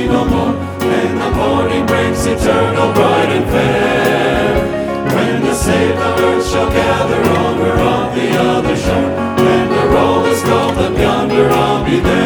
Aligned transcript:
No 0.00 0.24
more. 0.24 0.54
And 0.80 1.20
the 1.20 1.30
morning 1.36 1.86
breaks 1.86 2.24
eternal, 2.26 2.92
bright 2.92 3.30
and 3.36 3.46
fair. 3.50 4.54
When 5.16 5.42
the 5.42 5.54
saved 5.54 5.98
earth 5.98 6.46
shall 6.50 6.70
gather 6.70 7.22
over 7.44 7.72
on 7.94 8.14
the 8.16 8.28
other 8.38 8.76
shore. 8.76 9.10
When 9.44 9.68
the 9.68 9.86
roll 9.94 10.24
is 10.26 10.42
called 10.42 10.78
up 10.78 10.96
yonder, 10.96 11.48
I'll 11.50 11.84
be 11.84 12.00
there. 12.00 12.21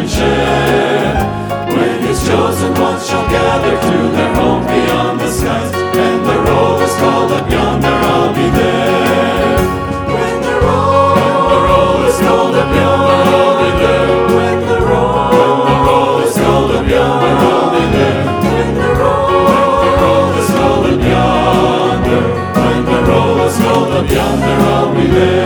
relationship. 0.00 1.28
When 1.76 2.00
his 2.02 2.20
chosen 2.26 2.74
ones 2.74 3.06
shall 3.06 3.28
gather 3.28 3.76
to 3.80 4.08
their 4.16 4.34
home 4.34 4.66
beyond 4.66 5.20
the 5.20 5.30
skies, 5.30 5.72
and 5.72 6.26
the 6.26 6.38
road 6.50 6.82
is 6.82 6.94
called 6.96 7.32
up 7.32 7.50
yonder, 7.50 7.88
I'll 7.88 8.34
be 8.34 8.50
there. 8.50 9.58
When 10.08 10.42
the 10.42 10.56
road 10.64 11.14
when 11.16 11.36
the 11.52 11.60
roll 11.68 12.04
is 12.08 12.18
called 12.18 12.54
up 12.56 12.74
yonder, 12.74 13.18
I'll 13.30 13.56
be 13.60 13.70
there. 13.82 14.08
When 14.36 14.60
the 14.68 14.80
road 14.88 15.30
when 15.36 15.58
the 15.68 15.76
roll 15.86 16.18
is 16.20 16.34
called 16.36 16.70
up 16.72 16.88
yonder, 16.88 17.34
I'll 17.50 17.70
be 17.70 17.84
there. 17.96 18.24
When 18.44 18.74
the 18.74 18.90
road 19.00 19.30
when 19.48 19.74
the 19.84 19.92
roll 20.02 20.32
is 20.40 20.50
called 20.56 20.86
up 20.90 21.00
yonder, 21.12 22.22
when 22.60 22.80
the 22.84 23.00
road 23.08 23.38
is 23.48 23.56
called 23.58 23.92
up 23.92 24.10
yonder, 24.10 24.56
I'll 24.74 24.94
be 24.94 25.06
there. 25.06 25.39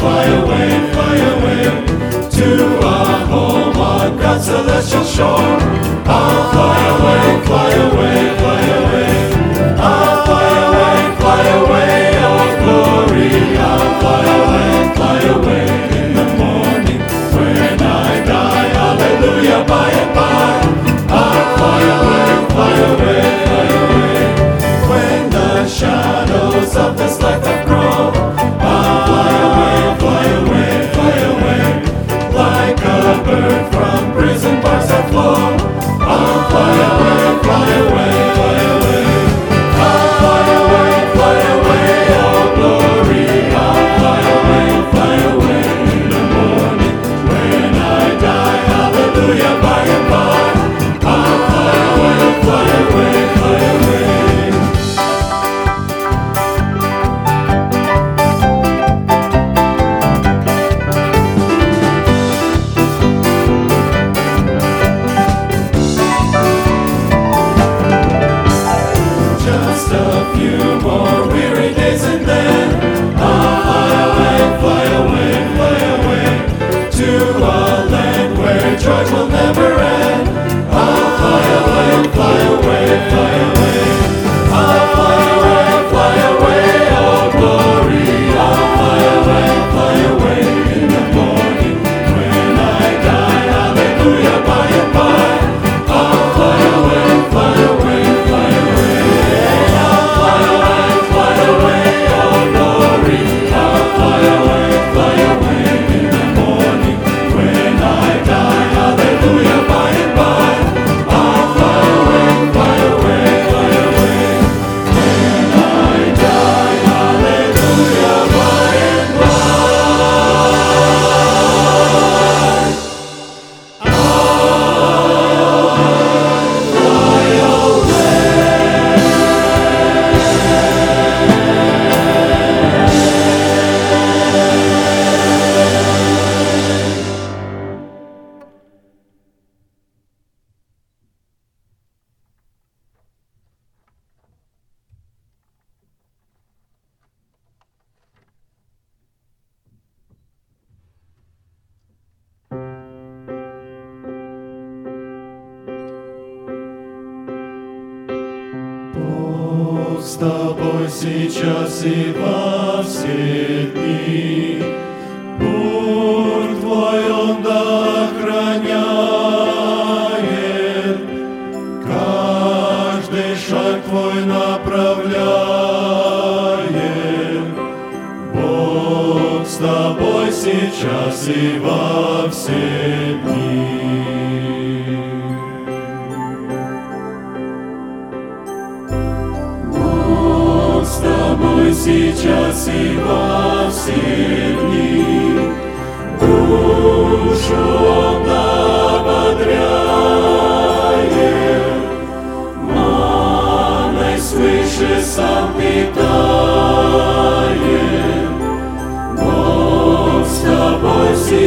fly 0.00 0.24
away, 0.24 0.92
fly 0.94 1.16
away 1.32 1.62
to 2.30 2.48
a 2.78 3.26
home 3.32 3.76
on 3.76 4.16
God's 4.16 4.46
celestial 4.46 5.04
shore. 5.04 5.56
Ah, 6.06 6.16
I'll 6.16 6.44
fly 6.52 6.78
away, 6.94 7.46
fly 7.46 7.70
away, 7.86 8.38
fly 8.38 8.60
away. 8.78 8.89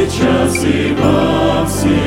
сейчас 0.09 0.63
и 0.65 0.95
во 0.99 1.65
все 1.65 2.02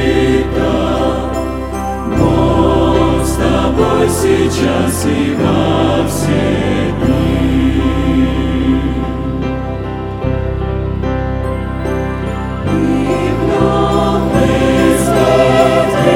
но 2.17 3.21
с 3.21 3.33
тобой 3.33 4.07
сейчас 4.09 5.05
и 5.05 5.35
во 5.35 6.07
все 6.07 6.43
дни. 7.01 7.83
И 12.71 12.73
вновь 13.41 14.23
мы 14.31 14.49
встретимся, 14.99 16.13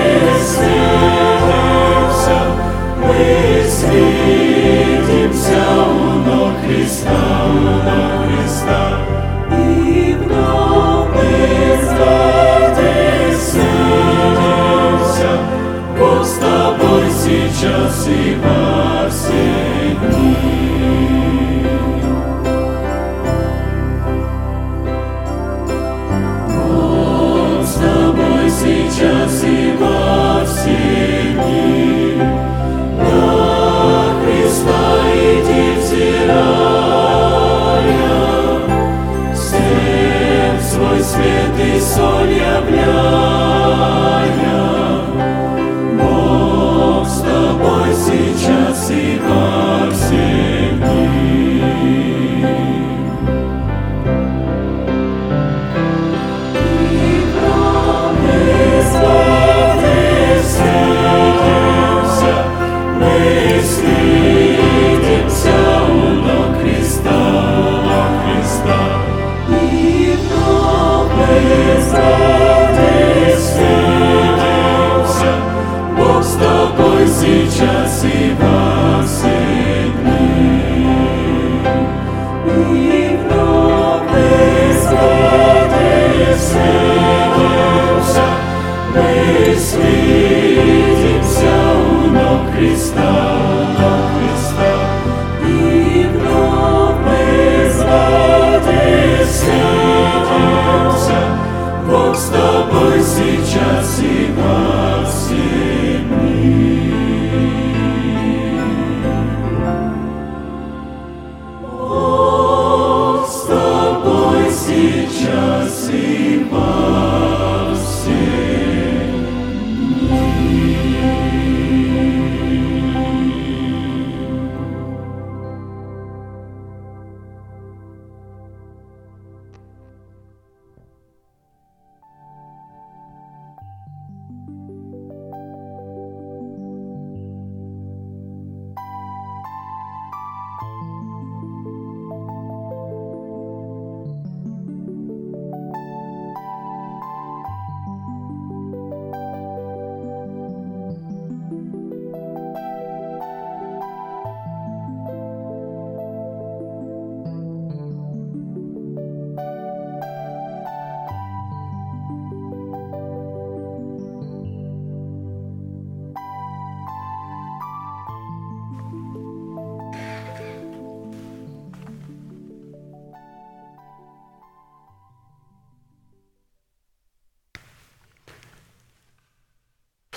мы 3.01 3.23
встретимся 3.67 5.61
у 5.85 6.23
ног 6.25 6.53
Христа, 6.65 7.19
у 7.47 7.59
ног 7.59 8.13
Христа. 8.23 8.98
Господи, 11.99 13.35
сидимся, 13.35 15.31
Бог 15.97 17.05
сейчас 17.11 18.07
и 18.07 18.37
во 18.41 19.09
все 19.09 19.97
дни. 20.01 20.35
Бог 26.47 27.65
с 27.65 27.73
Тобой 27.73 28.49
сейчас 28.49 29.43
и 29.43 29.73
во 29.77 30.45
все 30.45 31.33
дни. 31.33 31.78
Dios. 42.71 43.28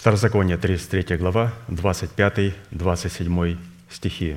Второзаконие, 0.02 0.56
33 0.56 1.16
глава, 1.16 1.52
25-27 1.68 3.56
стихи. 3.88 4.36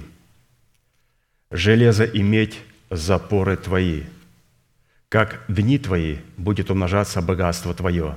«Железо 1.50 2.04
и 2.04 2.22
медь– 2.22 2.60
запоры 2.92 3.58
твои, 3.58 4.04
как 5.10 5.44
дни 5.48 5.80
твои 5.80 6.18
будет 6.38 6.70
умножаться 6.70 7.20
богатство 7.24 7.74
твое. 7.74 8.14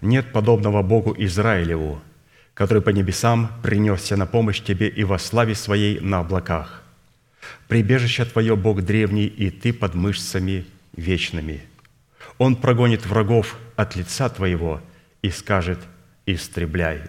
Нет 0.00 0.32
подобного 0.32 0.82
Богу 0.82 1.14
Израилеву, 1.16 2.02
который 2.52 2.82
по 2.82 2.90
небесам 2.90 3.52
принесся 3.62 4.16
на 4.16 4.26
помощь 4.26 4.60
тебе 4.60 4.88
и 4.88 5.04
во 5.04 5.20
славе 5.20 5.54
своей 5.54 6.00
на 6.00 6.18
облаках. 6.18 6.82
Прибежище 7.68 8.24
твое 8.24 8.56
Бог 8.56 8.82
древний, 8.82 9.26
и 9.26 9.50
ты 9.50 9.72
под 9.72 9.94
мышцами 9.94 10.66
вечными. 10.96 11.62
Он 12.38 12.56
прогонит 12.56 13.06
врагов 13.06 13.56
от 13.76 13.94
лица 13.94 14.28
твоего 14.28 14.80
и 15.22 15.30
скажет 15.30 15.78
«Истребляй». 16.34 17.02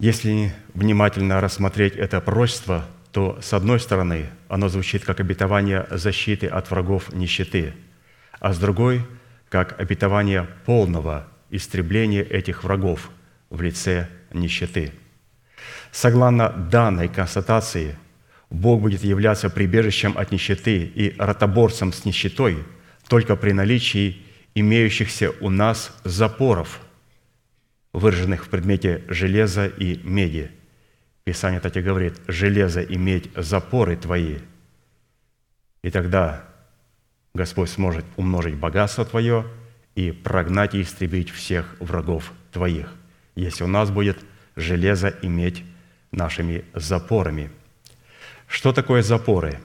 Если 0.00 0.52
внимательно 0.74 1.40
рассмотреть 1.40 1.96
это 1.96 2.20
пророчество, 2.20 2.86
то, 3.12 3.38
с 3.42 3.52
одной 3.52 3.80
стороны, 3.80 4.26
оно 4.48 4.68
звучит 4.68 5.04
как 5.04 5.20
обетование 5.20 5.86
защиты 5.90 6.46
от 6.46 6.70
врагов 6.70 7.12
нищеты, 7.12 7.74
а 8.38 8.52
с 8.52 8.58
другой– 8.58 9.06
как 9.48 9.80
обетование 9.80 10.46
полного 10.66 11.26
истребления 11.50 12.22
этих 12.22 12.64
врагов 12.64 13.10
в 13.50 13.62
лице 13.62 14.08
нищеты. 14.32 14.92
Согласно 15.90 16.50
данной 16.50 17.08
констатации, 17.08 17.96
Бог 18.50 18.82
будет 18.82 19.02
являться 19.04 19.50
прибежищем 19.50 20.16
от 20.16 20.32
нищеты 20.32 20.84
и 20.84 21.14
ротоборцем 21.18 21.92
с 21.92 22.04
нищетой 22.04 22.58
только 23.08 23.36
при 23.36 23.52
наличии 23.52 24.22
имеющихся 24.54 25.32
у 25.40 25.50
нас 25.50 25.96
запоров, 26.04 26.80
выраженных 27.92 28.46
в 28.46 28.48
предмете 28.48 29.04
железа 29.08 29.66
и 29.66 29.98
меди. 30.02 30.50
Писание, 31.24 31.60
кстати, 31.60 31.78
говорит, 31.80 32.14
железо 32.26 32.80
и 32.80 32.96
медь– 32.96 33.30
запоры 33.36 33.96
твои. 33.96 34.38
И 35.82 35.90
тогда 35.90 36.44
Господь 37.34 37.70
сможет 37.70 38.04
умножить 38.16 38.56
богатство 38.56 39.04
твое 39.04 39.46
и 39.94 40.10
прогнать 40.10 40.74
и 40.74 40.82
истребить 40.82 41.30
всех 41.30 41.76
врагов 41.80 42.32
твоих, 42.52 42.92
если 43.34 43.64
у 43.64 43.68
нас 43.68 43.90
будет 43.90 44.18
железо 44.56 45.08
и 45.08 45.28
медь 45.28 45.62
нашими 46.10 46.64
запорами. 46.74 47.50
Что 48.46 48.72
такое 48.72 49.02
запоры? 49.02 49.60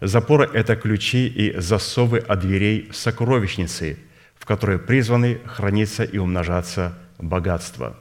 Запоры– 0.00 0.48
это 0.52 0.76
ключи 0.76 1.26
и 1.26 1.58
засовы 1.58 2.18
от 2.18 2.40
дверей 2.40 2.90
сокровищницы, 2.92 3.98
в 4.34 4.44
которой 4.44 4.78
призваны 4.78 5.40
храниться 5.46 6.04
и 6.04 6.18
умножаться 6.18 6.98
богатство. 7.18 7.98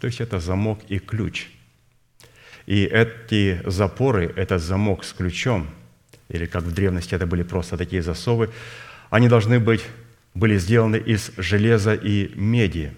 То 0.00 0.06
есть 0.06 0.20
это 0.20 0.40
замок 0.40 0.80
и 0.88 0.98
ключ. 0.98 1.48
И 2.66 2.84
эти 2.84 3.62
запоры, 3.68 4.32
этот 4.36 4.62
замок 4.62 5.04
с 5.04 5.12
ключом– 5.12 5.68
или 6.28 6.46
как 6.46 6.62
в 6.62 6.72
древности 6.72 7.14
это 7.14 7.26
были 7.26 7.42
просто 7.42 7.76
такие 7.76 8.02
засовы, 8.02 8.50
они 9.10 9.28
должны 9.28 9.58
быть, 9.58 9.84
были 10.34 10.58
сделаны 10.58 10.96
из 10.96 11.32
железа 11.36 11.94
и 11.94 12.30
меди. 12.34 12.94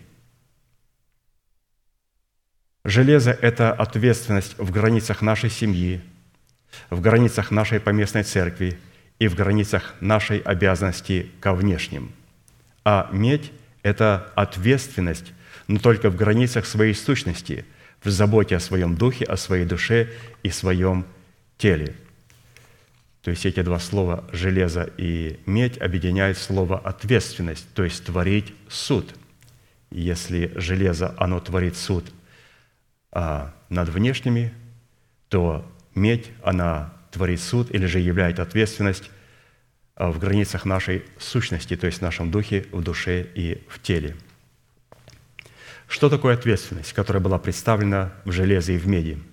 Железо– 2.85 3.31
это 3.43 3.73
ответственность 3.73 4.59
в 4.59 4.71
границах 4.73 5.23
нашей 5.23 5.51
семьи, 5.51 6.01
в 6.89 7.01
границах 7.01 7.51
нашей 7.51 7.79
поместной 7.79 8.25
церкви 8.25 8.79
и 9.19 9.29
в 9.29 9.35
границах 9.35 9.95
нашей 10.01 10.39
обязанности 10.39 11.31
ко 11.41 11.55
внешним. 11.55 12.13
А 12.85 13.09
медь– 13.13 13.53
это 13.83 14.33
ответственность, 14.35 15.33
но 15.71 15.79
только 15.79 16.11
в 16.11 16.17
границах 16.17 16.67
своей 16.67 16.95
сущности, 16.95 17.65
в 18.03 18.11
заботе 18.11 18.57
о 18.57 18.61
своем 18.61 18.97
духе, 18.97 19.25
о 19.25 19.37
своей 19.37 19.65
душе 19.65 20.11
и 20.43 20.51
своем 20.51 21.07
теле– 21.59 21.95
то 23.23 23.31
есть 23.31 23.45
эти 23.45 23.61
два 23.61 23.79
слова 23.79 24.25
«железо» 24.33 24.89
и 24.97 25.39
«медь» 25.45 25.79
объединяют 25.79 26.39
слово 26.39 26.79
«ответственность», 26.79 27.67
то 27.75 27.85
есть 27.85 28.05
«творить 28.05 28.55
суд». 28.69 29.15
Если 29.91 30.53
железо, 30.55 31.15
оно 31.19 31.41
творит 31.41 31.77
суд 31.77 32.11
а, 33.13 33.55
над 33.69 33.89
внешними, 33.89 34.55
то 35.29 35.71
медь, 35.95 36.31
она 36.43 36.95
творит 37.11 37.41
суд 37.41 37.71
или 37.75 37.87
же 37.87 37.99
являет 37.99 38.39
ответственность 38.39 39.11
а, 39.97 40.11
в 40.11 40.19
границах 40.19 40.65
нашей 40.65 41.05
сущности, 41.19 41.77
то 41.77 41.87
есть 41.87 41.99
в 41.99 42.03
нашем 42.03 42.31
духе, 42.31 42.67
в 42.73 42.83
душе 42.83 43.27
и 43.35 43.63
в 43.69 43.83
теле. 43.83 44.17
Что 45.91 46.09
такое 46.09 46.33
ответственность, 46.33 46.95
которая 46.95 47.23
была 47.23 47.39
представлена 47.39 48.15
в 48.25 48.33
железе 48.33 48.77
и 48.77 48.79
в 48.79 48.87
меди– 48.87 49.19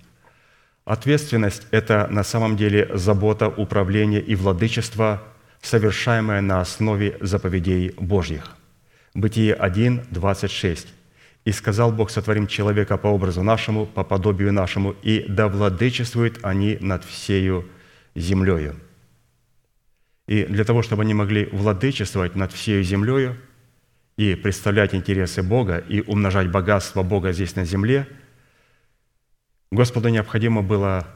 Ответственность– 0.88 1.66
это 1.70 2.08
на 2.10 2.24
самом 2.24 2.56
деле 2.56 2.88
забота, 2.94 3.46
управление 3.46 4.22
и 4.22 4.34
владычество 4.34 5.22
совершаемое 5.60 6.40
на 6.40 6.62
основе 6.62 7.18
заповедей 7.20 7.92
Божьих. 7.98 8.56
Бытие 9.12 9.52
1, 9.52 10.04
26. 10.10 10.88
«И 11.44 11.52
сказал 11.52 11.92
Бог, 11.92 12.10
сотворим 12.10 12.46
человека 12.46 12.96
по 12.96 13.08
образу 13.08 13.42
нашему, 13.42 13.84
по 13.84 14.02
подобию 14.02 14.50
нашему, 14.50 14.92
и 15.02 15.26
да 15.28 15.48
владычествуют 15.48 16.38
они 16.42 16.78
над 16.80 17.04
всею 17.04 17.68
землею». 18.14 18.80
И 20.26 20.44
для 20.44 20.64
того, 20.64 20.80
чтобы 20.80 21.02
они 21.02 21.12
могли 21.12 21.50
владычествовать 21.52 22.34
над 22.34 22.50
всей 22.50 22.82
землею 22.82 23.36
и 24.18 24.34
представлять 24.34 24.94
интересы 24.94 25.44
Бога 25.44 25.78
и 25.78 26.02
умножать 26.02 26.50
богатство 26.50 27.04
Бога 27.04 27.32
здесь 27.32 27.54
на 27.54 27.64
земле, 27.64 28.08
Господу 29.70 30.08
необходимо 30.08 30.60
было 30.60 31.06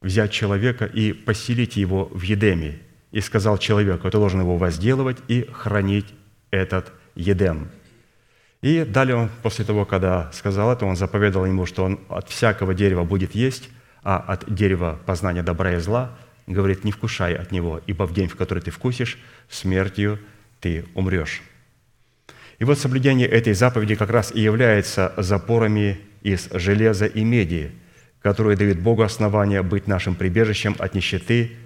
взять 0.00 0.32
человека 0.32 0.86
и 0.86 1.12
поселить 1.12 1.76
его 1.76 2.06
в 2.06 2.22
Едеме. 2.22 2.80
И 3.12 3.20
сказал 3.20 3.58
человеку, 3.58 4.10
ты 4.10 4.18
должен 4.18 4.40
его 4.40 4.56
возделывать 4.56 5.18
и 5.28 5.48
хранить 5.52 6.06
этот 6.50 6.92
Едем. 7.14 7.68
И 8.62 8.84
далее 8.84 9.16
он, 9.16 9.30
после 9.42 9.66
того, 9.66 9.84
когда 9.84 10.32
сказал 10.32 10.72
это, 10.72 10.86
он 10.86 10.96
заповедал 10.96 11.44
ему, 11.44 11.66
что 11.66 11.84
он 11.84 12.00
от 12.08 12.30
всякого 12.30 12.74
дерева 12.74 13.04
будет 13.04 13.34
есть, 13.34 13.68
а 14.02 14.16
от 14.16 14.52
дерева 14.52 14.98
познания 15.04 15.42
добра 15.42 15.74
и 15.74 15.78
зла, 15.78 16.16
говорит, 16.46 16.84
не 16.84 16.92
вкушай 16.92 17.34
от 17.34 17.52
него, 17.52 17.82
ибо 17.86 18.04
в 18.06 18.14
день, 18.14 18.28
в 18.28 18.36
который 18.36 18.62
ты 18.62 18.70
вкусишь, 18.70 19.18
смертью 19.50 20.18
ты 20.60 20.86
умрешь. 20.94 21.42
И 22.64 22.66
вот 22.66 22.78
соблюдение 22.78 23.28
этой 23.28 23.52
заповеди 23.52 23.94
как 23.94 24.08
раз 24.08 24.32
и 24.34 24.40
является 24.40 25.12
запорами 25.18 26.00
из 26.22 26.48
железа 26.50 27.04
и 27.04 27.22
меди, 27.22 27.72
которые 28.22 28.56
дают 28.56 28.78
Богу 28.78 29.02
основание 29.02 29.60
быть 29.60 29.86
нашим 29.86 30.14
прибежищем 30.14 30.74
от 30.78 30.94
нищеты 30.94 31.58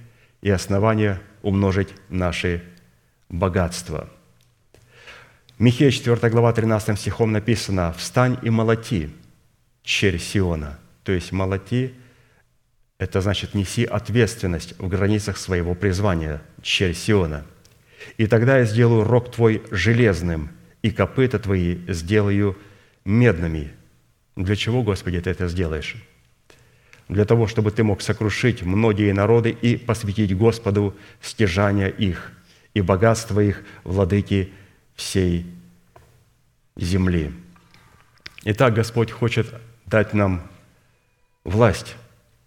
и 0.43 0.51
основание 0.51 1.21
умножить 1.43 1.91
наши 2.09 2.65
богатства. 3.29 4.11
Михея 5.61 5.93
4 5.93 6.17
глава 6.31 6.53
13 6.53 6.99
стихом 6.99 7.31
написано 7.31 7.93
«Встань 7.93 8.37
и 8.43 8.51
молоти, 8.51 9.11
черь 9.85 10.19
Сиона». 10.19 10.81
То 11.05 11.13
есть 11.13 11.31
молоти– 11.31 11.95
это 12.99 13.21
значит 13.21 13.55
неси 13.55 13.85
ответственность 13.85 14.75
в 14.81 14.89
границах 14.89 15.37
своего 15.37 15.77
призвания, 15.77 16.43
черь 16.61 16.93
Сиона. 16.93 17.45
«И 18.17 18.27
тогда 18.27 18.59
я 18.59 18.65
сделаю 18.65 19.05
рог 19.05 19.31
твой 19.31 19.63
железным, 19.71 20.58
и 20.83 20.91
копыта 20.91 21.38
твои 21.38 21.79
сделаю 21.88 22.57
медными». 23.05 23.73
Для 24.38 24.55
чего, 24.55 24.85
Господи, 24.85 25.21
ты 25.21 25.31
это 25.31 25.49
сделаешь? 25.49 25.97
Для 27.09 27.25
того, 27.25 27.49
чтобы 27.49 27.73
ты 27.73 27.83
мог 27.83 28.01
сокрушить 28.03 28.62
многие 28.62 29.12
народы 29.12 29.51
и 29.51 29.77
посвятить 29.77 30.37
Господу 30.37 30.97
стяжания 31.21 31.88
их 31.88 32.31
и 32.73 32.81
богатство 32.81 33.41
их, 33.41 33.64
владыки 33.83 34.53
всей 34.95 35.45
земли. 36.77 37.33
Итак, 38.45 38.75
Господь 38.75 39.11
хочет 39.11 39.53
дать 39.87 40.14
нам 40.14 40.49
власть 41.43 41.97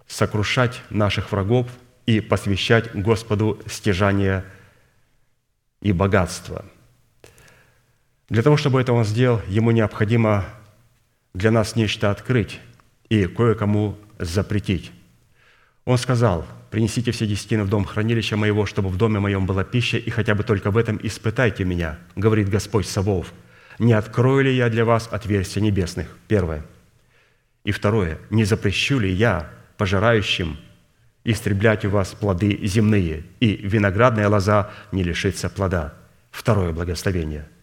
сокрушать 0.07 0.81
наших 0.89 1.33
врагов 1.33 1.67
и 2.05 2.21
посвящать 2.21 2.95
Господу 2.95 3.61
стяжание 3.67 4.45
и 5.81 5.91
богатство. 5.91 6.63
Для 8.31 8.43
того, 8.43 8.55
чтобы 8.55 8.79
это 8.79 8.93
Он 8.93 9.03
сделал, 9.03 9.41
Ему 9.49 9.71
необходимо 9.71 10.45
для 11.33 11.51
нас 11.51 11.75
нечто 11.75 12.11
открыть 12.11 12.61
и 13.09 13.25
кое-кому 13.25 13.97
запретить. 14.19 14.93
Он 15.83 15.97
сказал, 15.97 16.47
«Принесите 16.69 17.11
все 17.11 17.27
десятины 17.27 17.65
в 17.65 17.69
дом 17.69 17.83
хранилища 17.83 18.37
моего, 18.37 18.65
чтобы 18.65 18.87
в 18.87 18.95
доме 18.95 19.19
моем 19.19 19.45
была 19.45 19.65
пища, 19.65 19.97
и 19.97 20.09
хотя 20.09 20.33
бы 20.33 20.45
только 20.45 20.71
в 20.71 20.77
этом 20.77 20.97
испытайте 21.03 21.65
меня, 21.65 21.99
говорит 22.15 22.47
Господь 22.47 22.87
Савов. 22.87 23.33
Не 23.79 23.91
открою 23.91 24.45
ли 24.45 24.55
я 24.55 24.69
для 24.69 24.85
вас 24.85 25.09
отверстия 25.11 25.61
небесных?» 25.61 26.17
Первое. 26.29 26.63
И 27.65 27.71
второе, 27.71 28.17
«Не 28.29 28.45
запрещу 28.45 28.99
ли 28.99 29.11
я 29.11 29.49
пожирающим 29.75 30.57
истреблять 31.25 31.83
у 31.83 31.89
вас 31.89 32.13
плоды 32.13 32.57
земные, 32.65 33.25
и 33.41 33.57
виноградная 33.57 34.29
лоза 34.29 34.71
не 34.93 35.03
лишится 35.03 35.49
плода?» 35.49 35.95
Второе 36.31 36.71
благословение– 36.71 37.45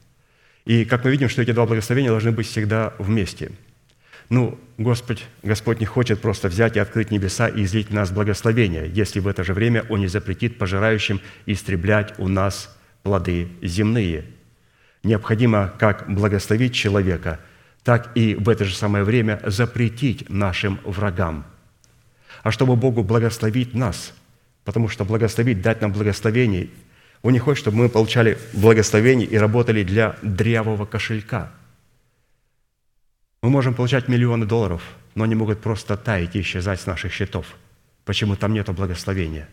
и 0.64 0.84
как 0.84 1.04
мы 1.04 1.10
видим, 1.10 1.28
что 1.28 1.42
эти 1.42 1.52
два 1.52 1.66
благословения 1.66 2.10
должны 2.10 2.32
быть 2.32 2.46
всегда 2.46 2.92
вместе. 2.98 3.52
Ну, 4.28 4.58
Господь, 4.76 5.24
Господь 5.42 5.80
не 5.80 5.86
хочет 5.86 6.20
просто 6.20 6.48
взять 6.48 6.76
и 6.76 6.80
открыть 6.80 7.10
небеса 7.10 7.48
и 7.48 7.64
излить 7.64 7.88
в 7.88 7.94
нас 7.94 8.10
благословения, 8.10 8.84
если 8.84 9.20
в 9.20 9.26
это 9.26 9.42
же 9.42 9.54
время 9.54 9.86
Он 9.88 10.00
не 10.00 10.08
запретит 10.08 10.58
пожирающим 10.58 11.20
истреблять 11.46 12.14
у 12.18 12.28
нас 12.28 12.76
плоды 13.02 13.48
земные. 13.62 14.24
Необходимо 15.02 15.72
как 15.78 16.12
благословить 16.12 16.74
человека, 16.74 17.40
так 17.82 18.10
и 18.14 18.34
в 18.34 18.48
это 18.50 18.66
же 18.66 18.74
самое 18.74 19.04
время 19.04 19.40
запретить 19.46 20.28
нашим 20.28 20.78
врагам. 20.84 21.46
А 22.42 22.50
чтобы 22.50 22.76
Богу 22.76 23.02
благословить 23.02 23.72
нас, 23.72 24.12
потому 24.64 24.88
что 24.88 25.06
благословить, 25.06 25.62
дать 25.62 25.80
нам 25.80 25.92
благословение– 25.92 26.68
он 27.22 27.32
не 27.32 27.38
хочет, 27.38 27.62
чтобы 27.62 27.78
мы 27.78 27.88
получали 27.88 28.38
благословение 28.52 29.26
и 29.26 29.36
работали 29.36 29.82
для 29.82 30.16
дрявого 30.22 30.86
кошелька. 30.86 31.50
Мы 33.42 33.50
можем 33.50 33.74
получать 33.74 34.08
миллионы 34.08 34.46
долларов, 34.46 34.82
но 35.14 35.24
они 35.24 35.34
могут 35.34 35.60
просто 35.60 35.96
таять 35.96 36.36
и 36.36 36.40
исчезать 36.40 36.80
с 36.80 36.86
наших 36.86 37.12
счетов. 37.12 37.46
Почему 38.04 38.36
там 38.36 38.52
нет 38.52 38.68
благословения? 38.70 39.48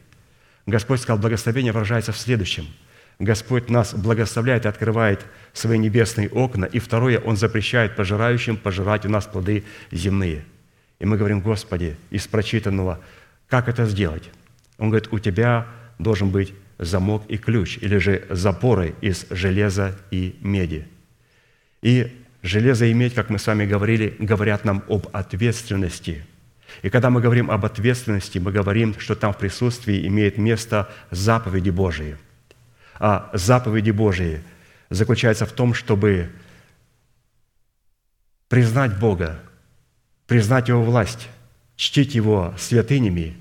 Господь 0.65 1.01
сказал, 1.01 1.19
благословение 1.19 1.71
выражается 1.71 2.11
в 2.11 2.17
следующем. 2.17 2.67
Господь 3.19 3.69
нас 3.69 3.93
благословляет 3.93 4.65
и 4.65 4.67
открывает 4.67 5.25
свои 5.53 5.77
небесные 5.77 6.29
окна, 6.29 6.65
и 6.65 6.79
второе, 6.79 7.19
Он 7.19 7.37
запрещает 7.37 7.95
пожирающим 7.95 8.57
пожирать 8.57 9.05
у 9.05 9.09
нас 9.09 9.25
плоды 9.25 9.63
земные. 9.91 10.43
И 10.99 11.05
мы 11.05 11.17
говорим, 11.17 11.41
Господи, 11.41 11.97
из 12.09 12.27
прочитанного, 12.27 12.99
как 13.47 13.69
это 13.69 13.85
сделать? 13.85 14.29
Он 14.77 14.89
говорит, 14.89 15.11
у 15.11 15.19
тебя 15.19 15.67
должен 15.99 16.29
быть 16.29 16.53
замок 16.77 17.23
и 17.27 17.37
ключ, 17.37 17.77
или 17.77 17.97
же 17.97 18.25
запоры 18.29 18.95
из 19.01 19.25
железа 19.29 19.97
и 20.11 20.35
меди. 20.41 20.87
И 21.81 22.25
железо 22.41 22.85
и 22.85 22.93
медь, 22.93 23.13
как 23.13 23.29
мы 23.29 23.39
с 23.39 23.47
вами 23.47 23.65
говорили, 23.65 24.15
говорят 24.19 24.65
нам 24.65 24.83
об 24.89 25.07
ответственности. 25.13 26.25
И 26.81 26.89
когда 26.89 27.09
мы 27.09 27.21
говорим 27.21 27.49
об 27.49 27.63
ответственности, 27.65 28.39
мы 28.39 28.51
говорим, 28.51 28.99
что 28.99 29.15
там 29.15 29.33
в 29.33 29.37
присутствии 29.37 30.07
имеет 30.07 30.37
место 30.37 30.89
заповеди 31.11 31.69
Божии. 31.69 32.17
А 32.99 33.29
заповеди 33.33 33.91
Божии 33.91 34.41
заключаются 34.89 35.45
в 35.45 35.51
том, 35.51 35.73
чтобы 35.73 36.29
признать 38.49 38.99
Бога, 38.99 39.39
признать 40.27 40.67
Его 40.69 40.83
власть, 40.83 41.29
чтить 41.75 42.15
Его 42.15 42.53
святынями 42.57 43.35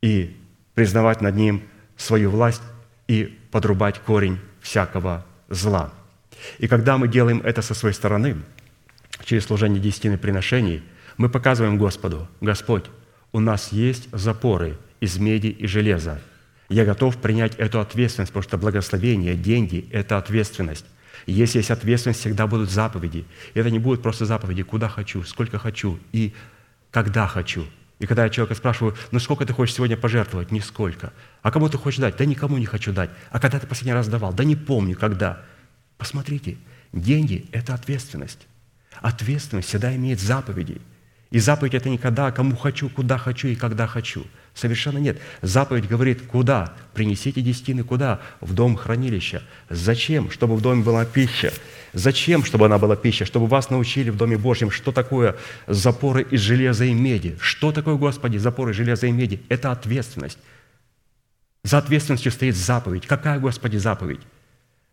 и 0.00 0.36
признавать 0.74 1.20
над 1.20 1.34
Ним– 1.36 1.62
свою 1.96 2.30
власть 2.30 2.62
и 3.08 3.38
подрубать 3.50 3.98
корень 4.00 4.38
всякого 4.60 5.24
зла. 5.48 5.92
И 6.58 6.66
когда 6.66 6.98
мы 6.98 7.08
делаем 7.08 7.40
это 7.40 7.62
со 7.62 7.74
своей 7.74 7.94
стороны, 7.94 8.36
через 9.24 9.44
служение 9.44 9.80
десятины 9.80 10.18
приношений, 10.18 10.82
мы 11.16 11.28
показываем 11.28 11.78
Господу, 11.78 12.28
Господь, 12.40 12.84
у 13.32 13.40
нас 13.40 13.72
есть 13.72 14.08
запоры 14.12 14.76
из 15.00 15.18
меди 15.18 15.48
и 15.48 15.66
железа. 15.66 16.20
Я 16.68 16.84
готов 16.84 17.16
принять 17.18 17.54
эту 17.56 17.80
ответственность, 17.80 18.32
потому 18.32 18.42
что 18.42 18.58
благословение, 18.58 19.34
деньги– 19.34 19.88
это 19.92 20.18
ответственность. 20.18 20.86
если 21.26 21.58
есть 21.58 21.70
ответственность, 21.70 22.20
всегда 22.20 22.46
будут 22.46 22.70
заповеди. 22.70 23.24
Это 23.54 23.70
не 23.70 23.78
будут 23.78 24.02
просто 24.02 24.24
заповеди, 24.26 24.62
куда 24.62 24.88
хочу, 24.88 25.22
сколько 25.22 25.58
хочу 25.58 25.98
и 26.12 26.34
когда 26.90 27.26
хочу– 27.26 27.66
и 27.98 28.06
когда 28.06 28.24
я 28.24 28.30
человека 28.30 28.54
спрашиваю, 28.54 28.94
ну 29.12 29.18
сколько 29.18 29.46
ты 29.46 29.52
хочешь 29.52 29.74
сегодня 29.74 29.96
пожертвовать? 29.96 30.50
Нисколько. 30.50 31.12
А 31.44 31.50
кому 31.50 31.68
ты 31.68 31.76
хочешь 31.76 32.00
дать? 32.00 32.16
Да 32.16 32.24
никому 32.24 32.56
не 32.56 32.64
хочу 32.64 32.90
дать. 32.90 33.10
А 33.30 33.38
когда 33.38 33.60
ты 33.60 33.66
последний 33.66 33.92
раз 33.92 34.08
давал? 34.08 34.32
Да 34.32 34.44
не 34.44 34.56
помню, 34.56 34.96
когда. 34.96 35.42
Посмотрите, 35.98 36.56
деньги– 36.94 37.46
это 37.52 37.74
ответственность. 37.74 38.48
Ответственность 39.02 39.68
всегда 39.68 39.94
имеет 39.94 40.20
заповеди– 40.20 40.80
и 41.34 41.40
заповедь– 41.40 41.74
это 41.74 41.88
не 41.88 41.98
когда, 41.98 42.30
кому 42.30 42.54
хочу, 42.54 42.88
куда 42.88 43.18
хочу 43.18 43.48
и 43.48 43.56
когда 43.56 43.88
хочу. 43.88 44.24
Совершенно 44.54 44.98
нет. 44.98 45.18
Заповедь 45.42 45.88
говорит, 45.88 46.22
куда? 46.22 46.74
Принесите 46.92 47.40
десятины 47.40 47.82
куда? 47.82 48.20
В 48.40 48.54
дом 48.54 48.76
хранилища. 48.76 49.42
Зачем? 49.68 50.30
Чтобы 50.30 50.54
в 50.54 50.60
доме 50.60 50.84
была 50.84 51.04
пища. 51.04 51.52
Зачем, 51.92 52.44
чтобы 52.44 52.66
она 52.66 52.78
была 52.78 52.94
пища? 52.94 53.24
Чтобы 53.24 53.48
вас 53.48 53.68
научили 53.68 54.10
в 54.10 54.16
Доме 54.16 54.38
Божьем, 54.38 54.70
что 54.70 54.92
такое 54.92 55.34
запоры 55.66 56.22
из 56.22 56.38
железа 56.38 56.84
и 56.84 56.94
меди. 56.94 57.36
Что 57.40 57.72
такое, 57.72 57.96
Господи, 57.96 58.36
запоры 58.36 58.70
из 58.70 58.76
железа 58.76 59.08
и 59.08 59.10
меди? 59.10 59.42
Это 59.48 59.72
ответственность. 59.72 60.38
За 61.64 61.78
ответственностью 61.78 62.30
стоит 62.30 62.56
заповедь. 62.56 63.06
Какая, 63.06 63.40
Господи, 63.40 63.78
заповедь? 63.78 64.20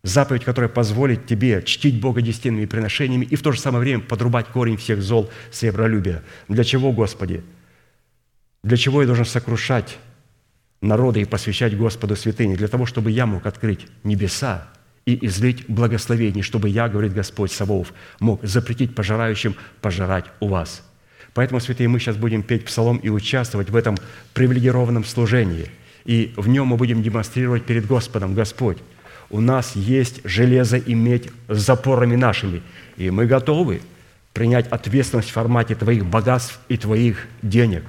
Заповедь, 0.02 0.42
которая 0.42 0.70
позволит 0.70 1.26
тебе 1.26 1.62
чтить 1.62 2.00
Бога 2.00 2.22
десятинными 2.22 2.64
приношениями 2.64 3.24
и 3.26 3.36
в 3.36 3.42
то 3.42 3.52
же 3.52 3.60
самое 3.60 3.82
время 3.82 4.00
подрубать 4.00 4.48
корень 4.48 4.78
всех 4.78 5.00
зол 5.00 5.30
сребролюбия. 5.52 6.22
Для 6.48 6.64
чего, 6.64 6.90
Господи? 6.92 7.44
Для 8.64 8.76
чего 8.76 9.02
я 9.02 9.06
должен 9.06 9.26
сокрушать 9.26 9.98
народы 10.80 11.20
и 11.20 11.24
посвящать 11.24 11.76
Господу 11.76 12.16
святыни, 12.16 12.56
для 12.56 12.68
того, 12.68 12.86
чтобы 12.86 13.10
я 13.10 13.26
мог 13.26 13.46
открыть 13.46 13.86
небеса 14.02 14.68
и 15.04 15.26
излить 15.26 15.66
благословение, 15.68 16.42
чтобы 16.42 16.68
я, 16.68 16.88
говорит 16.88 17.12
Господь 17.12 17.52
Саваоф, 17.52 17.92
мог 18.18 18.42
запретить 18.44 18.94
пожирающим 18.94 19.56
пожирать 19.80 20.24
у 20.40 20.48
вас. 20.48 20.82
Поэтому, 21.34 21.60
святые, 21.60 21.88
мы 21.88 22.00
сейчас 22.00 22.16
будем 22.16 22.42
петь 22.42 22.64
псалом 22.64 22.96
и 22.96 23.08
участвовать 23.08 23.70
в 23.70 23.76
этом 23.76 23.96
привилегированном 24.34 25.04
служении. 25.04 25.70
И 26.04 26.32
в 26.36 26.48
нем 26.48 26.68
мы 26.68 26.76
будем 26.76 27.02
демонстрировать 27.02 27.64
перед 27.64 27.86
Господом, 27.86 28.34
Господь, 28.34 28.78
у 29.30 29.40
нас 29.40 29.76
есть 29.76 30.20
железо 30.24 30.76
и 30.76 30.94
медь 30.94 31.30
с 31.48 31.58
запорами 31.58 32.16
нашими, 32.16 32.62
и 32.96 33.10
мы 33.10 33.26
готовы 33.26 33.80
принять 34.32 34.66
ответственность 34.68 35.30
в 35.30 35.32
формате 35.32 35.74
Твоих 35.74 36.04
богатств 36.04 36.60
и 36.68 36.76
Твоих 36.76 37.26
денег. 37.40 37.84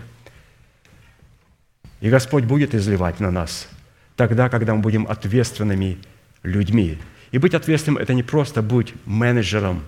И 2.02 2.10
Господь 2.10 2.44
будет 2.44 2.76
изливать 2.76 3.20
на 3.20 3.32
нас 3.32 3.68
тогда, 4.16 4.50
когда 4.50 4.76
мы 4.76 4.82
будем 4.82 5.08
ответственными 5.08 5.98
людьми. 6.44 6.98
И 7.32 7.38
быть 7.38 7.54
ответственным– 7.54 7.98
это 8.02 8.14
не 8.14 8.24
просто 8.24 8.62
быть 8.62 8.94
менеджером. 9.06 9.84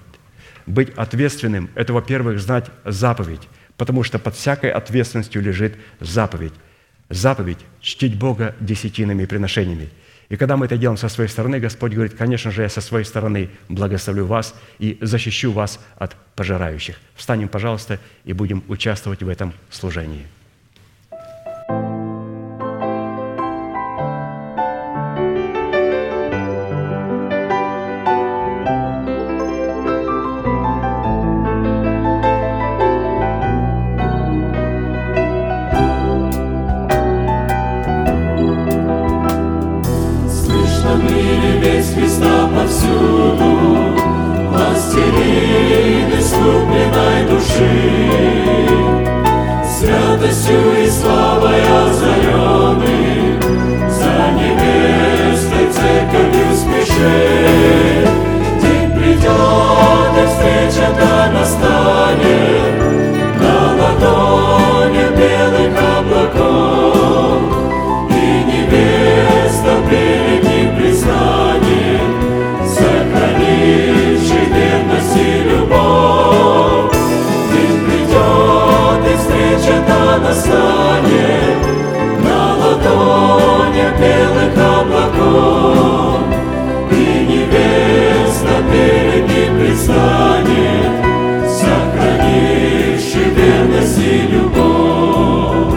Быть 0.66 0.90
ответственным– 0.96 1.70
это, 1.76 1.94
во-первых, 1.94 2.40
знать 2.40 2.72
заповедь, 2.86 3.48
потому 3.78 4.04
что 4.04 4.18
под 4.18 4.36
всякой 4.36 4.72
ответственностью 4.72 5.42
лежит 5.42 5.76
заповедь. 6.00 6.54
Заповедь– 7.10 7.60
чтить 7.82 8.18
Бога 8.18 8.56
десятинами 8.60 9.24
и 9.24 9.28
приношениями– 9.28 9.90
и 10.30 10.38
когда 10.38 10.58
мы 10.58 10.66
это 10.66 10.78
делаем 10.78 10.98
со 10.98 11.08
своей 11.08 11.30
стороны, 11.30 11.60
Господь 11.60 11.94
говорит, 11.94 12.16
конечно 12.16 12.52
же, 12.52 12.64
я 12.64 12.70
со 12.70 12.82
своей 12.82 13.06
стороны 13.06 13.50
благословлю 13.70 14.26
вас 14.26 14.56
и 14.80 14.98
защищу 15.02 15.52
вас 15.52 15.80
от 15.98 16.16
пожирающих. 16.36 17.00
Встанем, 17.16 17.48
пожалуйста, 17.48 18.00
и 18.24 18.34
будем 18.34 18.64
участвовать 18.68 19.22
в 19.22 19.30
этом 19.30 19.54
служении. 19.70 20.26
нашем 40.86 41.06
мире 41.06 41.60
весь 41.60 41.94
Христа 41.94 42.48
повсюду, 42.48 43.96
Властелин 44.50 46.10
искупленной 46.20 47.28
души, 47.30 47.72
Святостью 49.66 50.65
настанет 80.26 81.62
на 82.24 82.56
ладони 82.56 83.86
белых 84.00 84.54
облаков, 84.80 86.20
и 86.92 86.94
невеста 87.30 88.56
перед 88.72 89.24
ним 89.30 89.60
предстанет, 89.60 90.94
сохранивший 91.48 93.30
верность 93.36 94.00
и 94.00 94.28
любовь. 94.34 95.76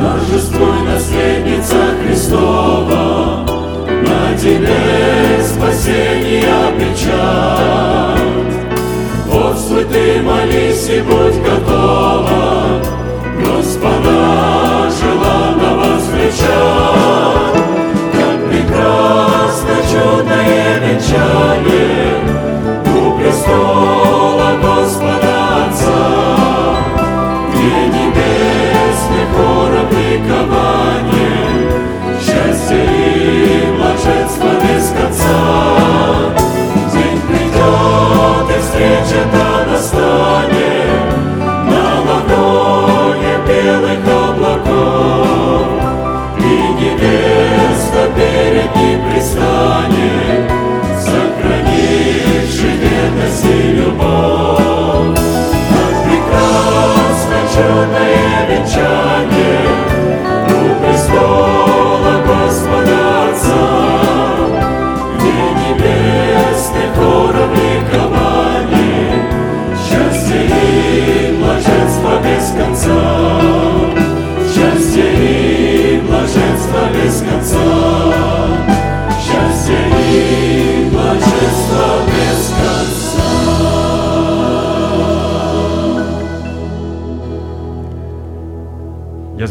Торжествуй, 0.00 0.78
наследница 0.86 1.80
Христова, 2.02 3.44
на 3.86 4.38
тебе 4.38 5.42
спасение 5.44 6.44
обречать 6.68 7.95
ты 9.96 10.20
молись 10.20 10.88
и 10.90 11.00
будь 11.00 11.42
готова. 11.42 12.55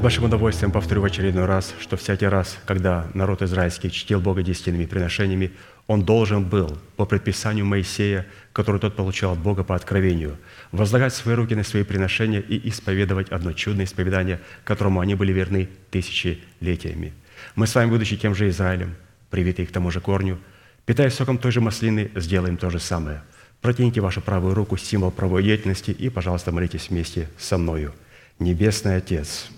Удовольствием 0.06 0.72
повторю 0.72 1.02
в 1.02 1.06
очередной 1.06 1.46
раз, 1.46 1.74
что 1.80 1.98
всякий 1.98 2.28
раз, 2.28 2.60
когда 2.65 3.08
народ 3.15 3.41
израильский 3.41 3.89
чтил 3.89 4.22
Бога 4.22 4.44
десятинными 4.44 4.86
приношениями, 4.86 5.52
он 5.88 6.06
должен 6.06 6.44
был, 6.44 6.78
по 6.96 7.06
предписанию 7.06 7.65
Моисея, 7.65 8.28
который 8.54 8.80
тот 8.80 8.96
получал 8.96 9.34
от 9.34 9.39
Бога 9.39 9.63
по 9.63 9.74
откровению, 9.74 10.38
возлагать 10.72 11.12
свои 11.12 11.34
руки 11.34 11.56
на 11.56 11.63
свои 11.63 11.82
приношения 11.82 12.39
и 12.39 12.70
исповедовать 12.70 13.30
одно 13.30 13.54
чудное 13.54 13.86
исповедание, 13.86 14.39
которому 14.63 15.00
они 15.00 15.15
были 15.15 15.34
верны 15.34 15.70
тысячелетиями. 15.89 17.12
Мы 17.56 17.65
с 17.65 17.74
вами, 17.74 17.89
будучи 17.89 18.15
тем 18.15 18.36
же 18.36 18.48
Израилем, 18.50 18.94
привитые 19.32 19.65
к 19.65 19.72
тому 19.72 19.89
же 19.89 20.02
корню, 20.02 20.38
питаясь 20.86 21.15
соком 21.15 21.39
той 21.39 21.52
же 21.52 21.62
маслины, 21.62 22.12
сделаем 22.13 22.58
то 22.58 22.70
же 22.70 22.80
самое. 22.80 23.24
Протяните 23.60 24.02
вашу 24.02 24.22
правую 24.22 24.54
руку, 24.54 24.78
символ 24.78 25.10
правой 25.10 25.41
деятельности, 25.41 25.89
и, 25.89 26.10
пожалуйста, 26.10 26.52
молитесь 26.52 26.91
вместе 26.91 27.28
со 27.39 27.58
мною. 27.58 27.91
Небесный 28.38 28.98
Отец– 28.98 29.48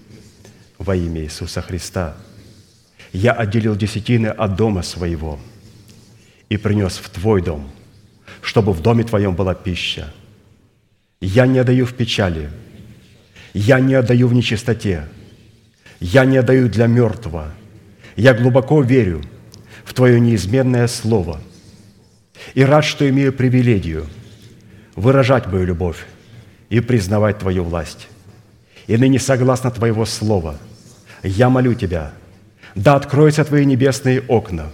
во 0.77 0.95
имя 0.95 1.21
Иисуса 1.21 1.61
Христа. 1.61 2.15
Я 3.13 3.31
отделил 3.31 3.75
десятины 3.75 4.27
от 4.27 4.55
дома 4.55 4.83
своего 4.83 5.39
и 6.49 6.57
принес 6.57 6.97
в 6.97 7.09
Твой 7.09 7.41
дом, 7.41 7.69
чтобы 8.41 8.73
в 8.73 8.81
доме 8.81 9.03
Твоем 9.03 9.35
была 9.35 9.55
пища. 9.55 10.13
Я 11.19 11.47
не 11.47 11.59
отдаю 11.59 11.85
в 11.85 11.93
печали, 11.93 12.49
я 13.53 13.79
не 13.79 13.95
отдаю 13.95 14.27
в 14.27 14.33
нечистоте, 14.33 15.07
я 15.99 16.25
не 16.25 16.37
отдаю 16.37 16.69
для 16.69 16.87
мертвого. 16.87 17.51
Я 18.15 18.33
глубоко 18.33 18.81
верю 18.81 19.21
в 19.83 19.93
Твое 19.93 20.19
неизменное 20.19 20.87
Слово 20.87 21.41
и 22.53 22.63
рад, 22.63 22.85
что 22.85 23.07
имею 23.09 23.33
привилегию 23.33 24.05
выражать 24.95 25.47
мою 25.47 25.65
любовь 25.65 26.05
и 26.69 26.79
признавать 26.81 27.39
Твою 27.39 27.63
власть. 27.63 28.07
И 28.85 28.95
ныне 28.95 29.19
согласно 29.19 29.71
Твоего 29.71 30.05
Слова– 30.05 30.59
я 31.23 31.49
молю 31.49 31.73
Тебя, 31.73 32.13
да 32.75 32.95
откроются 32.95 33.43
Твои 33.43 33.65
небесные 33.65 34.21
окна, 34.21 34.69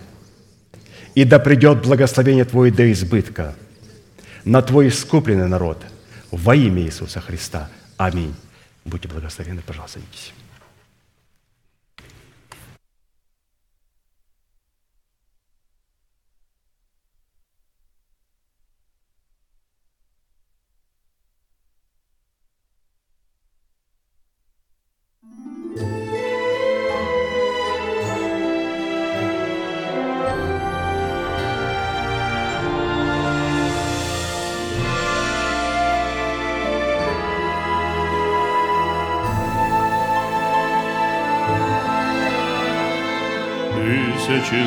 и 1.15 1.23
да 1.23 1.39
придет 1.39 1.81
благословение 1.81 2.45
Твое 2.45 2.71
до 2.71 2.91
избытка 2.91 3.55
на 4.45 4.61
Твой 4.61 4.89
искупленный 4.89 5.47
народ, 5.47 5.81
во 6.31 6.55
имя 6.55 6.81
Иисуса 6.81 7.21
Христа. 7.21 7.69
Аминь. 7.97 8.35
Будьте 8.85 9.07
благословенны, 9.07 9.61
пожалуйста, 9.61 9.99
садитесь. 9.99 10.33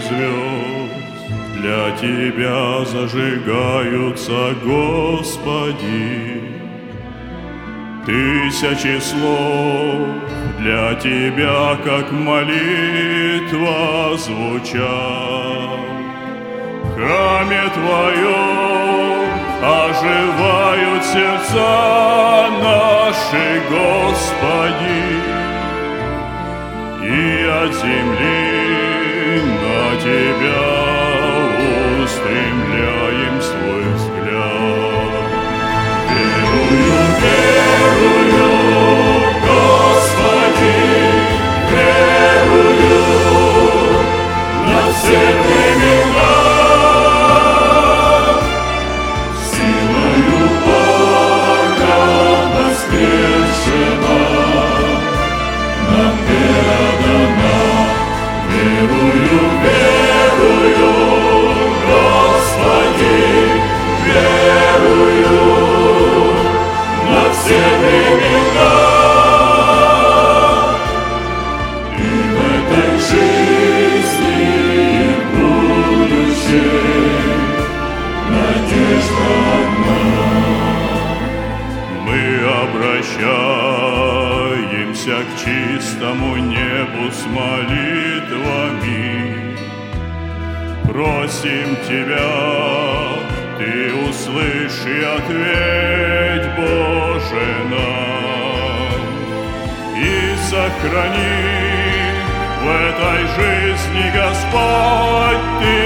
Звезд 0.08 1.06
для 1.60 1.90
Тебя 1.96 2.84
зажигаются, 2.84 4.54
Господи. 4.64 6.42
Тысячи 8.06 9.00
слов 9.00 10.06
для 10.60 10.94
Тебя, 10.94 11.76
как 11.84 12.12
молитва 12.12 13.76
звучат. 14.16 15.80
В 16.82 16.94
храме 16.94 17.62
Твоем 17.74 19.26
оживают 19.62 21.04
сердца 21.04 22.48
наши, 22.62 23.62
Господи 23.70 25.36
и 27.02 27.46
от 27.46 27.72
земли 27.74 28.65
Тебя 30.06 30.62
устремляем 32.00 33.42
свой 33.42 33.84
взгляд. 33.94 35.24
Верую, 36.14 36.98
верую, 37.22 38.46
Господи, 39.42 40.78
верую 41.72 43.02
на 44.68 44.80
все 44.92 45.22
времена. 45.42 46.34
Силою 49.50 50.46
все 67.46 67.62
времена. 67.78 68.74
И 71.96 72.00
в 72.32 72.36
этой 72.56 72.90
жизни 73.08 74.34
будущей 75.36 76.82
надежда 78.34 79.30
одна. 79.62 80.02
Мы 82.04 82.20
обращаемся 82.64 83.56
к 85.22 85.30
чистому 85.38 86.30
небу 86.36 87.04
с 87.12 87.20
молитвами. 87.26 89.04
Просим 90.88 91.68
Тебя, 91.86 92.34
Ты 93.58 93.72
услышь 94.08 94.82
и 94.86 94.88
ответь, 95.04 96.48
Боже 96.56 96.95
нам, 97.70 99.00
и 99.96 100.36
сохрани 100.50 101.56
в 102.62 102.66
этой 102.68 103.20
жизни, 103.36 104.04
Господь, 104.14 105.44
Ты 105.60 105.76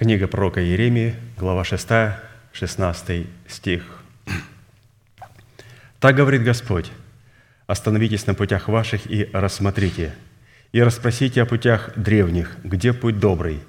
Книга 0.06 0.28
пророка 0.28 0.64
Иеремии, 0.64 1.16
глава 1.36 1.64
6, 1.64 1.88
16 2.53 3.26
стих. 3.47 4.03
«Так 5.99 6.16
говорит 6.16 6.43
Господь, 6.43 6.91
остановитесь 7.66 8.28
на 8.28 8.36
путях 8.36 8.68
ваших 8.68 9.10
и 9.10 9.28
рассмотрите, 9.34 10.14
и 10.74 10.84
расспросите 10.84 11.41
о 11.41 11.47
путях 11.47 11.89
древних, 11.95 12.56
где 12.64 12.93
путь 12.93 13.20
добрый, 13.20 13.62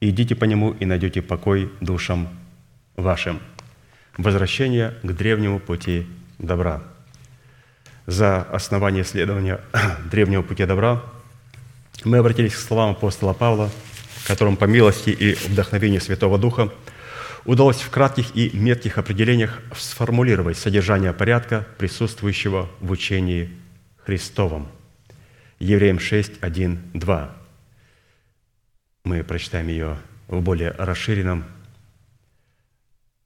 и 0.00 0.10
идите 0.10 0.34
по 0.34 0.42
нему 0.42 0.72
и 0.72 0.86
найдете 0.86 1.22
покой 1.22 1.70
душам 1.80 2.30
вашим». 2.96 3.38
Возвращение 4.18 4.92
к 5.04 5.12
древнему 5.12 5.60
пути 5.60 6.08
добра. 6.40 6.82
За 8.06 8.42
основание 8.42 9.04
исследования 9.04 9.60
древнего 10.10 10.42
пути 10.42 10.64
добра 10.64 11.00
мы 12.02 12.18
обратились 12.18 12.56
к 12.56 12.58
словам 12.58 12.90
апостола 12.90 13.34
Павла– 13.34 13.70
которым 14.26 14.56
по 14.56 14.64
милости 14.64 15.10
и 15.10 15.34
вдохновению 15.34 16.00
Святого 16.00 16.36
Духа 16.36 16.72
удалось 17.44 17.80
в 17.80 17.90
кратких 17.90 18.34
и 18.34 18.50
метких 18.56 18.98
определениях 18.98 19.62
сформулировать 19.76 20.58
содержание 20.58 21.12
порядка, 21.12 21.66
присутствующего 21.78 22.68
в 22.80 22.90
учении 22.90 23.50
Христовом. 24.04 24.68
Евреям 25.60 26.00
6, 26.00 26.32
1, 26.40 26.80
2. 26.94 27.36
Мы 29.04 29.22
прочитаем 29.22 29.68
ее 29.68 29.96
в 30.26 30.40
более 30.40 30.72
расширенном 30.72 31.44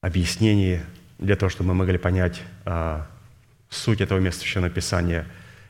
объяснении, 0.02 0.82
для 1.18 1.36
того, 1.36 1.48
чтобы 1.48 1.68
мы 1.68 1.74
могли 1.74 1.98
понять 1.98 2.40
а, 2.64 3.06
суть 3.70 4.00
этого 4.00 4.18
места 4.18 4.42
Священного 4.42 4.70
Писания, 4.70 5.26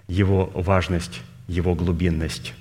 его 0.09 0.47
важность, 0.55 1.21
его 1.47 1.75
глубинность. 1.75 2.55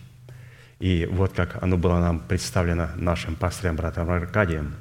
И 0.79 1.07
вот 1.11 1.33
как 1.33 1.61
оно 1.61 1.77
было 1.77 1.99
нам 1.99 2.21
представлено 2.21 2.89
нашим 2.95 3.35
пастырем, 3.35 3.75
братом 3.75 4.09
Аркадием. 4.09 4.75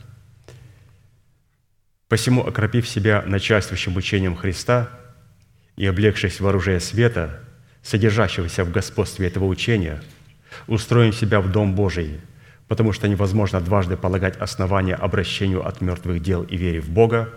«Посему, 2.09 2.47
окропив 2.47 2.89
себя 2.89 3.23
начальствующим 3.27 3.97
учением 3.97 4.37
Христа 4.37 4.89
и 5.77 5.85
облегшись 5.87 6.41
в 6.41 6.47
оружие 6.47 6.81
света, 6.81 7.41
содержащегося 7.83 8.65
в 8.65 8.71
господстве 8.71 9.27
этого 9.27 9.45
учения, 9.45 10.03
устроим 10.67 11.13
себя 11.13 11.41
в 11.41 11.51
Дом 11.51 11.75
Божий, 11.75 12.21
потому 12.69 12.93
что 12.93 13.09
невозможно 13.09 13.61
дважды 13.61 13.97
полагать 13.97 14.37
основания 14.37 14.95
обращению 14.95 15.67
от 15.67 15.81
мертвых 15.81 16.23
дел 16.23 16.45
и 16.45 16.57
вере 16.57 16.81
в 16.81 16.89
Бога, 16.89 17.31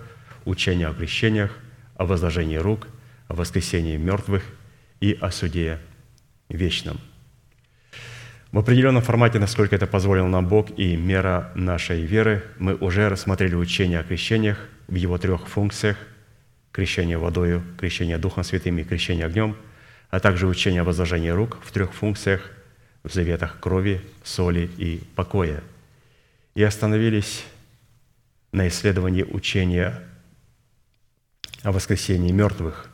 учению 0.46 0.92
о 0.92 0.94
крещениях, 0.94 1.52
о 1.96 2.06
возложении 2.06 2.58
рук, 2.58 2.88
о 3.28 3.36
воскресении 3.36 3.98
мертвых 3.98 4.44
и 5.00 5.18
о 5.20 5.32
суде 5.32 5.80
вечном. 6.50 7.00
В 8.52 8.60
определенном 8.60 9.02
формате, 9.02 9.40
насколько 9.40 9.76
это 9.76 9.88
позволил 9.88 10.28
нам 10.28 10.48
Бог 10.48 10.78
и 10.78 10.96
мера 10.98 11.52
нашей 11.56 12.02
веры, 12.02 12.44
мы 12.60 12.76
уже 12.76 13.08
рассмотрели 13.10 13.56
учение 13.56 14.00
о 14.00 14.04
крещениях 14.04 14.58
в 14.88 14.96
его 14.96 15.18
трех 15.18 15.48
функциях– 15.48 15.98
крещение 16.72 17.18
водою, 17.18 17.64
крещение 17.78 18.18
Духом 18.18 18.44
Святым 18.44 18.78
и 18.78 18.84
крещение 18.84 19.26
огнем, 19.26 19.56
а 20.10 20.20
также 20.20 20.48
учение 20.48 20.82
о 20.82 20.86
возложении 20.86 21.30
рук 21.30 21.60
в 21.64 21.72
трех 21.72 21.94
функциях– 21.94 22.52
в 23.04 23.12
заветах 23.14 23.60
крови, 23.60 24.02
соли 24.24 24.70
и 24.78 25.02
покоя. 25.16 25.64
И 26.56 26.64
остановились 26.64 27.44
на 28.52 28.68
исследовании 28.68 29.24
учения 29.24 30.02
о 31.64 31.72
воскресении 31.72 32.32
мертвых. 32.32 32.90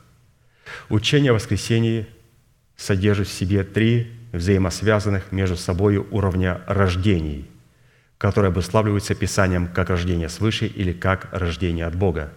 Учение 0.89 1.31
о 1.31 1.35
воскресении 1.35 2.07
содержит 2.75 3.27
в 3.27 3.33
себе 3.33 3.63
три 3.63 4.11
взаимосвязанных 4.31 5.31
между 5.31 5.55
собой 5.55 5.97
уровня 5.97 6.61
рождений, 6.67 7.49
которые 8.17 8.49
обуславливаются 8.49 9.15
Писанием 9.15 9.67
как 9.67 9.89
рождение 9.89 10.29
свыше 10.29 10.67
или 10.67 10.93
как 10.93 11.27
рождение 11.31 11.85
от 11.85 11.95
Бога. 11.95 12.33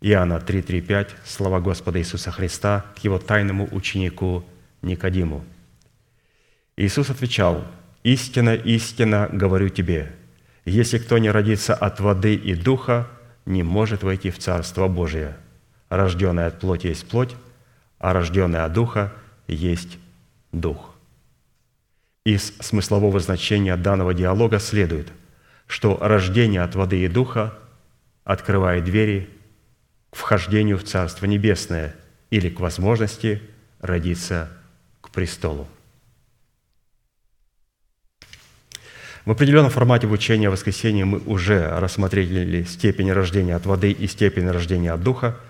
Иоанна 0.00 0.34
3.3.5, 0.34 1.08
слова 1.24 1.60
Господа 1.60 1.98
Иисуса 1.98 2.30
Христа 2.30 2.84
к 2.94 3.04
Его 3.04 3.18
тайному 3.18 3.68
ученику 3.72 4.44
Никодиму– 4.82 5.44
Иисус 6.78 7.10
отвечал, 7.10 7.64
«Истина, 8.04 8.54
истина, 8.54 9.28
говорю 9.32 9.68
тебе, 9.68 10.12
если 10.64 10.98
кто 10.98 11.18
не 11.18 11.28
родится 11.28 11.74
от 11.74 11.98
воды 11.98 12.36
и 12.36 12.54
духа, 12.54 13.08
не 13.46 13.64
может 13.64 14.04
войти 14.04 14.30
в 14.30 14.38
Царство 14.38 14.86
Божие. 14.86 15.36
Рожденный 15.88 16.46
от 16.46 16.60
плоти 16.60 16.86
есть 16.86 17.08
плоть, 17.08 17.34
а 17.98 18.12
рожденный 18.12 18.62
от 18.62 18.72
духа 18.74 19.12
есть 19.48 19.98
дух». 20.52 20.94
Из 22.28 22.52
смыслового 22.60 23.20
значения 23.20 23.74
данного 23.74 24.12
диалога 24.12 24.58
следует, 24.58 25.08
что 25.66 25.96
рождение 25.98 26.60
от 26.60 26.74
воды 26.74 27.02
и 27.02 27.08
духа 27.08 27.54
открывает 28.22 28.84
двери 28.84 29.30
к 30.10 30.16
вхождению 30.16 30.76
в 30.76 30.84
Царство 30.84 31.24
Небесное 31.24 31.94
или 32.28 32.50
к 32.50 32.60
возможности 32.60 33.40
родиться 33.80 34.50
к 35.00 35.08
престолу. 35.08 35.66
В 39.24 39.30
определенном 39.30 39.70
формате 39.70 40.06
в 40.06 40.12
учении 40.12 40.48
о 40.48 40.50
воскресении 40.50 41.04
мы 41.04 41.20
уже 41.20 41.66
рассмотрели 41.78 42.64
степень 42.64 43.10
рождения 43.10 43.56
от 43.56 43.64
воды 43.64 43.90
и 43.90 44.06
степень 44.06 44.50
рождения 44.50 44.92
от 44.92 45.02
духа, 45.02 45.40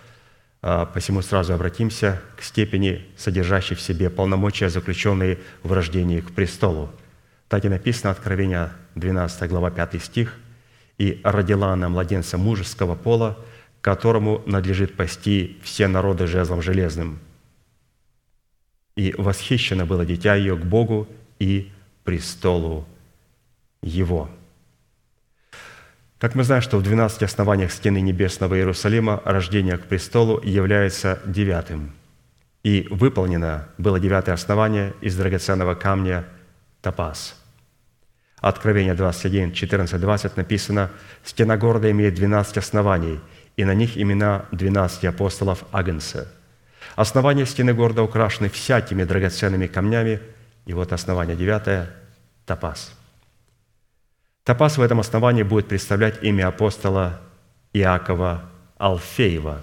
посему 0.60 1.22
сразу 1.22 1.54
обратимся 1.54 2.20
к 2.36 2.42
степени, 2.42 3.06
содержащей 3.16 3.76
в 3.76 3.80
себе 3.80 4.10
полномочия, 4.10 4.68
заключенные 4.68 5.38
в 5.62 5.72
рождении 5.72 6.20
к 6.20 6.32
престолу. 6.32 6.90
Так 7.48 7.64
и 7.64 7.68
написано 7.68 8.10
Откровение 8.10 8.70
12 8.94 9.48
глава 9.48 9.70
5 9.70 10.02
стих. 10.02 10.34
«И 10.98 11.20
родила 11.22 11.72
она 11.72 11.88
младенца 11.88 12.38
мужеского 12.38 12.96
пола, 12.96 13.38
которому 13.80 14.42
надлежит 14.46 14.96
пасти 14.96 15.56
все 15.62 15.86
народы 15.86 16.26
жезлом 16.26 16.62
железным. 16.62 17.18
И 18.96 19.14
восхищено 19.16 19.86
было 19.86 20.04
дитя 20.04 20.34
ее 20.34 20.56
к 20.56 20.64
Богу 20.64 21.08
и 21.38 21.70
престолу 22.04 22.86
его. 23.82 24.28
Как 26.18 26.34
мы 26.34 26.42
знаем, 26.42 26.62
что 26.62 26.78
в 26.78 26.82
12 26.82 27.22
основаниях 27.22 27.70
стены 27.70 28.00
небесного 28.00 28.56
Иерусалима 28.56 29.22
рождение 29.24 29.78
к 29.78 29.84
престолу 29.84 30.40
является 30.42 31.20
девятым. 31.24 31.92
И 32.64 32.88
выполнено 32.90 33.68
было 33.78 34.00
девятое 34.00 34.34
основание 34.34 34.94
из 35.00 35.16
драгоценного 35.16 35.76
камня 35.76 36.24
топаз. 36.82 37.40
Откровение 38.40 38.94
21, 38.94 39.52
14, 39.52 40.00
20 40.00 40.36
написано, 40.36 40.90
«Стена 41.22 41.56
города 41.56 41.88
имеет 41.92 42.14
12 42.14 42.58
оснований, 42.58 43.20
и 43.56 43.64
на 43.64 43.74
них 43.74 43.96
имена 43.96 44.46
12 44.50 45.04
апостолов 45.04 45.64
Агнца. 45.70 46.26
Основания 46.96 47.46
стены 47.46 47.74
города 47.74 48.02
украшены 48.02 48.48
всякими 48.48 49.04
драгоценными 49.04 49.68
камнями, 49.68 50.20
и 50.66 50.72
вот 50.72 50.92
основание 50.92 51.36
девятое– 51.36 51.90
топаз– 52.44 52.92
Топаз 54.48 54.78
в 54.78 54.80
этом 54.80 54.98
основании 54.98 55.42
будет 55.42 55.68
представлять 55.68 56.22
имя 56.22 56.48
апостола 56.48 57.20
Иакова 57.74 58.48
Алфеева, 58.78 59.60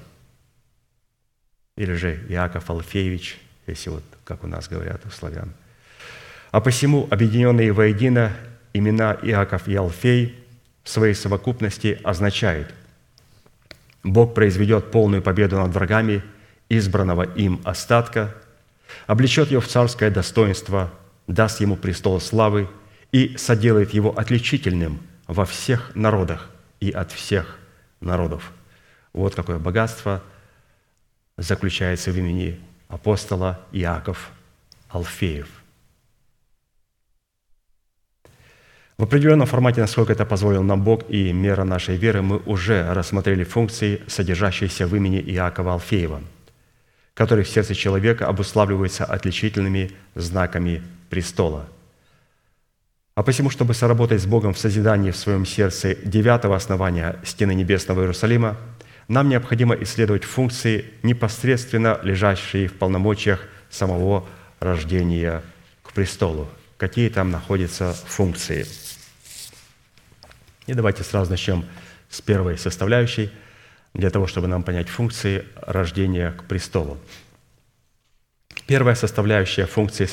или 1.76 1.94
же 1.94 2.24
Иаков 2.30 2.70
Алфеевич, 2.70 3.40
если 3.66 3.90
вот 3.90 4.04
как 4.26 4.44
у 4.44 4.48
нас 4.48 4.68
говорят 4.68 5.04
у 5.04 5.10
славян. 5.10 5.52
А 6.52 6.62
посему 6.62 7.08
объединенные 7.10 7.72
воедино 7.72 8.32
имена 8.74 9.18
Иаков 9.24 9.68
и 9.68 9.74
Алфей 9.74 10.36
в 10.84 10.90
своей 10.90 11.16
совокупности 11.16 12.00
означают 12.04 12.72
Бог 14.04 14.36
произведет 14.36 14.92
полную 14.92 15.24
победу 15.24 15.58
над 15.58 15.74
врагами 15.74 16.22
избранного 16.70 17.24
им 17.24 17.60
остатка, 17.64 18.36
облечет 19.08 19.50
его 19.50 19.62
в 19.62 19.68
царское 19.68 20.12
достоинство, 20.12 20.92
даст 21.26 21.60
ему 21.60 21.76
престол 21.76 22.22
славы– 22.22 22.70
и 23.16 23.38
соделает 23.38 23.94
его 23.94 24.10
отличительным 24.20 25.00
во 25.26 25.46
всех 25.46 25.96
народах 25.96 26.50
и 26.82 26.92
от 26.92 27.14
всех 27.14 27.58
народов. 28.02 28.52
Вот 29.14 29.36
какое 29.36 29.58
богатство 29.58 30.22
заключается 31.38 32.12
в 32.12 32.18
имени 32.18 32.60
апостола 32.90 33.62
Иаков 33.72 34.32
Алфеев. 34.90 35.48
В 38.98 39.04
определенном 39.04 39.48
формате, 39.48 39.80
насколько 39.80 40.12
это 40.12 40.26
позволил 40.26 40.64
нам 40.64 40.84
Бог 40.84 41.10
и 41.10 41.32
мера 41.32 41.64
нашей 41.64 41.96
веры, 41.96 42.22
мы 42.22 42.40
уже 42.40 42.94
рассмотрели 42.94 43.46
функции, 43.46 44.02
содержащиеся 44.08 44.88
в 44.88 44.94
имени 44.94 45.22
Иакова 45.22 45.72
Алфеева, 45.76 46.22
которые 47.14 47.46
в 47.46 47.50
сердце 47.50 47.76
человека 47.76 48.28
обуславливаются 48.28 49.06
отличительными 49.06 49.92
знаками 50.16 50.84
престола– 51.10 51.70
а 53.16 53.24
посему, 53.24 53.50
чтобы 53.50 53.74
соработать 53.74 54.22
с 54.22 54.26
Богом 54.26 54.54
в 54.54 54.60
созидании 54.60 55.12
в 55.12 55.18
своем 55.18 55.46
сердце 55.46 55.96
девятого 55.96 56.56
основания 56.56 57.18
стены 57.24 57.54
Небесного 57.56 58.02
Иерусалима, 58.02 58.58
нам 59.08 59.30
необходимо 59.30 59.74
исследовать 59.76 60.26
функции, 60.26 60.86
непосредственно 61.02 62.00
лежащие 62.04 62.68
в 62.68 62.74
полномочиях 62.74 63.48
самого 63.70 64.28
рождения 64.60 65.42
к 65.82 65.94
престолу. 65.94 66.50
Какие 66.76 67.08
там 67.10 67.32
находятся 67.32 67.94
функции. 67.94 68.66
И 70.68 70.74
давайте 70.74 71.04
сразу 71.04 71.32
начнем 71.32 71.64
с 72.10 72.20
первой 72.22 72.58
составляющей, 72.58 73.32
для 73.94 74.10
того, 74.10 74.28
чтобы 74.28 74.48
нам 74.48 74.62
понять 74.64 74.90
функции 74.90 75.46
рождения 75.62 76.32
к 76.32 76.44
престолу. 76.44 76.98
Первая 78.68 78.96
составляющая 78.96 79.68
функции, 79.68 80.06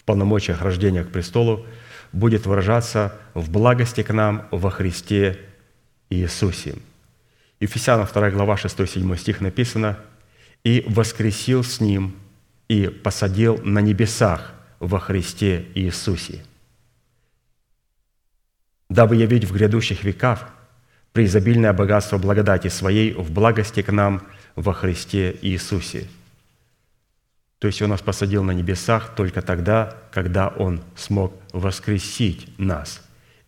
содержащаяся 0.00 0.04
полномочиях 0.04 0.62
рождения 0.62 1.04
к 1.04 1.10
престолу 1.10 1.66
будет 2.12 2.46
выражаться 2.46 3.18
в 3.34 3.50
благости 3.50 4.02
к 4.02 4.12
нам 4.12 4.48
во 4.50 4.70
Христе 4.70 5.38
Иисусе. 6.08 6.76
Ефесянам 7.60 8.08
2 8.12 8.30
глава 8.30 8.54
6-7 8.54 9.16
стих 9.18 9.40
написано 9.40 9.98
«И 10.64 10.84
воскресил 10.88 11.62
с 11.62 11.80
Ним, 11.80 12.16
и 12.68 12.86
посадил 12.86 13.58
на 13.62 13.80
небесах 13.80 14.54
во 14.78 14.98
Христе 14.98 15.66
Иисусе, 15.74 16.44
дабы 18.88 19.16
явить 19.16 19.44
в 19.44 19.52
грядущих 19.52 20.04
веках 20.04 20.48
преизобильное 21.12 21.72
богатство 21.72 22.16
благодати 22.16 22.68
Своей 22.68 23.12
в 23.12 23.30
благости 23.32 23.82
к 23.82 23.92
нам 23.92 24.22
во 24.56 24.72
Христе 24.72 25.36
Иисусе». 25.42 26.08
То 27.60 27.66
есть 27.66 27.80
Он 27.82 27.90
нас 27.90 28.00
посадил 28.00 28.42
на 28.42 28.52
небесах 28.52 29.14
только 29.14 29.42
тогда, 29.42 29.96
когда 30.12 30.48
Он 30.48 30.82
смог 30.96 31.34
воскресить 31.52 32.48
нас. 32.58 33.02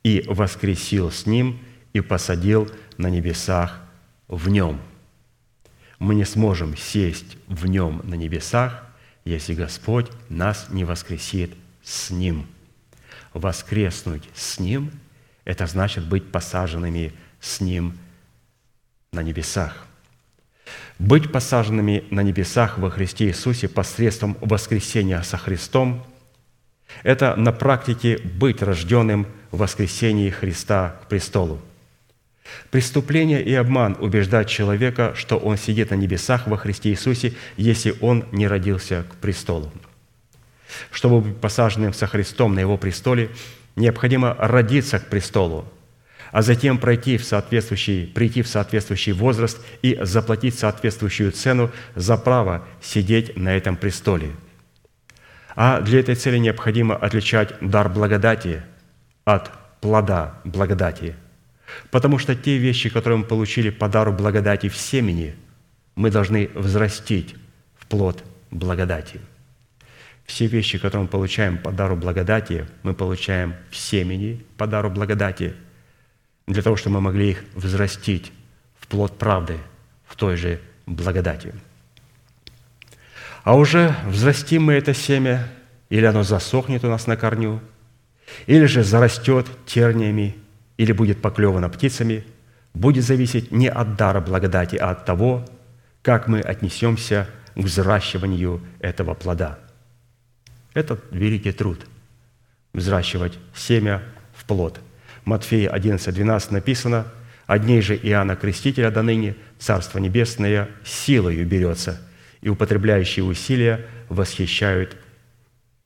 И 0.04 0.24
воскресил 0.28 1.10
с 1.10 1.26
Ним 1.26 1.60
и 1.94 2.00
посадил 2.00 2.70
на 2.98 3.08
небесах 3.08 3.80
в 4.28 4.48
Нем. 4.50 4.80
Мы 5.98 6.14
не 6.14 6.26
сможем 6.26 6.76
сесть 6.76 7.38
в 7.46 7.66
Нем 7.66 8.02
на 8.04 8.14
небесах, 8.14 8.84
если 9.24 9.54
Господь 9.54 10.10
нас 10.28 10.66
не 10.68 10.84
воскресит 10.84 11.54
с 11.82 12.10
Ним. 12.10 12.46
Воскреснуть 13.32 14.28
с 14.34 14.58
Ним– 14.60 14.90
это 15.44 15.66
значит 15.66 16.04
быть 16.04 16.30
посаженными 16.30 17.14
с 17.40 17.60
Ним 17.60 17.96
на 19.12 19.22
небесах. 19.22 19.86
Быть 21.02 21.32
посаженными 21.32 22.04
на 22.10 22.22
небесах 22.22 22.78
во 22.78 22.88
Христе 22.88 23.26
Иисусе 23.26 23.68
посредством 23.68 24.36
воскресения 24.40 25.20
со 25.22 25.36
Христом– 25.36 26.06
это 27.02 27.34
на 27.34 27.50
практике 27.50 28.18
быть 28.18 28.62
рожденным 28.62 29.26
в 29.50 29.58
воскресении 29.58 30.30
Христа 30.30 31.00
к 31.02 31.08
престолу. 31.08 31.58
Преступление 32.70 33.42
и 33.42 33.52
обман 33.52 33.96
убеждают 33.98 34.48
человека, 34.48 35.12
что 35.16 35.38
он 35.38 35.56
сидит 35.56 35.90
на 35.90 35.96
небесах 35.96 36.46
во 36.46 36.56
Христе 36.56 36.90
Иисусе, 36.90 37.32
если 37.56 37.96
он 38.00 38.24
не 38.30 38.46
родился 38.46 39.04
к 39.10 39.16
престолу. 39.16 39.72
Чтобы 40.92 41.20
быть 41.20 41.36
посаженным 41.36 41.94
со 41.94 42.06
Христом 42.06 42.54
на 42.54 42.60
Его 42.60 42.76
престоле, 42.76 43.30
необходимо 43.74 44.36
родиться 44.38 45.00
к 45.00 45.08
престолу, 45.08 45.64
а 46.32 46.42
затем 46.42 46.78
пройти 46.78 47.16
в 47.16 47.24
соответствующий, 47.24 48.06
прийти 48.06 48.42
в 48.42 48.48
соответствующий 48.48 49.12
возраст 49.12 49.60
и 49.82 49.98
заплатить 50.02 50.58
соответствующую 50.58 51.30
цену 51.30 51.70
за 51.94 52.16
право 52.16 52.66
сидеть 52.80 53.36
на 53.36 53.54
этом 53.54 53.76
престоле. 53.76 54.32
А 55.54 55.80
для 55.80 56.00
этой 56.00 56.16
цели 56.16 56.38
необходимо 56.38 56.96
отличать 56.96 57.54
дар 57.60 57.88
благодати 57.88 58.62
от 59.24 59.50
плода 59.80 60.40
благодати. 60.44 61.14
Потому 61.90 62.18
что 62.18 62.34
те 62.34 62.58
вещи, 62.58 62.90
которые 62.90 63.18
мы 63.18 63.24
получили 63.24 63.70
по 63.70 63.88
дару 63.88 64.12
благодати 64.12 64.68
в 64.68 64.76
семени, 64.76 65.34
мы 65.94 66.10
должны 66.10 66.50
взрастить 66.54 67.36
в 67.78 67.86
плод 67.86 68.24
благодати– 68.50 69.20
все 70.26 70.46
вещи, 70.46 70.78
которые 70.78 71.02
мы 71.02 71.08
получаем 71.08 71.58
по 71.58 71.72
дару 71.72 71.96
благодати, 71.96 72.66
мы 72.82 72.94
получаем 72.94 73.54
в 73.70 73.76
семени 73.76 74.44
по 74.56 74.66
дару 74.66 74.90
благодати, 74.90 75.54
для 76.46 76.62
того, 76.62 76.76
чтобы 76.76 76.94
мы 76.94 77.00
могли 77.02 77.30
их 77.30 77.44
взрастить 77.54 78.32
в 78.78 78.86
плод 78.86 79.18
правды, 79.18 79.58
в 80.06 80.16
той 80.16 80.36
же 80.36 80.60
благодати. 80.86 81.54
А 83.44 83.56
уже 83.56 83.94
взрастим 84.06 84.64
мы 84.64 84.74
это 84.74 84.94
семя, 84.94 85.48
или 85.88 86.04
оно 86.04 86.22
засохнет 86.22 86.84
у 86.84 86.88
нас 86.88 87.06
на 87.06 87.16
корню, 87.16 87.60
или 88.46 88.66
же 88.66 88.82
зарастет 88.84 89.46
терниями, 89.66 90.36
или 90.76 90.92
будет 90.92 91.20
поклевано 91.20 91.68
птицами, 91.68 92.24
будет 92.74 93.04
зависеть 93.04 93.50
не 93.50 93.68
от 93.68 93.96
дара 93.96 94.20
благодати, 94.20 94.76
а 94.76 94.90
от 94.90 95.04
того, 95.04 95.44
как 96.02 96.28
мы 96.28 96.40
отнесемся 96.40 97.28
к 97.54 97.58
взращиванию 97.58 98.60
этого 98.80 99.14
плода– 99.14 99.58
это 100.74 100.98
великий 101.10 101.52
труд– 101.52 101.86
взращивать 102.72 103.38
семя 103.54 104.02
в 104.34 104.44
плод. 104.44 104.80
Матфея 105.24 105.70
11, 105.70 106.14
12 106.14 106.50
написано, 106.50 107.06
«Одней 107.46 107.80
же 107.80 107.96
Иоанна 107.96 108.36
Крестителя 108.36 108.90
до 108.90 109.02
ныне 109.02 109.36
Царство 109.58 109.98
Небесное 109.98 110.68
силою 110.84 111.46
берется, 111.46 112.00
и 112.40 112.48
употребляющие 112.48 113.24
усилия 113.24 113.86
восхищают 114.08 114.96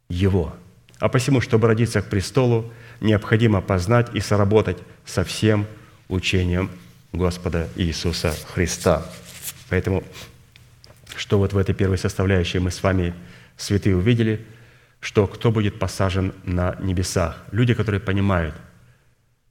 его». 0.09 0.55
А 0.99 1.09
посему, 1.09 1.41
чтобы 1.41 1.68
родиться 1.68 2.01
к 2.01 2.09
престолу, 2.09 2.72
необходимо 3.01 3.61
познать 3.61 4.14
и 4.14 4.20
соработать 4.20 4.78
со 5.05 5.24
всем 5.24 5.66
учением 6.09 6.70
Господа 7.12 7.68
Иисуса 7.76 8.34
Христа. 8.55 9.07
Поэтому, 9.68 10.03
что 11.16 11.39
вот 11.39 11.53
в 11.53 11.59
этой 11.59 11.74
первой 11.74 11.99
составляющей 11.99 12.59
мы 12.59 12.70
с 12.70 12.82
вами, 12.82 13.14
святые, 13.57 13.97
увидели– 13.97 14.45
что 15.07 15.28
кто 15.28 15.53
будет 15.53 15.78
посажен 15.78 16.34
на 16.43 16.76
небесах. 16.80 17.45
Люди, 17.53 17.74
которые 17.74 18.01
понимают, 18.01 18.55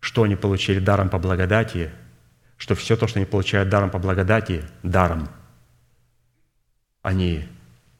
что 0.05 0.21
они 0.21 0.35
получили 0.35 0.77
даром 0.77 1.09
по 1.09 1.17
благодати, 1.17 1.91
что 2.57 2.75
все 2.75 2.95
то, 2.95 3.07
что 3.07 3.17
они 3.17 3.25
получают 3.25 3.69
даром 3.69 3.89
по 3.89 3.97
благодати, 3.97 4.63
даром, 4.83 5.27
они 7.01 7.49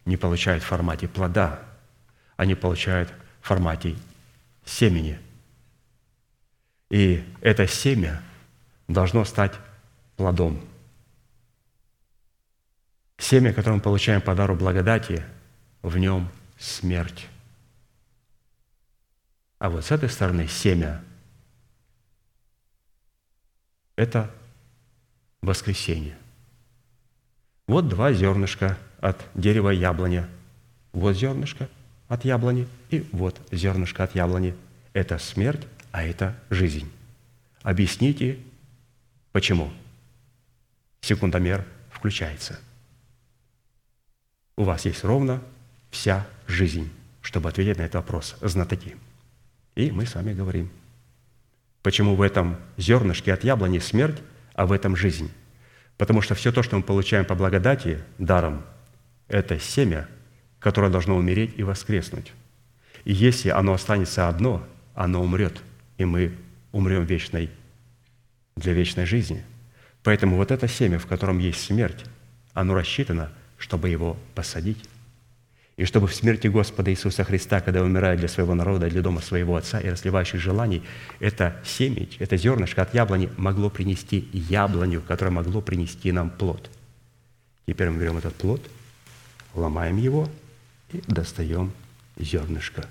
не 0.06 0.16
получают 0.16 0.62
в 0.62 0.68
формате 0.68 1.08
плода, 1.08 1.60
они 2.38 2.54
получают 2.54 3.12
в 3.42 3.48
формате 3.48 3.96
семени. 4.66 5.20
И 6.92 7.24
это 7.42 7.66
семя 7.66 8.22
должно 8.88 9.26
стать 9.26 9.54
плодом. 10.16 10.64
Семя, 13.18 13.52
которое 13.52 13.78
мы 13.78 13.82
получаем 13.82 14.22
по 14.22 14.36
дару 14.36 14.56
благодати, 14.56 15.26
в 15.82 15.98
нем 15.98 16.30
смерть. 16.60 17.26
А 19.58 19.72
вот 19.72 19.86
с 19.86 19.90
этой 19.90 20.08
стороны 20.08 20.48
семя– 20.48 21.04
это 23.96 24.32
воскресенье. 25.42 26.18
Вот 27.68 27.88
два 27.88 28.14
зернышка 28.14 28.78
от 29.00 29.26
дерева 29.34 29.70
яблони. 29.70 30.26
Вот 30.92 31.16
зернышко 31.16 31.70
от 32.08 32.26
яблони 32.26 32.68
и 32.90 33.08
вот 33.12 33.40
зернышко 33.52 34.04
от 34.04 34.16
яблони. 34.16 34.56
Это 34.94 35.18
смерть, 35.18 35.68
а 35.92 36.04
это 36.04 36.40
жизнь. 36.50 36.92
Объясните, 37.64 38.40
почему. 39.32 39.72
Секундомер 41.02 41.66
включается. 41.92 42.60
У 44.56 44.64
вас 44.64 44.86
есть 44.86 45.04
ровно 45.04 45.42
вся 45.90 46.28
жизнь, 46.48 46.90
чтобы 47.22 47.50
ответить 47.50 47.78
на 47.78 47.84
этот 47.84 47.96
вопрос, 47.96 48.36
знатоки. 48.42 48.96
И 49.76 49.92
мы 49.92 50.06
с 50.06 50.16
вами 50.16 50.34
говорим, 50.34 50.70
почему 51.86 52.16
в 52.16 52.24
этом 52.24 52.58
зернышке 52.78 53.32
от 53.32 53.44
яблони 53.44 53.78
смерть, 53.78 54.20
а 54.56 54.66
в 54.66 54.72
этом 54.72 54.96
жизнь. 54.96 55.32
Потому 55.98 56.24
что 56.24 56.34
все 56.34 56.52
то, 56.52 56.64
что 56.64 56.76
мы 56.76 56.82
получаем 56.82 57.26
по 57.26 57.36
благодати, 57.36 58.00
даром, 58.18 58.64
это 59.28 59.60
семя, 59.60 60.08
которое 60.58 60.90
должно 60.90 61.16
умереть 61.16 61.54
и 61.58 61.62
воскреснуть. 61.62 62.34
И 63.04 63.14
если 63.14 63.50
оно 63.50 63.72
останется 63.72 64.28
одно, 64.28 64.68
оно 64.96 65.22
умрет, 65.22 65.62
и 66.00 66.06
мы 66.06 66.36
умрем 66.72 67.04
вечной, 67.04 67.52
для 68.56 68.74
вечной 68.74 69.06
жизни. 69.06 69.44
Поэтому 70.02 70.38
вот 70.38 70.50
это 70.50 70.68
семя, 70.68 70.98
в 70.98 71.06
котором 71.06 71.38
есть 71.38 71.64
смерть, 71.64 72.04
оно 72.56 72.74
рассчитано, 72.74 73.32
чтобы 73.60 73.90
его 73.90 74.18
посадить 74.34 74.90
и 75.78 75.84
чтобы 75.84 76.08
в 76.08 76.16
смерти 76.16 76.48
Господа 76.48 76.92
Иисуса 76.92 77.26
Христа, 77.26 77.60
когда 77.60 77.84
умирает 77.84 78.20
для 78.20 78.30
своего 78.30 78.56
народа, 78.56 78.90
для 78.90 79.02
дома 79.02 79.22
своего 79.22 79.58
Отца 79.58 79.80
и 79.80 79.90
расливающих 79.90 80.40
желаний, 80.40 80.84
это 81.20 81.62
семечь, 81.66 82.16
это 82.20 82.38
зернышко 82.38 82.82
от 82.82 82.94
яблони 82.94 83.30
могло 83.36 83.70
принести 83.70 84.30
яблоню, 84.32 85.02
которое 85.02 85.32
могло 85.32 85.62
принести 85.62 86.14
нам 86.14 86.30
плод. 86.30 86.70
Теперь 87.68 87.90
мы 87.90 88.00
берем 88.00 88.18
этот 88.18 88.36
плод, 88.36 88.62
ломаем 89.54 89.98
его 89.98 90.30
и 90.94 91.02
достаем 91.08 91.74
зернышко. 92.16 92.88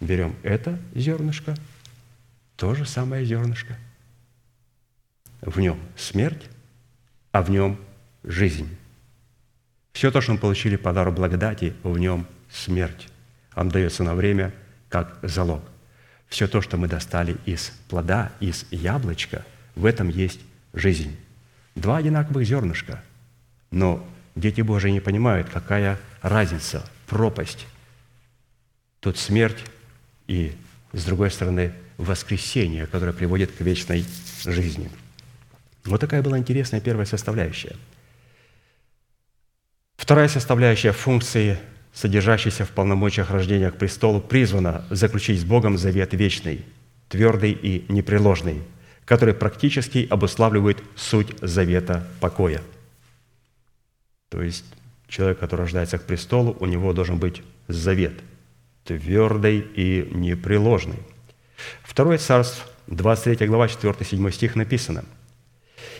Берем 0.00 0.34
это 0.42 0.78
зернышко, 0.94 1.54
то 2.56 2.74
же 2.74 2.84
самое 2.84 3.24
зернышко. 3.24 3.76
В 5.40 5.60
нем 5.60 5.78
смерть, 5.96 6.46
а 7.30 7.42
в 7.42 7.50
нем 7.50 7.78
жизнь. 8.24 8.68
Все 9.98 10.12
то, 10.12 10.20
что 10.20 10.32
мы 10.32 10.38
получили 10.38 10.76
по 10.76 10.92
дару 10.92 11.10
благодати, 11.10 11.74
в 11.82 11.98
нем 11.98 12.24
смерть. 12.48 13.08
Он 13.56 13.68
дается 13.68 14.04
на 14.04 14.14
время 14.14 14.54
как 14.88 15.18
залог. 15.22 15.60
Все 16.28 16.46
то, 16.46 16.60
что 16.60 16.76
мы 16.76 16.86
достали 16.86 17.36
из 17.46 17.72
плода, 17.88 18.30
из 18.38 18.64
яблочка, 18.70 19.44
в 19.74 19.84
этом 19.84 20.08
есть 20.08 20.38
жизнь. 20.72 21.16
Два 21.74 21.96
одинаковых 21.96 22.46
зернышка, 22.46 23.02
но 23.72 24.08
дети 24.36 24.60
Божии 24.60 24.90
не 24.90 25.00
понимают, 25.00 25.48
какая 25.50 25.98
разница, 26.22 26.88
пропасть. 27.08 27.66
Тут 29.00 29.18
смерть 29.18 29.64
и, 30.28 30.52
с 30.92 31.04
другой 31.06 31.32
стороны, 31.32 31.72
воскресение, 31.96 32.86
которое 32.86 33.12
приводит 33.12 33.50
к 33.50 33.60
вечной 33.62 34.04
жизни. 34.44 34.92
Вот 35.84 36.00
такая 36.00 36.22
была 36.22 36.38
интересная 36.38 36.80
первая 36.80 37.04
составляющая– 37.04 37.74
Вторая 39.98 40.28
составляющая 40.28 40.92
функции, 40.92 41.58
содержащейся 41.92 42.64
в 42.64 42.70
полномочиях 42.70 43.30
рождения 43.30 43.70
к 43.72 43.76
престолу, 43.76 44.20
призвана 44.20 44.86
заключить 44.90 45.40
с 45.40 45.44
Богом 45.44 45.76
завет 45.76 46.14
вечный, 46.14 46.64
твердый 47.08 47.50
и 47.50 47.84
непреложный, 47.88 48.62
который 49.04 49.34
практически 49.34 50.06
обуславливает 50.08 50.78
суть 50.94 51.34
завета 51.42 52.06
покоя. 52.20 52.62
То 54.30 54.40
есть 54.40 54.64
человек, 55.08 55.40
который 55.40 55.62
рождается 55.62 55.98
к 55.98 56.04
престолу, 56.04 56.56
у 56.60 56.66
него 56.66 56.92
должен 56.92 57.18
быть 57.18 57.42
завет, 57.66 58.14
твердый 58.84 59.58
и 59.58 60.08
непреложный. 60.12 61.00
Второе 61.82 62.18
царство, 62.18 62.64
23 62.86 63.48
глава, 63.48 63.66
4-7 63.66 64.30
стих 64.30 64.54
написано– 64.54 65.04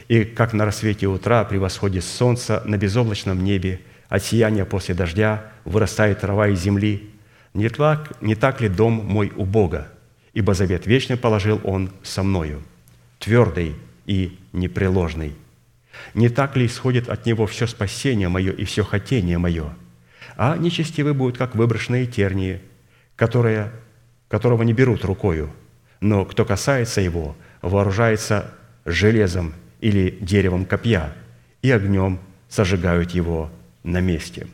и 0.09 0.25
как 0.25 0.55
на 0.55 0.65
рассвете 0.65 1.07
утра 1.07 1.45
при 1.45 1.59
восходе 1.59 2.01
солнца 2.01 2.63
на 2.65 2.79
безоблачном 2.79 3.45
небе 3.45 3.81
от 4.09 4.25
сияния 4.25 4.65
после 4.65 4.95
дождя 4.95 5.45
вырастает 5.65 6.21
трава 6.21 6.49
из 6.49 6.61
земли. 6.61 7.11
Не 7.53 7.69
так, 7.69 8.21
не 8.23 8.35
так 8.35 8.61
ли 8.63 8.69
дом 8.69 8.93
мой 8.93 9.33
у 9.37 9.45
Бога? 9.45 9.89
Ибо 10.33 10.55
завет 10.55 10.87
вечный 10.87 11.17
положил 11.17 11.61
Он 11.65 11.91
со 12.03 12.23
мною, 12.23 12.63
твердый 13.19 13.75
и 14.07 14.39
непреложный. 14.53 15.35
Не 16.15 16.29
так 16.29 16.57
ли 16.57 16.67
исходит 16.67 17.09
от 17.09 17.27
Него 17.27 17.47
все 17.47 17.67
спасение 17.67 18.29
мое 18.29 18.53
и 18.53 18.65
все 18.65 18.85
хотение 18.85 19.37
мое? 19.37 19.75
А 20.37 20.57
нечестивые 20.57 21.13
будут, 21.13 21.37
как 21.37 21.55
выброшенные 21.55 22.07
тернии, 22.07 22.61
которые, 23.17 23.73
которого 24.29 24.63
не 24.63 24.73
берут 24.73 25.05
рукою, 25.05 25.51
но 26.01 26.25
кто 26.25 26.45
касается 26.45 27.01
его, 27.01 27.37
вооружается 27.61 28.55
железом 28.85 29.55
или 29.81 30.19
деревом 30.21 30.65
копья, 30.65 31.13
и 31.63 31.71
огнем 31.71 32.21
сожигают 32.49 33.13
его 33.13 33.51
на 33.83 34.01
месте. 34.01 34.47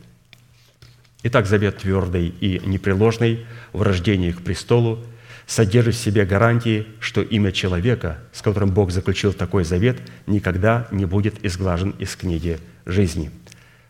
Итак, 1.23 1.47
завет 1.47 1.79
твердый 1.79 2.27
и 2.27 2.61
непреложный 2.65 3.45
в 3.73 3.81
рождении 3.81 4.31
к 4.31 4.41
престолу 4.41 5.03
содержит 5.47 5.95
в 5.95 5.99
себе 5.99 6.25
гарантии, 6.25 6.87
что 6.99 7.21
имя 7.21 7.51
человека, 7.51 8.19
с 8.31 8.41
которым 8.41 8.71
Бог 8.71 8.91
заключил 8.91 9.33
такой 9.33 9.63
завет, 9.63 9.97
никогда 10.27 10.87
не 10.91 11.05
будет 11.05 11.43
изглажен 11.43 11.91
из 11.99 12.15
книги 12.15 12.59
жизни. 12.85 13.31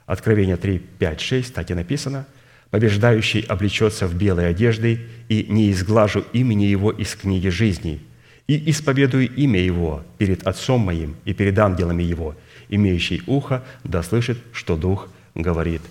Откровение 0.06 0.58
3, 0.58 0.80
5, 0.80 1.22
6, 1.22 1.54
так 1.54 1.70
и 1.72 1.74
написано. 1.74 2.26
«Побеждающий 2.70 3.42
облечется 3.42 4.08
в 4.08 4.16
белой 4.16 4.50
одежды, 4.50 5.02
и 5.30 5.46
не 5.50 5.72
изглажу 5.72 6.26
имени 6.34 6.66
его 6.66 6.92
из 6.92 7.16
книги 7.16 7.48
жизни, 7.48 8.02
и 8.48 8.70
исповедую 8.70 9.34
имя 9.36 9.60
его 9.60 10.04
перед 10.18 10.46
Отцом 10.46 10.82
моим 10.82 11.16
и 11.26 11.34
перед 11.34 11.58
ангелами 11.58 12.04
его, 12.04 12.36
имеющий 12.70 13.24
ухо, 13.28 13.64
да 13.84 14.04
слышит, 14.04 14.38
что 14.54 14.78
Дух 14.78 15.10
говорит 15.34 15.82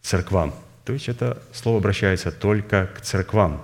церквам». 0.00 0.54
То 0.84 0.92
есть 0.92 1.08
это 1.08 1.42
слово 1.52 1.78
обращается 1.78 2.32
только 2.32 2.90
к 2.94 3.00
церквам, 3.00 3.62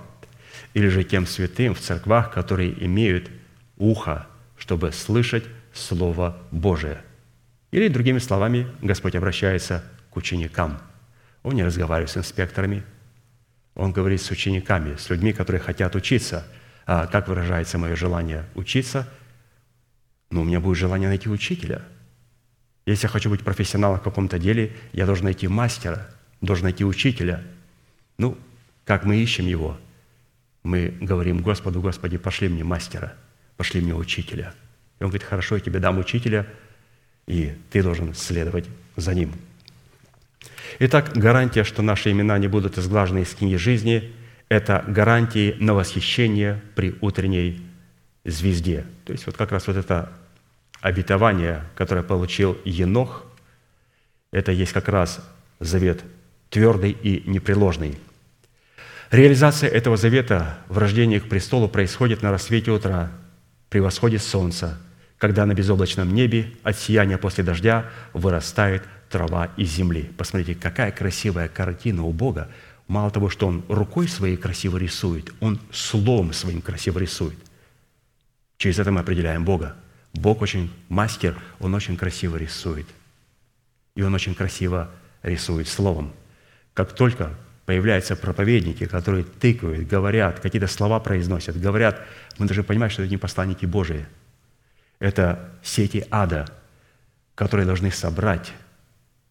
или 0.73 0.87
же 0.87 1.03
тем 1.03 1.27
святым 1.27 1.73
в 1.73 1.79
церквах, 1.79 2.31
которые 2.31 2.85
имеют 2.85 3.29
ухо, 3.77 4.27
чтобы 4.57 4.91
слышать 4.91 5.43
Слово 5.73 6.37
Божие. 6.51 7.01
Или, 7.71 7.87
другими 7.87 8.19
словами, 8.19 8.67
Господь 8.81 9.15
обращается 9.15 9.83
к 10.09 10.17
ученикам. 10.17 10.79
Он 11.43 11.53
не 11.53 11.63
разговаривает 11.63 12.09
с 12.09 12.17
инспекторами, 12.17 12.83
Он 13.75 13.91
говорит 13.91 14.21
с 14.21 14.31
учениками, 14.31 14.95
с 14.97 15.09
людьми, 15.09 15.31
которые 15.31 15.61
хотят 15.61 15.95
учиться. 15.95 16.45
А 16.91 17.05
как 17.05 17.27
выражается 17.27 17.77
мое 17.77 17.95
желание 17.95 18.45
учиться? 18.55 19.07
Ну, 20.31 20.41
у 20.41 20.43
меня 20.43 20.59
будет 20.59 20.77
желание 20.77 21.07
найти 21.07 21.29
учителя. 21.29 21.83
Если 22.87 23.05
я 23.05 23.09
хочу 23.09 23.29
быть 23.29 23.43
профессионалом 23.43 23.99
в 23.99 24.01
каком-то 24.01 24.39
деле, 24.39 24.75
я 24.93 25.05
должен 25.05 25.25
найти 25.25 25.47
мастера, 25.47 26.09
должен 26.41 26.63
найти 26.63 26.83
учителя. 26.83 27.43
Ну, 28.17 28.37
как 28.85 29.05
мы 29.05 29.17
ищем 29.17 29.45
его– 29.45 29.77
мы 30.63 30.93
говорим 30.99 31.41
Господу, 31.41 31.81
Господи, 31.81 32.17
пошли 32.17 32.49
мне 32.49 32.63
мастера, 32.63 33.13
пошли 33.57 33.81
мне 33.81 33.95
учителя. 33.95 34.53
И 34.99 35.03
он 35.03 35.09
говорит, 35.09 35.27
хорошо, 35.27 35.55
я 35.55 35.61
тебе 35.61 35.79
дам 35.79 35.97
учителя, 35.99 36.45
и 37.27 37.55
ты 37.71 37.81
должен 37.81 38.13
следовать 38.13 38.65
за 38.95 39.13
ним. 39.13 39.33
Итак, 40.79 41.13
гарантия, 41.15 41.63
что 41.63 41.81
наши 41.81 42.11
имена 42.11 42.37
не 42.37 42.47
будут 42.47 42.77
изглажены 42.77 43.19
из 43.19 43.33
книги 43.33 43.55
жизни, 43.55 44.11
это 44.49 44.83
гарантии 44.87 45.55
на 45.59 45.73
восхищение 45.73 46.61
при 46.75 46.95
утренней 47.01 47.61
звезде. 48.25 48.85
То 49.05 49.13
есть 49.13 49.25
вот 49.25 49.37
как 49.37 49.51
раз 49.51 49.67
вот 49.67 49.77
это 49.77 50.11
обетование, 50.81 51.63
которое 51.75 52.03
получил 52.03 52.57
Енох, 52.65 53.25
это 54.31 54.51
есть 54.51 54.73
как 54.73 54.87
раз 54.89 55.25
завет 55.59 56.03
твердый 56.49 56.91
и 56.91 57.23
непреложный– 57.29 57.97
Реализация 59.11 59.71
этого 59.71 59.97
завета 59.97 60.59
в 60.67 60.77
рождении 60.77 61.17
к 61.17 61.27
престолу 61.27 61.67
происходит 61.67 62.21
на 62.21 62.29
рассвете 62.29 62.69
утра, 62.69 63.11
при 63.69 63.79
восходе 63.79 64.19
солнца, 64.19 64.77
когда 65.17 65.47
на 65.47 65.55
безоблачном 65.55 66.13
небе 66.13 66.51
от 66.61 66.77
сияния 66.77 67.17
после 67.17 67.43
дождя 67.43 67.87
вырастает 68.13 68.83
трава 69.09 69.49
из 69.57 69.71
земли. 69.71 70.11
Посмотрите, 70.15 70.59
какая 70.59 70.91
красивая 70.91 71.47
картина 71.47 72.03
у 72.03 72.11
Бога. 72.11 72.49
Мало 72.89 73.11
того, 73.11 73.29
что 73.29 73.47
Он 73.47 73.63
рукой 73.69 74.07
своей 74.07 74.35
красиво 74.35 74.75
рисует, 74.77 75.31
Он 75.39 75.59
словом 75.71 76.33
своим 76.33 76.59
красиво 76.59 76.97
рисует. 76.97 77.37
Через 78.57 78.79
это 78.79 78.91
мы 78.91 79.01
определяем 79.01 79.45
Бога. 79.45 79.75
Бог 80.13 80.41
очень 80.41 80.73
мастер, 80.89 81.37
Он 81.59 81.75
очень 81.75 81.95
красиво 81.95 82.35
рисует. 82.35 82.87
И 83.93 84.01
Он 84.01 84.15
очень 84.15 84.33
красиво 84.33 84.89
рисует 85.21 85.67
словом. 85.67 86.11
Как 86.73 86.93
только 86.93 87.37
появляются 87.67 88.15
проповедники, 88.15 88.87
которые 88.87 89.23
тыкают, 89.23 89.87
говорят, 89.87 90.39
какие-то 90.39 90.67
слова 90.67 90.99
произносят, 90.99 91.61
говорят, 91.61 92.01
мы 92.39 92.47
должны 92.47 92.63
понимать, 92.63 92.91
что 92.91 93.03
это 93.03 93.11
не 93.11 93.17
посланники 93.17 93.67
Божии. 93.67 94.07
Это 94.97 95.51
сети 95.61 96.07
ада, 96.09 96.47
которые 97.35 97.67
должны 97.67 97.91
собрать 97.91 98.51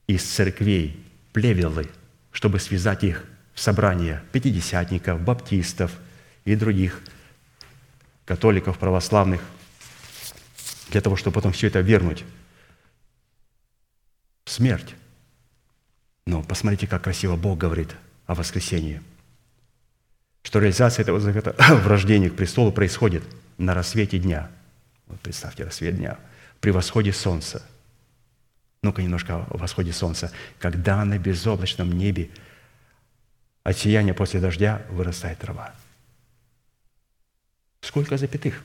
из 0.07 0.23
церквей 0.23 1.05
плевелы, 1.33 1.89
чтобы 2.31 2.61
связать 2.61 3.03
их 3.03 3.25
собрание 3.61 4.23
пятидесятников, 4.33 5.21
баптистов 5.21 5.93
и 6.45 6.55
других 6.55 7.03
католиков, 8.25 8.79
православных, 8.79 9.41
для 10.91 11.01
того, 11.01 11.17
чтобы 11.17 11.35
потом 11.35 11.53
все 11.53 11.67
это 11.67 11.81
вернуть 11.81 12.25
в 14.45 14.51
смерть. 14.51 14.95
Но 16.27 16.43
посмотрите, 16.43 16.87
как 16.87 17.03
красиво 17.05 17.37
Бог 17.37 17.59
говорит– 17.59 17.95
о 18.29 18.35
воскресении. 18.35 19.03
Что 20.45 20.61
реализация 20.61 21.03
этого 21.03 21.19
завета 21.19 21.57
в 21.59 21.89
рождении 21.89 22.29
к 22.29 22.37
престолу 22.37 22.71
происходит 22.71 23.25
на 23.57 23.75
рассвете 23.75 24.19
дня. 24.19 24.51
Вот 25.09 25.19
представьте, 25.21 25.65
рассвет 25.65 25.97
дня. 25.97 26.19
При 26.61 26.71
восходе 26.71 27.13
солнца. 27.13 27.63
Ну-ка 28.83 29.03
немножко 29.03 29.47
о 29.51 29.57
восходе 29.57 29.93
солнца. 29.93 30.31
Когда 30.61 31.05
на 31.05 31.19
безоблачном 31.19 31.91
небе 31.91 32.29
от 33.69 33.77
сияния 33.77 34.15
после 34.15 34.41
дождя 34.41 34.83
вырастает 34.91 35.39
трава. 35.39 35.73
Сколько 37.81 38.17
запятых? 38.17 38.63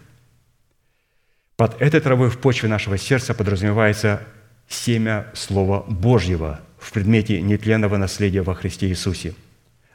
Под 1.55 1.81
этой 1.81 1.99
травой 1.99 2.29
в 2.29 2.39
почве 2.39 2.69
нашего 2.69 2.97
сердца 2.97 3.33
подразумевается 3.33 4.21
семя 4.67 5.27
Слова 5.33 5.83
Божьего 5.87 6.61
в 6.79 6.91
предмете 6.91 7.41
нетленного 7.41 7.97
наследия 7.97 8.41
во 8.41 8.55
Христе 8.55 8.87
Иисусе– 8.87 9.33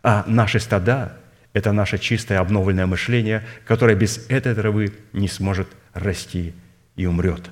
а 0.02 0.24
наши 0.26 0.61
стада– 0.61 1.16
это 1.52 1.72
наше 1.72 1.98
чистое 1.98 2.40
обновленное 2.40 2.86
мышление, 2.86 3.44
которое 3.66 3.96
без 3.96 4.26
этой 4.28 4.54
травы 4.54 4.92
не 5.12 5.28
сможет 5.28 5.68
расти 5.92 6.54
и 6.96 7.06
умрет. 7.06 7.50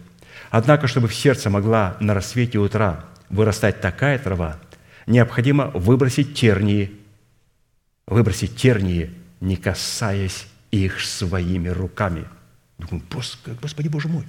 Однако, 0.51 0.87
чтобы 0.87 1.09
в 1.09 1.15
сердце 1.15 1.51
могла 1.51 1.97
на 2.01 2.15
рассвете 2.15 2.59
утра 2.59 3.05
вырастать 3.31 3.81
такая 3.81 4.19
трава, 4.19 4.57
необходимо 5.07 5.67
выбросить 5.75 6.35
тернии, 6.35 6.93
выбросить 8.07 8.57
тернии, 8.57 9.11
не 9.41 9.57
касаясь 9.57 10.47
их 10.71 11.01
своими 11.01 11.69
руками. 11.69 12.25
Думаю, 12.79 13.03
Господи 13.61 13.89
Боже 13.89 14.09
мой, 14.09 14.25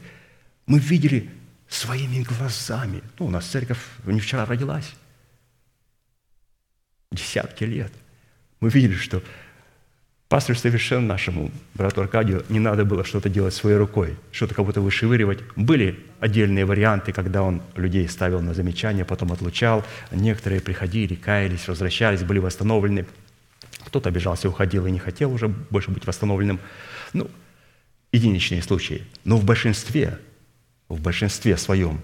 мы 0.65 0.79
видели 0.79 1.29
своими 1.67 2.23
глазами. 2.23 3.01
Ну, 3.19 3.27
у 3.27 3.29
нас 3.29 3.45
церковь 3.45 3.79
не 4.05 4.19
вчера 4.19 4.45
родилась. 4.45 4.93
Десятки 7.11 7.63
лет– 7.63 7.91
мы 8.59 8.69
видели, 8.69 8.95
что 8.95 9.21
пастору 10.29 10.57
совершенно 10.57 11.05
нашему, 11.05 11.51
брату 11.75 12.01
Аркадию, 12.01 12.43
не 12.49 12.59
надо 12.59 12.85
было 12.85 13.03
что-то 13.03 13.29
делать 13.29 13.53
своей 13.53 13.77
рукой, 13.77 14.15
что-то 14.31 14.55
как 14.55 14.65
будто 14.65 14.81
вышевыривать. 14.81 15.39
Были 15.55 16.03
отдельные 16.19 16.65
варианты, 16.65 17.13
когда 17.13 17.43
он 17.43 17.61
людей 17.75 18.07
ставил 18.09 18.41
на 18.41 18.55
замечание, 18.55 19.05
потом 19.05 19.31
отлучал. 19.31 19.85
Некоторые 20.11 20.59
приходили, 20.59 21.13
каялись, 21.13 21.67
возвращались, 21.67 22.23
были 22.23 22.39
восстановлены. 22.39 23.05
Кто-то 23.87 24.09
обижался, 24.09 24.49
уходил 24.49 24.85
и 24.85 24.91
не 24.91 24.99
хотел 24.99 25.31
уже 25.31 25.47
больше 25.47 25.91
быть 25.91 26.05
восстановленным. 26.05 26.59
Ну, 27.13 27.31
единичные 28.11 28.61
случаи. 28.61 29.05
Но 29.23 29.37
в 29.37 29.45
большинстве, 29.45 30.19
в 30.89 30.99
большинстве 30.99 31.55
своем, 31.55 32.01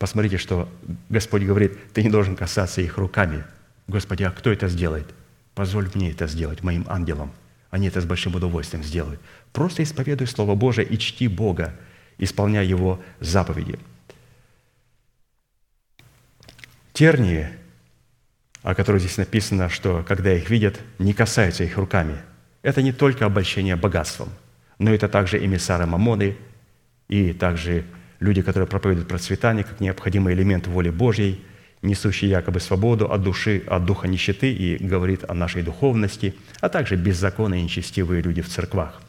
посмотрите, 0.00 0.38
что 0.38 0.68
Господь 1.08 1.44
говорит, 1.44 1.92
ты 1.92 2.02
не 2.02 2.10
должен 2.10 2.34
касаться 2.34 2.80
их 2.80 2.98
руками. 2.98 3.44
Господи, 3.86 4.24
а 4.24 4.32
кто 4.32 4.50
это 4.50 4.66
сделает? 4.66 5.06
Позволь 5.54 5.88
мне 5.94 6.10
это 6.10 6.26
сделать, 6.26 6.64
моим 6.64 6.84
ангелам. 6.88 7.32
Они 7.70 7.86
это 7.86 8.00
с 8.00 8.04
большим 8.04 8.34
удовольствием 8.34 8.82
сделают. 8.82 9.20
Просто 9.52 9.84
исповедуй 9.84 10.26
Слово 10.26 10.56
Божие 10.56 10.84
и 10.84 10.98
чти 10.98 11.28
Бога, 11.28 11.76
исполняя 12.18 12.64
Его 12.64 13.00
заповеди. 13.20 13.78
Тернии, 16.92 17.50
о 18.62 18.74
которых 18.74 19.00
здесь 19.00 19.16
написано, 19.16 19.68
что 19.68 20.04
когда 20.06 20.32
их 20.32 20.50
видят, 20.50 20.80
не 20.98 21.12
касаются 21.12 21.64
их 21.64 21.76
руками. 21.76 22.16
Это 22.62 22.82
не 22.82 22.92
только 22.92 23.26
обольщение 23.26 23.76
богатством, 23.76 24.28
но 24.78 24.92
это 24.92 25.08
также 25.08 25.44
эмиссары 25.44 25.86
Мамоны 25.86 26.36
и 27.08 27.32
также 27.32 27.84
люди, 28.20 28.42
которые 28.42 28.68
проповедуют 28.68 29.08
процветание 29.08 29.64
как 29.64 29.80
необходимый 29.80 30.34
элемент 30.34 30.66
воли 30.66 30.90
Божьей 30.90 31.44
несущий 31.82 32.28
якобы 32.28 32.60
свободу 32.60 33.10
от 33.10 33.22
души, 33.22 33.62
от 33.66 33.84
духа 33.84 34.08
нищеты 34.08 34.52
и 34.52 34.76
говорит 34.84 35.24
о 35.28 35.34
нашей 35.34 35.62
духовности, 35.62 36.34
а 36.60 36.68
также 36.68 36.96
беззаконные 36.96 37.60
и 37.60 37.64
нечестивые 37.64 38.22
люди 38.22 38.42
в 38.42 38.48
церквах. 38.48 39.00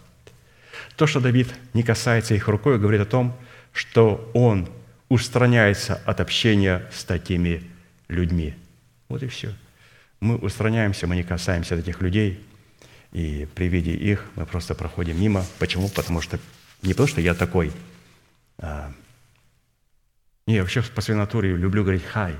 То, 0.95 1.07
что 1.07 1.19
Давид 1.19 1.47
не 1.73 1.83
касается 1.83 2.35
их 2.35 2.47
рукой, 2.47 2.77
говорит 2.77 3.01
о 3.01 3.05
том, 3.05 3.35
что 3.73 4.29
он 4.33 4.69
устраняется 5.07 5.99
от 6.05 6.19
общения 6.19 6.83
с 6.93 7.03
такими 7.03 7.63
людьми. 8.07 8.53
Вот 9.09 9.23
и 9.23 9.27
все. 9.27 9.53
Мы 10.19 10.37
устраняемся, 10.37 11.07
мы 11.07 11.15
не 11.15 11.23
касаемся 11.23 11.75
этих 11.75 12.01
людей, 12.01 12.45
и 13.11 13.47
при 13.55 13.67
виде 13.67 13.91
их 13.91 14.25
мы 14.35 14.45
просто 14.45 14.75
проходим 14.75 15.19
мимо. 15.19 15.45
Почему? 15.57 15.89
Потому 15.89 16.21
что 16.21 16.39
не 16.83 16.93
потому, 16.93 17.07
что 17.07 17.21
я 17.21 17.33
такой. 17.33 17.71
А, 18.59 18.93
не, 20.45 20.55
я 20.55 20.61
вообще 20.61 20.81
по 20.81 21.01
своей 21.01 21.19
натуре 21.19 21.55
люблю 21.55 21.83
говорить 21.83 22.03
«хай» 22.03 22.35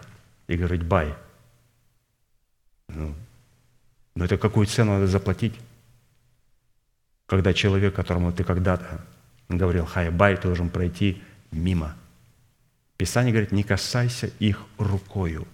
и 0.48 0.56
говорить 0.56 0.84
«бай». 0.84 1.14
Ну, 2.88 3.16
но 4.16 4.26
это 4.26 4.38
какую 4.38 4.68
цену 4.68 4.94
надо 4.94 5.08
заплатить? 5.08 5.54
Когда 7.26 7.54
человек, 7.54 7.96
которому 7.96 8.32
ты 8.32 8.44
когда-то 8.44 9.06
говорил 9.48 9.86
«хай», 9.86 10.10
«бай», 10.10 10.38
должен 10.38 10.70
пройти 10.70 11.22
мимо. 11.52 11.96
Писание 12.98 13.32
говорит, 13.32 13.52
не 13.52 13.64
касайся 13.64 14.28
их 14.40 14.66
рукою. 14.78 15.48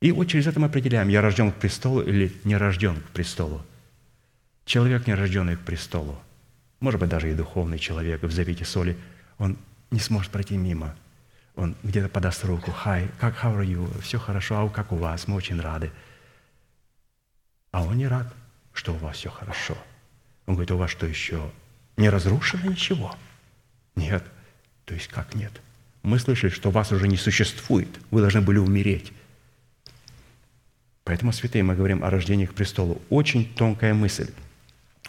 И 0.00 0.12
вот 0.12 0.26
через 0.26 0.46
это 0.46 0.58
мы 0.58 0.66
определяем, 0.66 1.08
я 1.08 1.20
рожден 1.20 1.52
к 1.52 1.56
престолу 1.56 2.00
или 2.00 2.32
не 2.44 2.56
рожден 2.56 2.96
к 2.96 3.10
престолу. 3.10 3.62
Человек, 4.64 5.06
не 5.06 5.14
рожденный 5.14 5.56
к 5.56 5.60
престолу, 5.60 6.18
может 6.80 6.98
быть, 6.98 7.10
даже 7.10 7.30
и 7.30 7.34
духовный 7.34 7.78
человек 7.78 8.22
в 8.22 8.32
завете 8.32 8.64
соли, 8.64 8.96
он 9.38 9.58
не 9.90 10.00
сможет 10.00 10.30
пройти 10.30 10.56
мимо. 10.56 10.96
Он 11.56 11.76
где-то 11.82 12.08
подаст 12.08 12.44
руку. 12.44 12.70
«Хай, 12.70 13.08
как, 13.18 13.34
how 13.42 13.58
are 13.58 13.66
you? 13.66 14.00
Все 14.00 14.18
хорошо, 14.18 14.58
а 14.58 14.68
как 14.70 14.92
у 14.92 14.96
вас? 14.96 15.28
Мы 15.28 15.36
очень 15.36 15.60
рады». 15.60 15.90
А 17.70 17.84
он 17.84 17.98
не 17.98 18.06
рад, 18.06 18.32
что 18.72 18.94
у 18.94 18.96
вас 18.96 19.16
все 19.16 19.30
хорошо. 19.30 19.76
Он 20.46 20.54
говорит, 20.54 20.70
у 20.70 20.76
вас 20.76 20.90
что 20.90 21.06
еще? 21.06 21.50
Не 21.96 22.08
разрушено 22.08 22.70
ничего? 22.70 23.14
Нет. 23.94 24.24
То 24.86 24.94
есть 24.94 25.08
как 25.08 25.34
нет? 25.34 25.52
Мы 26.02 26.18
слышали, 26.18 26.50
что 26.50 26.70
вас 26.70 26.90
уже 26.92 27.06
не 27.06 27.16
существует. 27.16 27.88
Вы 28.10 28.22
должны 28.22 28.40
были 28.40 28.58
умереть. 28.58 29.12
Поэтому, 31.04 31.32
святые, 31.32 31.62
мы 31.62 31.74
говорим 31.74 32.04
о 32.04 32.10
рождении 32.10 32.46
к 32.46 32.54
престолу. 32.54 33.00
Очень 33.08 33.52
тонкая 33.54 33.94
мысль. 33.94 34.30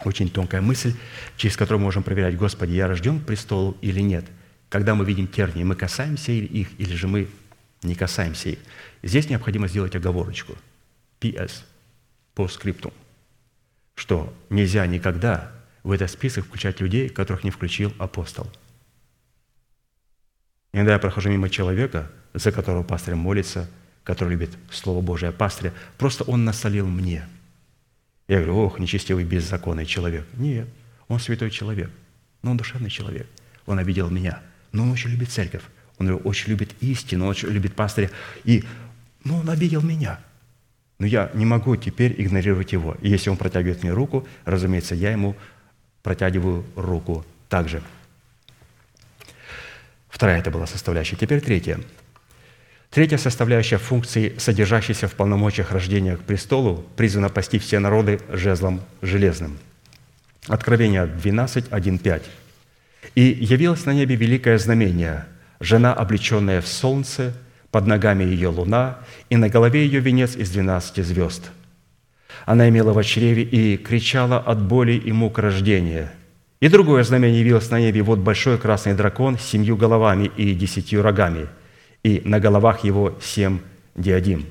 Очень 0.04 0.30
тонкая 0.30 0.60
мысль, 0.60 0.94
через 1.36 1.56
которую 1.56 1.80
мы 1.80 1.84
можем 1.84 2.02
проверять, 2.02 2.36
Господи, 2.36 2.72
я 2.72 2.88
рожден 2.88 3.20
к 3.20 3.26
престолу 3.26 3.76
или 3.82 4.00
нет. 4.00 4.24
Когда 4.68 4.94
мы 4.94 5.04
видим 5.04 5.28
тернии, 5.28 5.64
мы 5.64 5.76
касаемся 5.76 6.32
их, 6.32 6.68
или 6.78 6.94
же 6.94 7.06
мы 7.06 7.28
не 7.82 7.94
касаемся 7.94 8.50
их. 8.50 8.58
Здесь 9.02 9.28
необходимо 9.28 9.68
сделать 9.68 9.94
оговорочку. 9.94 10.56
PS, 11.20 11.62
по 12.34 12.48
скрипту, 12.48 12.92
что 13.94 14.34
нельзя 14.50 14.86
никогда 14.86 15.52
в 15.82 15.92
этот 15.92 16.10
список 16.10 16.46
включать 16.46 16.80
людей, 16.80 17.08
которых 17.08 17.44
не 17.44 17.50
включил 17.50 17.92
апостол. 17.98 18.50
Иногда 20.72 20.94
я 20.94 20.98
прохожу 20.98 21.28
мимо 21.28 21.50
человека, 21.50 22.10
за 22.34 22.50
которого 22.50 22.82
пастырь 22.82 23.14
молится, 23.14 23.68
который 24.04 24.30
любит 24.30 24.50
Слово 24.70 25.00
Божие 25.00 25.32
пастыря, 25.32 25.72
просто 25.98 26.24
он 26.24 26.44
насолил 26.44 26.86
мне– 26.86 27.26
я 28.32 28.38
говорю, 28.38 28.56
ох, 28.60 28.78
нечестивый, 28.78 29.24
беззаконный 29.24 29.84
человек. 29.84 30.26
Нет, 30.34 30.66
он 31.08 31.20
святой 31.20 31.50
человек, 31.50 31.90
но 32.42 32.52
он 32.52 32.56
душевный 32.56 32.90
человек. 32.90 33.26
Он 33.66 33.78
обидел 33.78 34.08
меня, 34.08 34.40
но 34.72 34.84
он 34.84 34.90
очень 34.90 35.10
любит 35.10 35.30
церковь, 35.30 35.62
он 35.98 36.20
очень 36.24 36.48
любит 36.48 36.70
истину, 36.80 37.24
он 37.24 37.30
очень 37.30 37.48
любит 37.48 37.74
пастыря. 37.74 38.10
И, 38.44 38.64
ну, 39.24 39.36
он 39.36 39.50
обидел 39.50 39.82
меня. 39.82 40.18
Но 40.98 41.06
я 41.06 41.30
не 41.34 41.44
могу 41.44 41.76
теперь 41.76 42.14
игнорировать 42.16 42.72
его. 42.72 42.96
И 43.02 43.10
если 43.10 43.28
он 43.28 43.36
протягивает 43.36 43.82
мне 43.82 43.92
руку, 43.92 44.26
разумеется, 44.46 44.94
я 44.94 45.10
ему 45.10 45.36
протягиваю 46.02 46.64
руку 46.74 47.26
также. 47.50 47.82
Вторая 50.08 50.38
это 50.38 50.50
была 50.50 50.66
составляющая. 50.66 51.16
Теперь 51.16 51.42
третья– 51.42 51.80
Третья 52.92 53.16
составляющая 53.16 53.78
функции, 53.78 54.34
содержащейся 54.36 55.08
в 55.08 55.14
полномочиях 55.14 55.72
рождения 55.72 56.14
к 56.14 56.20
престолу, 56.20 56.84
призвана 56.94 57.30
пасти 57.30 57.58
все 57.58 57.78
народы 57.78 58.20
жезлом 58.30 58.82
железным. 59.00 59.56
Откровение 60.46 61.06
12, 61.06 61.68
1, 61.70 61.98
5. 61.98 62.22
«И 63.14 63.22
явилось 63.22 63.86
на 63.86 63.94
небе 63.94 64.14
великое 64.14 64.58
знамение, 64.58 65.24
жена, 65.58 65.94
облеченная 65.94 66.60
в 66.60 66.68
солнце, 66.68 67.32
под 67.70 67.86
ногами 67.86 68.24
ее 68.24 68.48
луна, 68.48 68.98
и 69.30 69.36
на 69.36 69.48
голове 69.48 69.86
ее 69.86 70.00
венец 70.00 70.36
из 70.36 70.50
двенадцати 70.50 71.00
звезд. 71.00 71.50
Она 72.44 72.68
имела 72.68 72.92
в 72.92 73.02
чреве 73.02 73.42
и 73.42 73.78
кричала 73.78 74.38
от 74.38 74.60
боли 74.60 74.92
и 74.92 75.12
мук 75.12 75.38
рождения. 75.38 76.12
И 76.60 76.68
другое 76.68 77.04
знамение 77.04 77.40
явилось 77.40 77.70
на 77.70 77.80
небе, 77.80 78.02
вот 78.02 78.18
большой 78.18 78.58
красный 78.58 78.92
дракон 78.92 79.38
с 79.38 79.44
семью 79.44 79.78
головами 79.78 80.30
и 80.36 80.52
десятью 80.52 81.00
рогами– 81.00 81.46
и 82.02 82.20
на 82.24 82.40
головах 82.40 82.84
его 82.84 83.18
семь 83.20 83.60
диадим. 83.94 84.46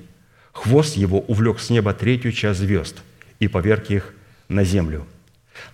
Хвост 0.52 0.95
его 0.95 1.20
увлек 1.20 1.60
с 1.60 1.70
неба 1.70 1.93
третью 1.93 2.32
часть 2.32 2.60
звезд 2.60 3.02
и 3.39 3.47
поверг 3.47 3.89
их 3.89 4.14
на 4.47 4.64
землю. 4.64 5.06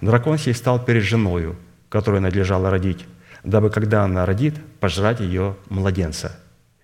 Дракон 0.01 0.37
сей 0.37 0.53
стал 0.53 0.83
перед 0.83 1.03
женою, 1.03 1.55
которую 1.89 2.21
надлежало 2.21 2.69
родить, 2.69 3.05
дабы, 3.43 3.69
когда 3.69 4.03
она 4.03 4.25
родит, 4.25 4.55
пожрать 4.79 5.19
ее 5.19 5.55
младенца. 5.69 6.39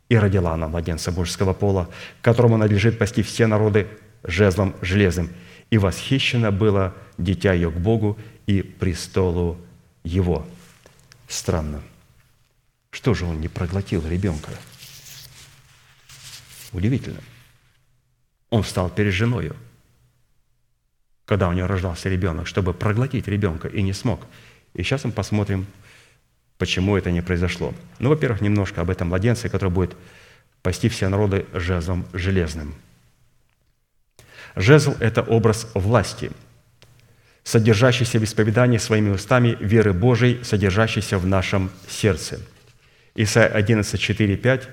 И 0.09 0.17
родила 0.17 0.53
она 0.53 0.67
младенца 0.67 1.11
мужского 1.11 1.53
пола, 1.53 1.89
которому 2.21 2.57
надлежит 2.57 2.99
пасти 2.99 3.23
все 3.23 3.47
народы 3.47 3.87
жезлом 4.23 4.75
железным. 4.81 5.29
И 5.69 5.77
восхищено 5.77 6.51
было 6.51 6.93
дитя 7.17 7.53
ее 7.53 7.71
к 7.71 7.75
Богу 7.75 8.17
и 8.45 8.61
престолу 8.61 9.57
его. 10.03 10.45
Странно. 11.27 11.81
Что 12.91 13.13
же 13.13 13.25
он 13.25 13.41
не 13.41 13.47
проглотил 13.47 14.05
ребенка? 14.07 14.51
Удивительно. 16.73 17.19
Он 18.49 18.63
встал 18.63 18.89
перед 18.89 19.13
женою, 19.13 19.55
когда 21.25 21.47
у 21.47 21.53
него 21.53 21.67
рождался 21.67 22.09
ребенок, 22.09 22.47
чтобы 22.47 22.73
проглотить 22.73 23.27
ребенка, 23.27 23.67
и 23.67 23.81
не 23.81 23.93
смог. 23.93 24.25
И 24.73 24.83
сейчас 24.83 25.05
мы 25.05 25.11
посмотрим, 25.11 25.65
почему 26.57 26.97
это 26.97 27.11
не 27.11 27.21
произошло. 27.21 27.73
Ну, 27.99 28.09
во-первых, 28.09 28.41
немножко 28.41 28.81
об 28.81 28.89
этом 28.89 29.07
младенце, 29.07 29.49
который 29.49 29.69
будет 29.69 29.95
пасти 30.61 30.89
все 30.89 31.09
народы 31.09 31.45
жезлом 31.53 32.05
железным. 32.13 32.75
Жезл– 34.55 34.95
это 34.99 35.21
образ 35.21 35.67
власти, 35.73 36.31
содержащийся 37.43 38.19
в 38.19 38.23
исповедании 38.23 38.77
своими 38.77 39.09
устами 39.09 39.57
веры 39.59 39.93
Божией, 39.93 40.43
содержащийся 40.43 41.17
в 41.17 41.25
нашем 41.25 41.71
сердце. 41.87 42.39
Исайя 43.15 43.47
11, 43.47 43.99
4, 43.99 44.37
5 44.37 44.69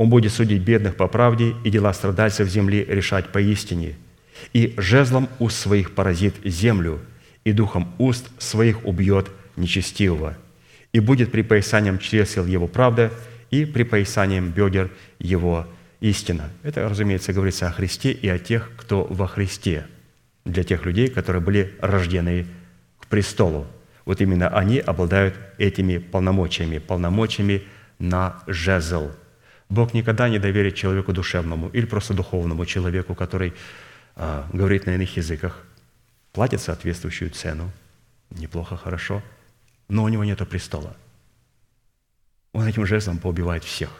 он 0.00 0.08
будет 0.08 0.32
судить 0.32 0.62
бедных 0.62 0.96
по 0.96 1.08
правде 1.08 1.54
и 1.62 1.68
дела 1.68 1.92
страдальцев 1.92 2.48
земли 2.48 2.86
решать 2.88 3.28
поистине. 3.32 3.96
И 4.54 4.72
жезлом 4.78 5.28
уст 5.38 5.58
своих 5.58 5.94
поразит 5.94 6.36
землю, 6.42 7.00
и 7.44 7.52
духом 7.52 7.92
уст 7.98 8.30
своих 8.38 8.86
убьет 8.86 9.30
нечестивого. 9.56 10.38
И 10.94 11.00
будет 11.00 11.30
припоясанием 11.30 11.98
чресел 11.98 12.46
его 12.46 12.66
правда, 12.66 13.12
и 13.50 13.66
припоясанием 13.66 14.52
бедер 14.52 14.90
его 15.18 15.66
истина. 16.00 16.48
Это, 16.62 16.88
разумеется, 16.88 17.34
говорится 17.34 17.68
о 17.68 17.72
Христе 17.72 18.10
и 18.10 18.26
о 18.26 18.38
тех, 18.38 18.70
кто 18.78 19.04
во 19.04 19.26
Христе, 19.26 19.86
для 20.46 20.64
тех 20.64 20.86
людей, 20.86 21.08
которые 21.08 21.42
были 21.42 21.74
рождены 21.82 22.46
к 23.00 23.06
престолу. 23.06 23.66
Вот 24.06 24.22
именно 24.22 24.48
они 24.48 24.78
обладают 24.78 25.34
этими 25.58 25.98
полномочиями, 25.98 26.78
полномочиями 26.78 27.64
на 27.98 28.42
жезл– 28.46 29.10
Бог 29.70 29.94
никогда 29.94 30.28
не 30.28 30.40
доверит 30.40 30.74
человеку 30.74 31.12
душевному 31.12 31.68
или 31.68 31.86
просто 31.86 32.12
духовному 32.12 32.66
человеку, 32.66 33.14
который 33.14 33.54
а, 34.16 34.48
говорит 34.52 34.86
на 34.86 34.96
иных 34.96 35.16
языках, 35.16 35.64
платит 36.32 36.60
соответствующую 36.60 37.30
цену, 37.30 37.70
неплохо, 38.30 38.76
хорошо, 38.76 39.22
но 39.88 40.02
у 40.02 40.08
него 40.08 40.24
нет 40.24 40.46
престола. 40.48 40.96
Он 42.52 42.66
этим 42.66 42.84
жестом 42.84 43.18
поубивает 43.18 43.62
всех. 43.62 43.90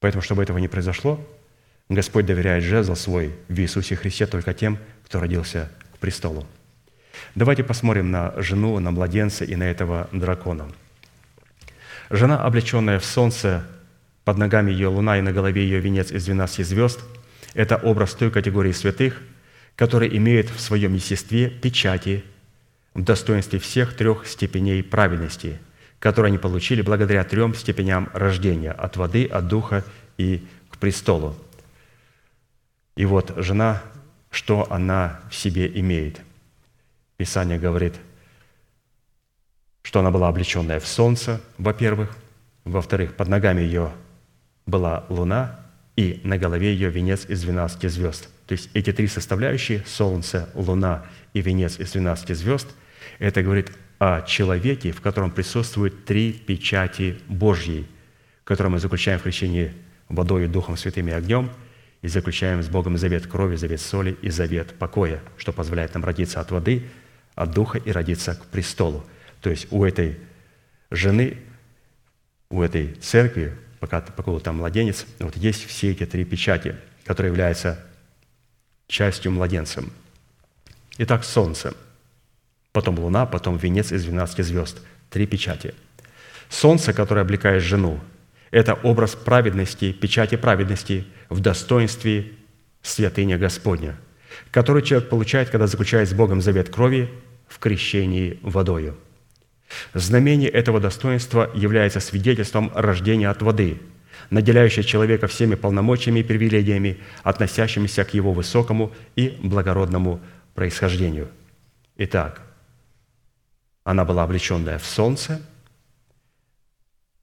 Поэтому, 0.00 0.22
чтобы 0.22 0.42
этого 0.42 0.56
не 0.56 0.68
произошло, 0.68 1.20
Господь 1.90 2.24
доверяет 2.24 2.64
жезл 2.64 2.94
свой 2.94 3.36
в 3.48 3.58
Иисусе 3.58 3.94
Христе 3.94 4.26
только 4.26 4.54
тем, 4.54 4.78
кто 5.04 5.20
родился 5.20 5.70
к 5.94 5.98
престолу. 5.98 6.46
Давайте 7.34 7.62
посмотрим 7.62 8.10
на 8.10 8.32
жену, 8.40 8.78
на 8.78 8.90
младенца 8.90 9.44
и 9.44 9.54
на 9.54 9.64
этого 9.64 10.08
дракона– 10.12 10.72
Жена, 12.12 12.44
облеченная 12.44 12.98
в 12.98 13.06
солнце, 13.06 13.64
под 14.24 14.36
ногами 14.36 14.70
ее 14.70 14.88
луна 14.88 15.16
и 15.16 15.22
на 15.22 15.32
голове 15.32 15.62
ее 15.62 15.80
венец 15.80 16.12
из 16.12 16.26
12 16.26 16.66
звезд– 16.66 17.00
это 17.54 17.78
образ 17.78 18.12
той 18.12 18.30
категории 18.30 18.72
святых, 18.72 19.22
которые 19.76 20.14
имеют 20.18 20.50
в 20.50 20.60
своем 20.60 20.92
естестве 20.92 21.48
печати 21.48 22.22
в 22.92 23.02
достоинстве 23.02 23.58
всех 23.58 23.96
трех 23.96 24.26
степеней 24.26 24.82
праведности, 24.82 25.58
которые 25.98 26.28
они 26.28 26.36
получили 26.36 26.82
благодаря 26.82 27.24
трем 27.24 27.54
степеням 27.54 28.10
рождения– 28.12 28.72
от 28.72 28.98
воды, 28.98 29.24
от 29.24 29.48
духа 29.48 29.82
и 30.18 30.46
к 30.68 30.76
престолу. 30.76 31.34
И 32.94 33.06
вот 33.06 33.32
жена, 33.38 33.82
что 34.30 34.70
она 34.70 35.20
в 35.30 35.34
себе 35.34 35.66
имеет? 35.80 36.20
Писание 37.16 37.58
говорит, 37.58 37.94
что 39.82 40.00
она 40.00 40.10
была 40.10 40.28
облеченная 40.28 40.80
в 40.80 40.86
солнце, 40.86 41.40
во-первых, 41.58 42.16
во-вторых, 42.64 43.14
под 43.14 43.28
ногами 43.28 43.60
ее 43.60 43.90
была 44.66 45.04
луна, 45.08 45.60
и 45.96 46.20
на 46.24 46.38
голове 46.38 46.72
ее 46.72 46.90
венец 46.90 47.26
из 47.28 47.42
12 47.42 47.90
звезд. 47.90 48.28
То 48.46 48.52
есть 48.52 48.70
эти 48.74 48.92
три 48.92 49.08
составляющие– 49.08 49.84
солнце, 49.86 50.48
луна 50.54 51.04
и 51.34 51.42
венец 51.42 51.78
из 51.78 51.92
12 51.92 52.36
звезд– 52.36 52.68
это 53.18 53.42
говорит 53.42 53.72
о 53.98 54.22
человеке, 54.22 54.92
в 54.92 55.00
котором 55.00 55.30
присутствуют 55.30 56.04
три 56.04 56.32
печати 56.32 57.18
Божьей, 57.28 57.86
которые 58.44 58.72
мы 58.72 58.78
заключаем 58.78 59.18
в 59.18 59.22
крещении 59.22 59.72
водой, 60.08 60.46
Духом 60.48 60.76
Святым 60.76 61.08
и 61.08 61.12
огнем, 61.12 61.50
и 62.00 62.08
заключаем 62.08 62.62
с 62.62 62.68
Богом 62.68 62.98
завет 62.98 63.26
крови, 63.26 63.56
завет 63.56 63.80
соли 63.80 64.16
и 64.22 64.30
завет 64.30 64.74
покоя, 64.78 65.20
что 65.36 65.52
позволяет 65.52 65.94
нам 65.94 66.04
родиться 66.04 66.40
от 66.40 66.50
воды, 66.50 66.84
от 67.34 67.52
Духа 67.52 67.78
и 67.78 67.92
родиться 67.92 68.34
к 68.34 68.46
престолу. 68.46 69.04
То 69.42 69.50
есть 69.50 69.66
у 69.70 69.84
этой 69.84 70.18
жены, 70.90 71.36
у 72.48 72.62
этой 72.62 72.94
церкви 72.94 73.52
пока, 73.80 74.00
пока 74.00 74.38
там 74.38 74.58
младенец, 74.58 75.04
вот 75.18 75.36
есть 75.36 75.66
все 75.66 75.90
эти 75.90 76.06
три 76.06 76.24
печати, 76.24 76.76
которые 77.04 77.32
являются 77.32 77.84
частью 78.86 79.32
младенцем. 79.32 79.92
Итак, 80.98 81.24
солнце, 81.24 81.74
потом 82.70 82.98
луна, 83.00 83.26
потом 83.26 83.56
венец 83.56 83.90
из 83.90 84.04
12 84.04 84.44
звезд. 84.46 84.80
Три 85.10 85.26
печати. 85.26 85.74
Солнце, 86.48 86.92
которое 86.92 87.22
облекает 87.22 87.62
жену, 87.62 88.00
это 88.50 88.74
образ 88.74 89.14
праведности, 89.16 89.92
печати 89.92 90.36
праведности 90.36 91.06
в 91.28 91.40
достоинстве 91.40 92.32
святыня 92.82 93.38
Господня, 93.38 93.96
который 94.50 94.82
человек 94.82 95.08
получает, 95.08 95.50
когда 95.50 95.66
заключает 95.66 96.08
с 96.08 96.12
Богом 96.12 96.40
завет 96.40 96.68
крови 96.68 97.10
в 97.48 97.58
крещении 97.58 98.38
водою– 98.42 98.96
Знамение 99.94 100.48
этого 100.48 100.80
достоинства 100.80 101.50
является 101.54 102.00
свидетельством 102.00 102.70
рождения 102.74 103.28
от 103.28 103.42
воды, 103.42 103.78
наделяющее 104.30 104.84
человека 104.84 105.26
всеми 105.26 105.54
полномочиями 105.54 106.20
и 106.20 106.24
привилегиями, 106.24 106.98
относящимися 107.22 108.04
к 108.04 108.14
его 108.14 108.32
высокому 108.32 108.92
и 109.16 109.38
благородному 109.42 110.20
происхождению. 110.54 111.28
Итак, 111.96 112.42
она 113.84 114.04
была 114.04 114.24
облеченная 114.24 114.78
в 114.78 114.84
солнце. 114.84 115.42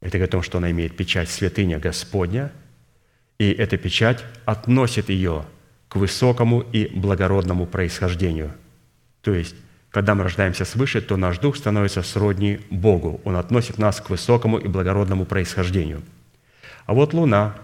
Это 0.02 0.18
говорит 0.18 0.30
о 0.30 0.38
том, 0.38 0.44
что 0.44 0.58
она 0.58 0.72
имеет 0.72 0.96
печать 0.96 1.30
святыня 1.30 1.80
Господня, 1.80 2.52
и 3.38 3.52
эта 3.52 3.78
печать 3.78 4.24
относит 4.46 5.10
ее 5.10 5.46
к 5.88 5.96
высокому 5.96 6.62
и 6.62 6.88
благородному 6.88 7.66
происхождению. 7.66 8.52
То 9.22 9.34
есть 9.34 9.56
когда 9.92 10.14
мы 10.14 10.24
рождаемся 10.24 10.66
свыше, 10.66 11.02
то 11.02 11.18
наш 11.18 11.40
дух 11.40 11.58
становится 11.58 12.04
сродни 12.04 12.60
Богу. 12.70 13.22
Он 13.24 13.36
относит 13.36 13.78
нас 13.78 14.00
к 14.00 14.10
высокому 14.10 14.58
и 14.58 14.68
благородному 14.68 15.26
происхождению. 15.26 16.02
А 16.86 16.94
вот 16.94 17.14
луна 17.14 17.56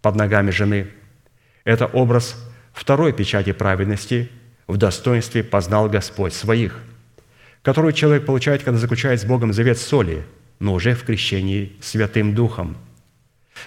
под 0.00 0.14
ногами 0.14 0.50
жены– 0.50 0.88
это 1.64 1.86
образ 1.86 2.36
второй 2.72 3.12
печати 3.12 3.52
праведности 3.52 4.30
в 4.66 4.76
достоинстве 4.76 5.42
познал 5.42 5.88
Господь 5.88 6.32
своих, 6.32 6.78
которую 7.62 7.92
человек 7.92 8.24
получает, 8.24 8.62
когда 8.62 8.78
заключает 8.78 9.20
с 9.20 9.24
Богом 9.24 9.52
завет 9.52 9.78
соли, 9.78 10.24
но 10.60 10.74
уже 10.74 10.94
в 10.94 11.04
крещении 11.04 11.76
Святым 11.80 12.34
Духом. 12.34 12.76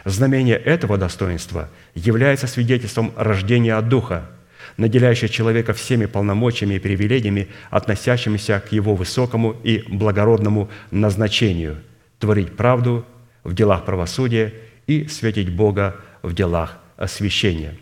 Знамение 0.06 0.58
этого 0.58 0.98
достоинства 0.98 1.70
является 1.94 2.48
свидетельством 2.48 3.12
рождения 3.18 3.76
от 3.76 3.90
Духа– 3.90 4.30
наделяющая 4.76 5.30
человека 5.30 5.74
всеми 5.74 6.06
полномочиями 6.06 6.76
и 6.76 6.80
привилегиями, 6.80 7.48
относящимися 7.70 8.60
к 8.60 8.72
его 8.72 8.96
высокому 8.96 9.56
и 9.64 9.84
благородному 9.88 10.70
назначению– 10.92 11.78
творить 12.20 12.56
правду 12.56 13.06
в 13.44 13.54
делах 13.54 13.86
правосудия 13.86 14.54
и 14.88 15.08
светить 15.08 15.54
Бога 15.54 15.96
в 16.22 16.34
делах 16.34 16.78
освящения. 16.98 17.78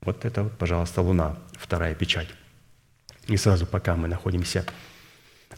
Вот 0.00 0.24
это, 0.24 0.44
вот, 0.44 0.58
пожалуйста, 0.58 1.02
Луна, 1.02 1.36
вторая 1.52 1.94
печать. 1.94 2.28
И 3.28 3.36
сразу, 3.36 3.66
пока 3.66 3.94
мы 3.94 4.08
находимся 4.08 4.64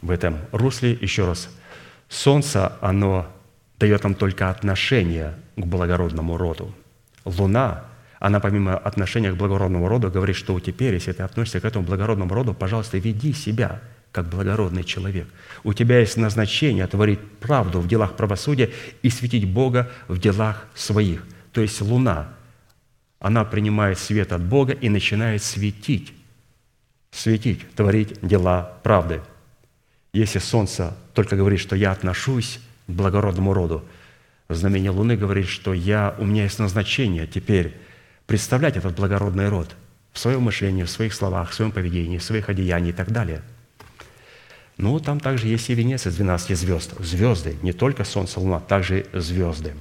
в 0.01 0.11
этом 0.11 0.39
русле, 0.51 0.91
еще 1.01 1.25
раз, 1.25 1.49
Солнце, 2.09 2.77
оно 2.81 3.27
дает 3.79 4.03
нам 4.03 4.13
только 4.13 4.49
отношение 4.49 5.33
к 5.55 5.65
благородному 5.65 6.37
роду. 6.37 6.75
Луна 7.23 7.85
она 8.19 8.39
помимо 8.39 8.77
отношения 8.77 9.31
к 9.31 9.35
благородному 9.35 9.87
роду 9.87 10.09
говорит, 10.09 10.35
что 10.35 10.59
теперь, 10.59 10.93
если 10.93 11.11
ты 11.11 11.23
относишься 11.23 11.59
к 11.59 11.65
этому 11.65 11.85
благородному 11.85 12.33
роду, 12.33 12.53
пожалуйста, 12.53 12.97
веди 12.97 13.33
себя 13.33 13.81
как 14.11 14.29
благородный 14.29 14.85
человек. 14.85 15.27
У 15.65 15.73
тебя 15.73 15.99
есть 15.99 16.15
назначение 16.15 16.87
творить 16.87 17.19
правду 17.41 17.81
в 17.81 17.87
делах 17.87 18.15
правосудия 18.15 18.71
и 19.01 19.09
светить 19.09 19.45
Бога 19.45 19.91
в 20.07 20.17
делах 20.19 20.67
своих. 20.73 21.25
То 21.51 21.59
есть 21.59 21.81
луна, 21.81 22.29
она 23.19 23.43
принимает 23.43 23.99
свет 23.99 24.31
от 24.31 24.41
Бога 24.41 24.71
и 24.71 24.87
начинает 24.87 25.43
светить, 25.43 26.13
светить, 27.11 27.69
творить 27.75 28.17
дела 28.21 28.77
правды. 28.83 29.19
Если 30.13 30.39
солнце 30.39 30.95
только 31.13 31.35
говорит, 31.35 31.59
что 31.59 31.75
я 31.75 31.91
отношусь 31.91 32.61
к 32.87 32.91
благородному 32.91 33.53
роду, 33.53 33.83
знамение 34.47 34.91
Луны 34.91 35.17
говорит, 35.17 35.47
что 35.47 35.73
я, 35.73 36.15
у 36.19 36.25
меня 36.25 36.43
есть 36.43 36.59
назначение 36.59 37.27
теперь 37.27 37.75
представлять 38.27 38.77
этот 38.77 38.95
благородный 38.95 39.49
род 39.49 39.75
в 40.11 40.19
своем 40.19 40.41
мышлении, 40.41 40.83
в 40.83 40.89
своих 40.89 41.13
словах, 41.13 41.51
в 41.51 41.53
своем 41.53 41.71
поведении, 41.71 42.17
в 42.17 42.23
своих 42.23 42.49
одеяниях 42.49 42.95
и 42.95 42.97
так 42.97 43.11
далее. 43.11 43.41
Ну, 44.77 44.99
там 44.99 45.19
также 45.19 45.47
есть 45.47 45.69
и 45.69 45.73
венец 45.73 46.05
из 46.05 46.15
12 46.15 46.57
звезд. 46.57 46.93
Звезды, 46.99 47.55
не 47.61 47.71
только 47.71 48.03
солнце, 48.03 48.39
луна, 48.39 48.59
также 48.59 49.05
звезды. 49.13 49.73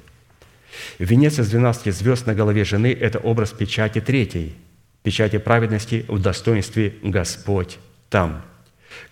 Венец 0.98 1.38
из 1.38 1.50
12 1.50 1.94
звезд 1.94 2.26
на 2.26 2.34
голове 2.34 2.64
жены– 2.64 2.92
это 3.00 3.18
образ 3.18 3.52
печати 3.52 4.00
третьей, 4.00 4.56
печати 5.02 5.38
праведности 5.38 6.04
в 6.08 6.20
достоинстве 6.20 6.94
«Господь 7.02 7.78
там», 8.08 8.42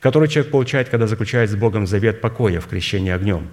который 0.00 0.28
человек 0.28 0.52
получает, 0.52 0.88
когда 0.88 1.06
заключает 1.06 1.50
с 1.50 1.56
Богом 1.56 1.86
завет 1.86 2.20
покоя 2.20 2.60
в 2.60 2.68
крещении 2.68 3.10
огнем. 3.10 3.48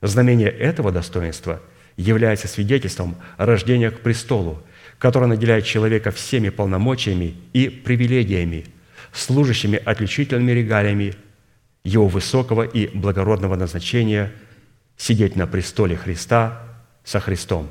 Знамение 0.00 0.50
этого 0.50 0.92
достоинства 0.92 1.60
является 1.96 2.48
свидетельством 2.48 3.16
рождения 3.38 3.90
к 3.90 4.00
престолу– 4.00 4.62
который 5.02 5.26
наделяет 5.26 5.64
человека 5.64 6.12
всеми 6.12 6.48
полномочиями 6.48 7.34
и 7.52 7.68
привилегиями, 7.68 8.66
служащими 9.12 9.76
отличительными 9.76 10.52
регалиями 10.52 11.14
его 11.82 12.06
высокого 12.06 12.62
и 12.62 12.86
благородного 12.86 13.56
назначения 13.56 14.32
сидеть 14.96 15.34
на 15.34 15.48
престоле 15.48 15.96
Христа 15.96 16.62
со 17.02 17.18
Христом. 17.18 17.68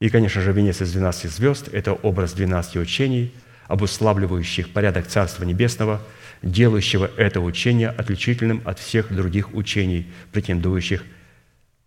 И, 0.00 0.08
конечно 0.08 0.40
же, 0.40 0.52
венец 0.52 0.80
из 0.80 0.92
12 0.92 1.30
звезд– 1.30 1.68
это 1.74 1.92
образ 1.92 2.32
12 2.32 2.76
учений, 2.76 3.34
обуславливающих 3.66 4.70
порядок 4.70 5.06
Царства 5.06 5.44
Небесного, 5.44 6.00
делающего 6.40 7.10
это 7.18 7.42
учение 7.42 7.90
отличительным 7.90 8.62
от 8.64 8.78
всех 8.78 9.14
других 9.14 9.52
учений, 9.54 10.10
претендующих 10.32 11.04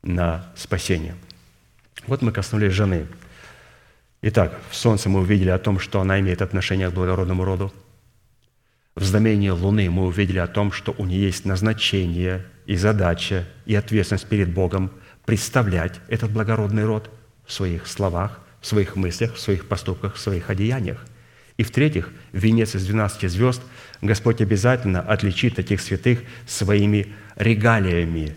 на 0.03 0.45
спасение. 0.55 1.15
Вот 2.05 2.21
мы 2.21 2.31
коснулись 2.31 2.73
жены– 2.73 3.07
Итак, 4.23 4.59
в 4.71 4.75
Солнце 4.75 5.09
мы 5.09 5.19
увидели 5.19 5.49
о 5.49 5.59
том, 5.59 5.79
что 5.79 6.01
она 6.01 6.19
имеет 6.19 6.41
отношение 6.41 6.89
к 6.89 6.93
благородному 6.93 7.45
роду. 7.45 7.71
В 8.95 9.03
знамении 9.03 9.49
Луны 9.49 9.91
мы 9.91 10.07
увидели 10.07 10.39
о 10.39 10.47
том, 10.47 10.71
что 10.71 10.95
у 10.97 11.05
нее 11.05 11.27
есть 11.27 11.45
назначение 11.45 12.43
и 12.65 12.75
задача, 12.75 13.47
и 13.67 13.75
ответственность 13.75 14.27
перед 14.27 14.51
Богом 14.51 14.91
представлять 15.25 15.99
этот 16.07 16.31
благородный 16.31 16.85
род 16.85 17.11
в 17.45 17.53
своих 17.53 17.85
словах, 17.85 18.39
в 18.59 18.65
своих 18.65 18.95
мыслях, 18.95 19.35
в 19.35 19.39
своих 19.39 19.67
поступках, 19.67 20.15
в 20.15 20.19
своих 20.19 20.49
одеяниях. 20.49 21.05
И 21.57 21.63
в-третьих, 21.63 22.09
венец 22.31 22.73
из 22.73 22.85
12 22.85 23.29
звезд 23.29 23.61
Господь 24.01 24.41
обязательно 24.41 24.99
отличит 24.99 25.55
таких 25.55 25.79
святых 25.79 26.21
своими 26.47 27.13
регалиями, 27.35 28.35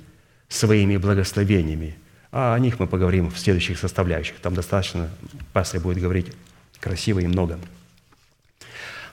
своими 0.48 0.98
благословениями– 0.98 1.96
а 2.32 2.54
о 2.54 2.58
них 2.58 2.78
мы 2.78 2.86
поговорим 2.86 3.30
в 3.30 3.38
следующих 3.38 3.78
составляющих. 3.78 4.36
Там 4.40 4.54
достаточно, 4.54 5.10
пастор 5.52 5.80
будет 5.80 5.98
говорить 5.98 6.32
красиво 6.80 7.18
и 7.18 7.26
много. 7.26 7.58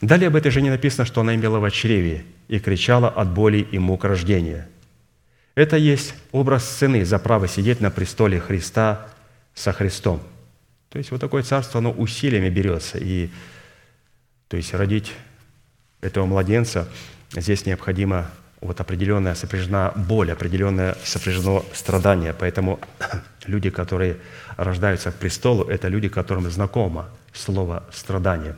Далее 0.01 0.27
об 0.27 0.35
этой 0.35 0.51
жене 0.51 0.69
написано, 0.69 1.05
что 1.05 1.21
она 1.21 1.35
имела 1.35 1.59
в 1.59 1.71
чреве 1.71 2.25
и 2.47 2.59
кричала 2.59 3.09
от 3.09 3.29
боли 3.29 3.67
и 3.71 3.79
мук 3.79 4.03
рождения. 4.03 4.69
Это 5.55 5.75
есть 5.75 6.13
образ 6.31 6.63
цены 6.63 7.03
за 7.03 7.17
право 7.17 7.47
сидеть 7.47 7.81
на 7.81 7.89
престоле 7.89 8.39
Христа 8.39 9.07
со 9.55 9.73
Христом. 9.73 10.21
То 10.89 10.99
есть 10.99 11.09
вот 11.09 11.19
такое 11.19 11.41
царство, 11.41 11.79
оно 11.79 11.91
усилиями 11.91 12.49
берется. 12.49 12.99
И 12.99 13.31
то 14.47 14.57
есть 14.57 14.73
родить 14.75 15.13
этого 16.01 16.27
младенца, 16.27 16.87
здесь 17.31 17.65
необходимо 17.65 18.29
вот 18.61 18.81
определенная 18.81 19.35
сопряжена 19.35 19.91
боль, 19.95 20.31
определенное 20.31 20.95
сопряжено 21.03 21.65
страдание. 21.73 22.33
Поэтому 22.33 22.79
люди, 23.45 23.69
которые 23.69 24.17
рождаются 24.57 25.11
к 25.11 25.15
престолу, 25.15 25.63
это 25.65 25.87
люди, 25.87 26.09
которым 26.09 26.49
знакомо 26.49 27.09
слово 27.33 27.83
«страдание». 27.91 28.57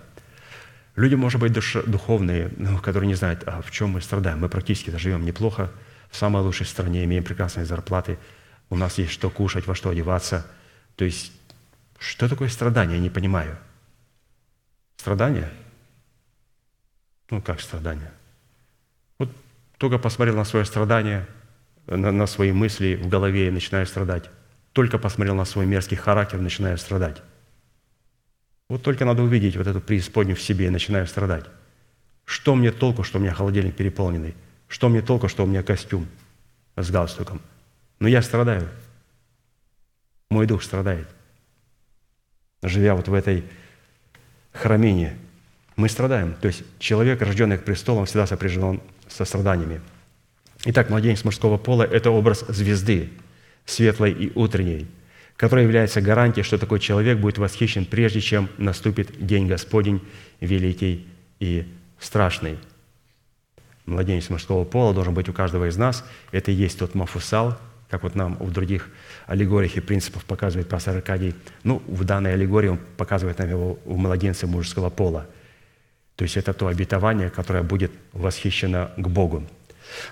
Люди, 0.95 1.15
может 1.15 1.39
быть, 1.39 1.53
душ- 1.53 1.83
духовные, 1.85 2.51
ну, 2.57 2.77
которые 2.79 3.07
не 3.07 3.15
знают, 3.15 3.43
а 3.45 3.61
в 3.61 3.71
чем 3.71 3.91
мы 3.91 4.01
страдаем. 4.01 4.39
Мы 4.39 4.49
практически 4.49 4.89
живем 4.97 5.23
неплохо, 5.23 5.71
в 6.09 6.17
самой 6.17 6.41
лучшей 6.41 6.65
стране, 6.65 7.03
имеем 7.05 7.23
прекрасные 7.23 7.65
зарплаты, 7.65 8.17
у 8.69 8.75
нас 8.75 8.97
есть 8.97 9.11
что 9.11 9.29
кушать, 9.29 9.67
во 9.67 9.75
что 9.75 9.89
одеваться. 9.89 10.45
То 10.95 11.05
есть, 11.05 11.31
что 11.99 12.27
такое 12.27 12.49
страдание, 12.49 12.97
я 12.97 13.03
не 13.03 13.09
понимаю. 13.09 13.57
Страдание? 14.97 15.49
Ну, 17.29 17.41
как 17.41 17.61
страдание? 17.61 18.11
Только 19.79 19.97
посмотрел 19.97 20.35
на 20.35 20.43
свое 20.43 20.65
страдание, 20.65 21.25
на, 21.87 22.11
на 22.11 22.27
свои 22.27 22.51
мысли 22.51 22.99
в 23.01 23.07
голове 23.07 23.47
и 23.47 23.51
начинаю 23.51 23.87
страдать. 23.87 24.29
Только 24.73 24.99
посмотрел 24.99 25.35
на 25.35 25.45
свой 25.45 25.65
мерзкий 25.65 25.95
характер, 25.95 26.37
начинаю 26.39 26.77
страдать. 26.77 27.23
Вот 28.67 28.83
только 28.83 29.05
надо 29.05 29.23
увидеть 29.23 29.55
вот 29.55 29.67
эту 29.67 29.79
преисподнюю 29.79 30.35
в 30.35 30.41
себе 30.41 30.67
и 30.67 30.69
начинаю 30.69 31.07
страдать. 31.07 31.45
Что 32.25 32.55
мне 32.55 32.73
толку, 32.73 33.03
что 33.03 33.19
у 33.19 33.21
меня 33.21 33.33
холодильник 33.33 33.75
переполненный? 33.75 34.35
Что 34.67 34.89
мне 34.89 35.01
толку, 35.01 35.29
что 35.29 35.43
у 35.43 35.47
меня 35.47 35.63
костюм 35.63 36.07
с 36.75 36.91
галстуком? 36.91 37.41
Но 37.99 38.09
я 38.09 38.21
страдаю. 38.21 38.67
Мой 40.29 40.45
дух 40.45 40.61
страдает. 40.61 41.07
Живя 42.61 42.95
вот 42.95 43.07
в 43.07 43.13
этой 43.13 43.45
храмине, 44.51 45.17
мы 45.77 45.87
страдаем. 45.87 46.33
То 46.33 46.47
есть 46.47 46.63
человек, 46.79 47.21
рожденный 47.21 47.57
к 47.57 47.63
престолам, 47.63 48.05
всегда 48.05 48.27
сопряжен 48.27 48.81
со 49.09 49.25
страданиями. 49.25 49.81
Итак, 50.65 50.89
младенец 50.89 51.23
мужского 51.23 51.57
пола– 51.57 51.83
это 51.91 52.11
образ 52.11 52.45
звезды, 52.47 53.09
светлой 53.65 54.11
и 54.11 54.31
утренней, 54.35 54.87
которая 55.37 55.65
является 55.65 56.01
гарантией, 56.01 56.43
что 56.43 56.57
такой 56.57 56.79
человек 56.79 57.17
будет 57.17 57.37
восхищен, 57.37 57.85
прежде 57.85 58.21
чем 58.21 58.49
наступит 58.57 59.25
день 59.25 59.47
Господень, 59.47 60.01
великий 60.41 61.07
и 61.39 61.65
страшный. 61.99 62.57
Младенец 63.85 64.29
мужского 64.29 64.65
пола 64.65 64.93
должен 64.93 65.13
быть 65.13 65.29
у 65.29 65.33
каждого 65.33 65.67
из 65.67 65.77
нас. 65.77 66.05
Это 66.31 66.51
и 66.51 66.53
есть 66.53 66.77
тот 66.77 66.93
мафусал, 66.93 67.57
как 67.89 68.03
вот 68.03 68.15
нам 68.15 68.35
в 68.35 68.51
других 68.51 68.89
аллегориях 69.25 69.77
и 69.77 69.79
принципах 69.81 70.23
показывает 70.25 70.69
пастор 70.69 70.97
Аркадий. 70.97 71.33
Ну, 71.63 71.81
в 71.87 72.03
данной 72.03 72.33
аллегории 72.33 72.67
он 72.67 72.79
показывает 72.97 73.39
нам 73.39 73.49
его 73.49 73.79
у 73.85 73.95
младенца 73.95 74.45
мужского 74.45 74.89
пола. 74.89 75.25
То 76.19 76.23
есть 76.23 76.35
это 76.35 76.51
то 76.53 76.67
обетование, 76.67 77.29
которое 77.29 77.63
будет 77.63 77.93
восхищено 78.11 78.91
к 78.97 79.07
Богу. 79.07 79.47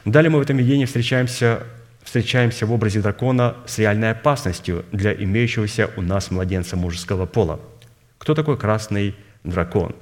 Далее 0.05 0.29
мы 0.29 0.39
в 0.39 0.41
этом 0.41 0.55
видении 0.55 0.85
встречаемся, 0.85 1.63
встречаемся 2.01 2.65
в 2.65 2.71
образе 2.71 3.01
дракона 3.01 3.57
с 3.65 3.77
реальной 3.77 4.11
опасностью 4.11 4.85
для 4.93 5.13
имеющегося 5.13 5.89
у 5.97 6.01
нас 6.01 6.31
младенца 6.31 6.77
мужеского 6.77 7.25
пола. 7.25 7.59
Кто 8.19 8.35
такой 8.35 8.57
красный 8.57 9.17
дракон? 9.43 9.97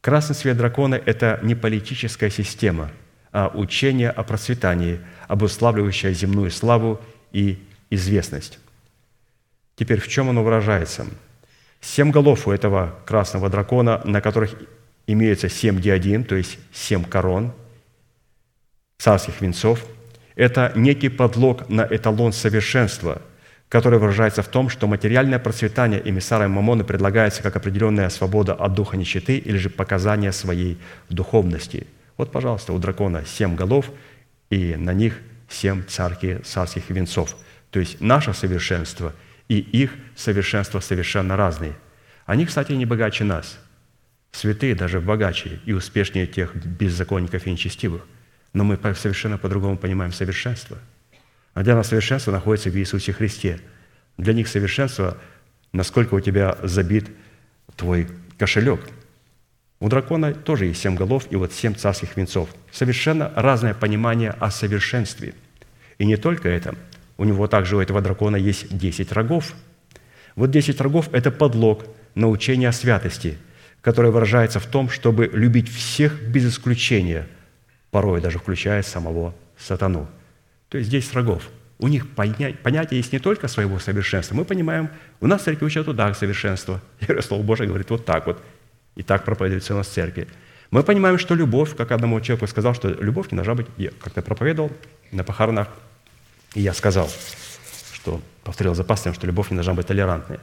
Красный 0.00 0.36
цвет 0.36 0.56
дракона– 0.56 0.94
это 1.06 1.40
не 1.42 1.56
политическая 1.56 2.30
система, 2.30 2.92
а 3.32 3.50
учение 3.52 4.10
о 4.10 4.22
процветании, 4.22 5.00
обуславливающее 5.26 6.14
земную 6.14 6.52
славу 6.52 7.00
и 7.32 7.58
известность. 7.90 8.60
Теперь 9.74 9.98
в 9.98 10.06
чем 10.06 10.30
оно 10.30 10.44
выражается? 10.44 11.04
Семь 11.80 12.12
голов 12.12 12.46
у 12.46 12.52
этого 12.52 12.94
красного 13.06 13.48
дракона, 13.48 14.02
на 14.04 14.20
которых 14.20 14.54
имеется 15.06 15.48
семь 15.48 15.80
диадин, 15.80 16.24
то 16.24 16.34
есть 16.34 16.58
семь 16.72 17.04
корон, 17.04 17.52
царских 18.98 19.40
венцов. 19.40 19.84
Это 20.34 20.72
некий 20.74 21.08
подлог 21.08 21.68
на 21.68 21.86
эталон 21.88 22.32
совершенства, 22.32 23.20
который 23.68 23.98
выражается 23.98 24.42
в 24.42 24.48
том, 24.48 24.68
что 24.68 24.86
материальное 24.86 25.38
процветание 25.38 26.00
эмиссара 26.04 26.46
Мамоны 26.48 26.84
предлагается 26.84 27.42
как 27.42 27.56
определенная 27.56 28.08
свобода 28.10 28.54
от 28.54 28.74
духа 28.74 28.96
нищеты 28.96 29.38
или 29.38 29.56
же 29.56 29.70
показание 29.70 30.32
своей 30.32 30.78
духовности. 31.08 31.86
Вот, 32.16 32.30
пожалуйста, 32.30 32.72
у 32.72 32.78
дракона 32.78 33.24
семь 33.26 33.56
голов, 33.56 33.90
и 34.50 34.76
на 34.76 34.92
них 34.92 35.18
семь 35.48 35.82
царки, 35.84 36.40
царских 36.44 36.90
венцов. 36.90 37.36
То 37.70 37.80
есть 37.80 38.00
наше 38.00 38.34
совершенство 38.34 39.14
и 39.48 39.58
их 39.58 39.92
совершенство 40.14 40.80
совершенно 40.80 41.36
разные. 41.36 41.72
Они, 42.26 42.46
кстати, 42.46 42.72
не 42.72 42.86
богаче 42.86 43.24
нас. 43.24 43.58
Святые 44.32 44.74
даже 44.74 45.00
богаче 45.00 45.60
и 45.64 45.72
успешнее 45.72 46.26
тех 46.26 46.56
беззаконников 46.56 47.46
и 47.46 47.52
нечестивых. 47.52 48.06
Но 48.52 48.64
мы 48.64 48.78
совершенно 48.94 49.38
по-другому 49.38 49.76
понимаем 49.76 50.12
совершенство. 50.12 50.78
А 51.54 51.62
для 51.62 51.74
нас 51.74 51.88
совершенство 51.88 52.32
находится 52.32 52.70
в 52.70 52.76
Иисусе 52.76 53.12
Христе. 53.12 53.60
Для 54.16 54.32
них 54.32 54.48
совершенство, 54.48 55.18
насколько 55.72 56.14
у 56.14 56.20
тебя 56.20 56.56
забит 56.62 57.10
твой 57.76 58.08
кошелек. 58.38 58.80
У 59.80 59.88
дракона 59.88 60.32
тоже 60.32 60.66
есть 60.66 60.80
семь 60.80 60.94
голов 60.94 61.26
и 61.30 61.36
вот 61.36 61.52
семь 61.52 61.74
царских 61.74 62.16
венцов. 62.16 62.48
Совершенно 62.70 63.32
разное 63.34 63.74
понимание 63.74 64.30
о 64.30 64.50
совершенстве. 64.50 65.34
И 65.98 66.06
не 66.06 66.16
только 66.16 66.48
это. 66.48 66.74
У 67.18 67.24
него 67.24 67.46
также, 67.48 67.76
у 67.76 67.80
этого 67.80 68.00
дракона, 68.00 68.36
есть 68.36 68.76
десять 68.76 69.12
рогов. 69.12 69.52
Вот 70.36 70.50
десять 70.50 70.80
рогов– 70.80 71.08
это 71.12 71.30
подлог 71.30 71.84
на 72.14 72.28
учение 72.28 72.68
о 72.68 72.72
святости, 72.72 73.38
которое 73.82 74.10
выражается 74.10 74.58
в 74.58 74.66
том, 74.66 74.88
чтобы 74.88 75.26
любить 75.26 75.68
всех 75.68 76.22
без 76.22 76.48
исключения– 76.48 77.28
порой 77.92 78.20
даже 78.20 78.38
включая 78.40 78.82
самого 78.82 79.34
сатану. 79.56 80.08
То 80.68 80.78
есть 80.78 80.88
здесь 80.88 81.12
рогов. 81.12 81.48
У 81.78 81.88
них 81.88 82.08
понятие 82.14 82.98
есть 82.98 83.12
не 83.12 83.18
только 83.18 83.48
своего 83.48 83.78
совершенства. 83.78 84.34
Мы 84.34 84.44
понимаем, 84.44 84.88
у 85.20 85.26
нас 85.26 85.42
в 85.42 85.44
церкви 85.44 85.66
учат 85.66 85.86
вот 85.86 85.96
так 85.96 86.16
совершенство. 86.16 86.80
И 87.00 87.20
Слово 87.20 87.42
Божие 87.42 87.68
говорит 87.68 87.90
вот 87.90 88.04
так 88.04 88.26
вот. 88.26 88.42
И 88.96 89.02
так 89.02 89.24
проповедуется 89.24 89.74
у 89.74 89.76
нас 89.76 89.88
в 89.88 89.92
церкви. 89.92 90.26
Мы 90.70 90.82
понимаем, 90.82 91.18
что 91.18 91.34
любовь, 91.34 91.76
как 91.76 91.92
одному 91.92 92.20
человеку 92.20 92.46
сказал, 92.46 92.74
что 92.74 92.88
любовь 92.88 93.30
не 93.30 93.36
должна 93.36 93.54
быть, 93.54 93.66
я 93.76 93.90
как-то 94.00 94.22
проповедовал 94.22 94.72
на 95.10 95.22
похоронах, 95.22 95.68
и 96.54 96.62
я 96.62 96.72
сказал, 96.72 97.10
что 97.92 98.22
повторил 98.42 98.74
за 98.74 98.84
пастором, 98.84 99.14
что 99.14 99.26
любовь 99.26 99.50
не 99.50 99.56
должна 99.56 99.74
быть 99.74 99.86
толерантной. 99.86 100.38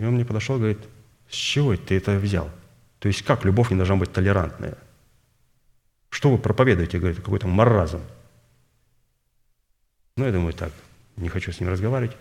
И 0.00 0.04
он 0.04 0.14
мне 0.14 0.24
подошел 0.24 0.56
и 0.56 0.58
говорит, 0.58 0.78
с 1.28 1.34
чего 1.34 1.76
ты 1.76 1.96
это 1.96 2.18
взял? 2.18 2.50
То 2.98 3.08
есть 3.08 3.22
как 3.22 3.44
любовь 3.44 3.70
не 3.70 3.76
должна 3.76 3.96
быть 3.96 4.12
толерантная? 4.12 4.76
Что 6.10 6.30
вы 6.30 6.38
проповедуете? 6.38 6.98
Говорит, 6.98 7.18
какой-то 7.18 7.46
маразм. 7.46 8.00
Ну, 10.16 10.24
я 10.24 10.32
думаю, 10.32 10.54
так, 10.54 10.72
не 11.16 11.28
хочу 11.28 11.52
с 11.52 11.60
ним 11.60 11.68
разговаривать. 11.68 12.16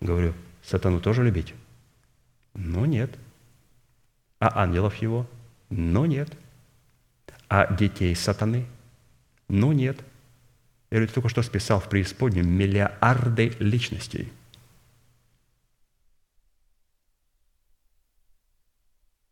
Говорю, 0.00 0.34
сатану 0.62 1.00
тоже 1.00 1.22
любить? 1.22 1.54
Но 2.54 2.86
нет. 2.86 3.10
А 4.40 4.62
ангелов 4.62 4.96
его? 4.96 5.26
Но 5.70 6.06
нет. 6.06 6.30
А 7.48 7.72
детей 7.72 8.14
сатаны? 8.14 8.66
Ну 9.48 9.72
нет. 9.72 9.98
Я 10.90 10.98
говорю, 10.98 11.08
ты 11.08 11.14
только 11.14 11.28
что 11.28 11.42
списал 11.42 11.80
в 11.80 11.88
преисподнюю 11.88 12.46
миллиарды 12.46 13.54
личностей. 13.58 14.32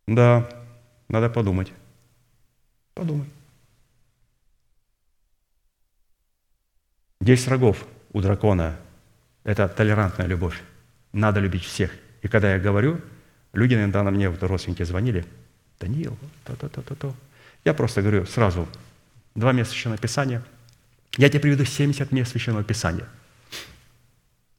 Да, 0.07 0.49
надо 1.09 1.31
подумать. 1.31 1.73
Подумай. 2.95 3.27
Десять 7.21 7.49
рогов 7.49 7.87
у 8.13 8.21
дракона– 8.21 8.77
это 9.45 9.69
толерантная 9.69 10.27
любовь. 10.27 10.61
Надо 11.13 11.41
любить 11.41 11.65
всех. 11.65 11.93
И 12.23 12.29
когда 12.29 12.53
я 12.53 12.59
говорю, 12.59 13.01
люди 13.53 13.75
иногда 13.75 14.03
на 14.03 14.11
мне, 14.11 14.29
вот 14.29 14.43
родственники 14.43 14.83
звонили, 14.83 15.25
Даниил, 15.79 16.17
то-то-то-то-то. 16.45 17.15
Я 17.65 17.75
просто 17.75 18.03
говорю 18.03 18.27
сразу, 18.27 18.69
два 19.35 19.53
места 19.53 19.73
Священного 19.73 20.01
Писания. 20.01 20.43
Я 21.17 21.29
тебе 21.29 21.41
приведу 21.41 21.65
70 21.65 22.11
мест 22.11 22.33
Священного 22.33 22.65
Писания. 22.65 23.07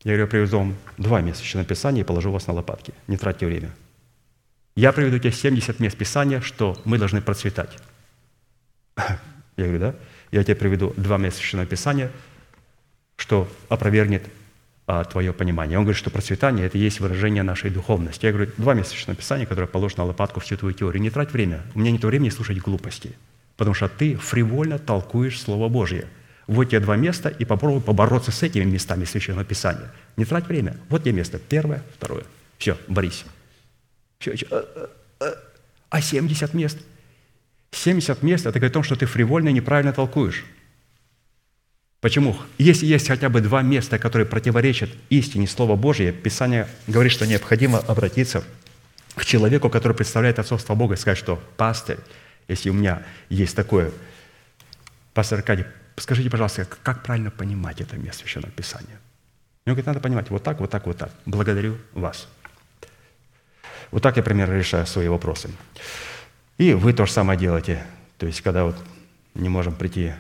Я 0.04 0.12
говорю, 0.12 0.24
я 0.24 0.28
приведу 0.28 0.58
вам 0.58 0.76
два 0.98 1.22
места 1.22 1.39
Священного 1.39 1.68
Писания 1.68 2.04
и 2.04 2.06
положу 2.06 2.32
вас 2.32 2.48
на 2.48 2.54
лопатки. 2.54 2.94
Не 3.08 3.18
тратьте 3.18 3.46
время. 3.46 3.72
Я 4.76 4.91
приведу 4.91 5.19
тебе 5.19 5.32
70 5.32 5.80
мест 5.80 5.97
Писания, 5.97 6.41
что 6.41 6.80
мы 6.86 6.97
должны 6.97 7.21
процветать. 7.21 7.78
Я 8.97 9.65
говорю, 9.65 9.80
да? 9.80 9.95
Я 10.32 10.43
тебе 10.43 10.55
приведу 10.55 10.93
два 10.97 11.17
места 11.17 11.39
Священного 11.39 11.67
Писания– 11.67 12.11
что 13.17 13.47
опровергнет 13.69 14.24
а, 14.86 15.03
твое 15.05 15.34
понимание. 15.34 15.78
Он 15.78 15.86
говорит, 15.86 15.97
что 15.97 16.09
процветание– 16.09 16.65
это 16.67 16.78
есть 16.78 16.99
выражение 16.99 17.43
нашей 17.43 17.69
духовности. 17.69 18.26
Я 18.26 18.34
говорю, 18.34 18.51
два 18.57 18.74
месячных 18.74 19.17
Писания, 19.17 19.45
которое 19.45 19.67
положено 19.67 20.03
на 20.03 20.07
лопатку 20.07 20.39
всю 20.39 20.57
твою 20.57 20.74
теорию. 20.74 21.01
Не 21.01 21.09
трать 21.09 21.32
время. 21.32 21.61
У 21.74 21.80
меня 21.80 21.91
нет 21.91 22.03
времени 22.03 22.30
слушать 22.30 22.57
глупости. 22.57 23.15
Потому 23.55 23.76
что 23.76 23.88
ты 23.88 24.15
фривольно 24.15 24.80
толкуешь 24.80 25.39
Слово 25.39 25.69
Божье. 25.69 26.07
Вот 26.47 26.65
тебе 26.65 26.82
два 26.82 26.97
места, 26.97 27.30
и 27.30 27.45
попробуй 27.45 27.82
побороться 27.82 28.32
с 28.32 28.43
этими 28.43 28.65
местами 28.65 29.05
Священного 29.05 29.45
Писания. 29.45 29.89
Не 30.17 30.26
трать 30.26 30.47
время. 30.47 30.76
Вот 30.89 31.03
тебе 31.03 31.13
место. 31.13 31.39
Первое, 31.39 31.82
второе. 31.95 32.24
Все, 32.57 32.78
борись. 32.88 33.24
Все. 34.32 34.47
А, 34.49 34.89
а, 35.19 35.34
а 35.89 36.01
70 36.01 36.53
мест? 36.53 36.78
70 37.71 38.24
мест– 38.24 38.45
это 38.45 38.59
говорит 38.59 38.71
о 38.71 38.76
том, 38.76 38.84
что 38.84 38.95
ты 38.95 39.05
фривольно 39.05 39.49
и 39.49 39.53
неправильно 39.53 39.93
толкуешь. 39.93 40.45
Почему? 41.99 42.36
Если 42.57 42.86
есть 42.86 43.07
хотя 43.07 43.30
бы 43.30 43.41
два 43.41 43.61
места, 43.61 43.97
которые 43.97 44.26
противоречат 44.26 44.89
истине 45.09 45.47
Слова 45.47 45.76
Божьего, 45.76 46.11
Писание 46.11 46.67
говорит, 46.88 47.11
что 47.11 47.26
необходимо 47.26 47.80
обратиться 47.80 48.43
к 49.15 49.26
человеку, 49.26 49.69
который 49.69 49.93
представляет 49.93 50.39
отцовство 50.39 50.76
Бога, 50.76 50.95
и 50.95 50.97
сказать, 50.97 51.17
что 51.17 51.41
пастырь, 51.58 52.00
если 52.47 52.70
у 52.70 52.74
меня 52.74 53.04
есть 53.29 53.55
такое, 53.55 53.91
пастор 55.13 55.39
Аркадий, 55.39 55.66
скажите, 55.97 56.29
пожалуйста, 56.29 56.67
как 56.83 57.04
правильно 57.04 57.32
понимать 57.32 57.79
это 57.79 57.95
место 57.97 58.21
Священного 58.24 58.51
Писания? 58.51 59.00
И 59.66 59.70
он 59.70 59.75
говорит, 59.75 59.86
надо 59.86 60.00
понимать 60.01 60.29
вот 60.29 60.43
так, 60.43 60.59
вот 60.59 60.70
так, 60.70 60.86
вот 60.86 60.97
так. 60.97 61.12
Благодарю 61.25 61.78
вас. 61.93 62.28
Вот 63.93 64.01
так 64.01 64.17
я 64.17 64.24
примерно 64.24 64.55
решаю 64.55 64.87
свои 64.87 65.07
вопросы. 65.07 65.51
И 66.57 66.74
вы 66.74 66.93
то 66.93 67.05
же 67.05 67.11
самое 67.11 67.37
делаете. 67.37 67.83
То 68.17 68.25
есть, 68.25 68.41
когда 68.41 68.63
вот 68.63 68.75
не 69.36 69.49
можем 69.49 69.75
прийти 69.75 70.13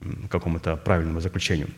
к 0.00 0.30
какому-то 0.30 0.76
правильному 0.76 1.18
заключению. 1.18 1.68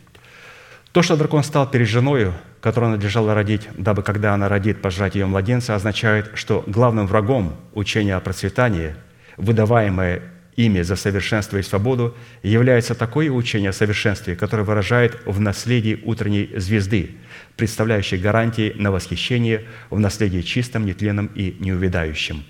То, 0.93 1.01
что 1.01 1.17
дракон 1.17 1.43
стал 1.43 1.67
перед 1.71 1.89
женою, 1.89 2.35
которую 2.61 2.93
надлежало 2.93 3.35
родить, 3.35 3.67
дабы 3.79 4.03
когда 4.03 4.35
она 4.35 4.51
родит, 4.51 4.83
пожрать 4.83 5.15
ее 5.15 5.25
младенца, 5.25 5.75
означает, 5.75 6.33
что 6.35 6.63
главным 6.67 7.07
врагом 7.07 7.57
учения 7.73 8.17
о 8.17 8.21
процветании, 8.21 8.95
выдаваемое 9.39 10.21
ими 10.59 10.83
за 10.83 10.97
совершенство 10.97 11.57
и 11.57 11.63
свободу, 11.63 12.17
является 12.43 12.97
такое 12.97 13.31
учение 13.31 13.71
о 13.71 13.73
совершенстве, 13.73 14.35
которое 14.35 14.65
выражает 14.65 15.21
в 15.25 15.39
наследии 15.39 16.01
утренней 16.05 16.51
звезды, 16.57 17.13
представляющей 17.57 18.19
гарантии 18.19 18.75
на 18.77 18.91
восхищение 18.91 19.65
в 19.89 20.01
наследии 20.01 20.41
чистом, 20.41 20.85
нетленном 20.85 21.27
и 21.27 21.57
неувядающем. 21.61 22.45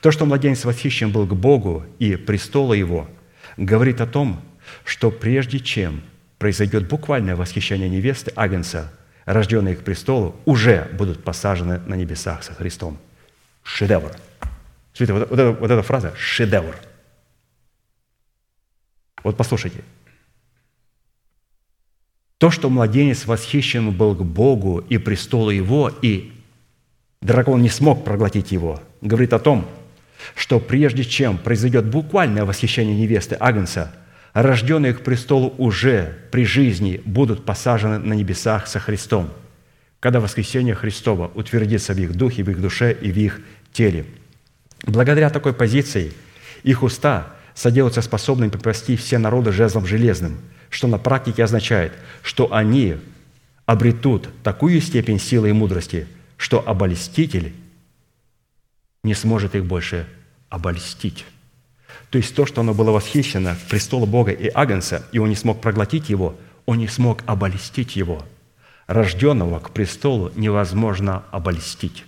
То, 0.00 0.10
что 0.10 0.24
младенец 0.24 0.64
восхищен 0.64 1.12
был 1.12 1.26
к 1.26 1.34
Богу 1.34 1.84
и 1.98 2.16
престолу 2.16 2.72
Его, 2.72 3.10
говорит 3.58 4.00
о 4.00 4.06
том, 4.06 4.40
что 4.86 5.10
прежде 5.10 5.60
чем 5.60 6.00
произойдет 6.38 6.88
буквальное 6.88 7.36
восхищение 7.36 7.90
невесты 7.90 8.32
Агнца, 8.36 8.90
рожденные 9.26 9.76
к 9.76 9.84
престолу, 9.84 10.34
уже 10.46 10.88
будут 10.94 11.22
посажены 11.22 11.80
на 11.86 11.94
небесах 11.94 12.42
со 12.42 12.54
Христом. 12.54 12.96
Шедевр. 13.62 14.12
Смотрите, 14.94 15.12
вот, 15.12 15.30
вот, 15.30 15.60
вот 15.60 15.70
эта 15.70 15.82
фраза– 15.82 16.14
шедевр. 16.16 16.74
Вот 19.24 19.36
послушайте. 19.36 19.82
То, 22.38 22.50
что 22.50 22.70
младенец 22.70 23.26
восхищен 23.26 23.90
был 23.90 24.14
к 24.14 24.22
Богу 24.22 24.78
и 24.78 24.98
престолу 24.98 25.50
Его, 25.50 25.90
и 26.02 26.32
дракон 27.20 27.62
не 27.62 27.68
смог 27.68 28.04
проглотить 28.04 28.52
его, 28.52 28.80
говорит 29.00 29.32
о 29.32 29.38
том, 29.40 29.66
что 30.36 30.60
прежде 30.60 31.02
чем 31.02 31.38
произойдет 31.38 31.86
буквальное 31.86 32.44
восхищение 32.44 32.96
невесты 32.96 33.36
Агнца– 33.40 33.92
рожденные 34.34 34.92
к 34.92 35.00
престолу 35.00 35.54
уже 35.56 36.18
при 36.30 36.44
жизни 36.44 37.00
будут 37.06 37.46
посажены 37.46 37.98
на 37.98 38.12
небесах 38.12 38.66
со 38.66 38.80
Христом, 38.80 39.30
когда 40.00 40.20
воскресение 40.20 40.74
Христова 40.74 41.30
утвердится 41.34 41.94
в 41.94 41.98
их 41.98 42.14
духе, 42.14 42.42
в 42.42 42.50
их 42.50 42.60
душе 42.60 42.92
и 42.92 43.10
в 43.10 43.16
их 43.16 43.40
теле. 43.72 44.04
Благодаря 44.82 45.30
такой 45.30 45.54
позиции 45.54 46.12
их 46.64 46.82
уста 46.82 47.28
соделаются 47.54 48.02
способными 48.02 48.50
попасти 48.50 48.96
все 48.96 49.18
народы 49.18 49.52
жезлом 49.52 49.86
железным, 49.86 50.38
что 50.70 50.88
на 50.88 50.98
практике 50.98 51.44
означает, 51.44 51.92
что 52.22 52.52
они 52.52 52.96
обретут 53.66 54.28
такую 54.42 54.80
степень 54.80 55.20
силы 55.20 55.50
и 55.50 55.52
мудрости, 55.52 56.06
что 56.36 56.66
обольститель 56.66 57.54
не 59.02 59.14
сможет 59.14 59.54
их 59.54 59.64
больше 59.64 60.06
обольстить. 60.48 61.24
То 62.10 62.18
есть 62.18 62.34
то, 62.34 62.46
что 62.46 62.60
оно 62.60 62.74
было 62.74 62.90
восхищено 62.90 63.56
престола 63.68 64.06
Бога 64.06 64.32
и 64.32 64.50
Агнца, 64.52 65.06
и 65.12 65.18
он 65.18 65.28
не 65.28 65.36
смог 65.36 65.60
проглотить 65.60 66.10
его, 66.10 66.36
он 66.66 66.78
не 66.78 66.88
смог 66.88 67.22
обольстить 67.26 67.96
его. 67.96 68.24
Рожденного 68.86 69.60
к 69.60 69.70
престолу 69.70 70.30
невозможно 70.36 71.24
обольстить. 71.30 72.04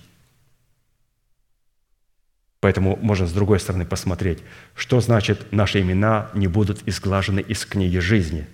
Поэтому 2.67 2.99
можно 3.01 3.29
с 3.29 3.33
другой 3.33 3.61
стороны 3.61 3.87
посмотреть, 3.87 4.41
что 4.75 5.01
значит 5.01 5.53
наши 5.53 5.83
имена 5.83 6.33
не 6.35 6.49
будут 6.49 6.83
изглажены 6.89 7.39
из 7.39 7.65
книги 7.65 7.99
жизни. 7.99 8.49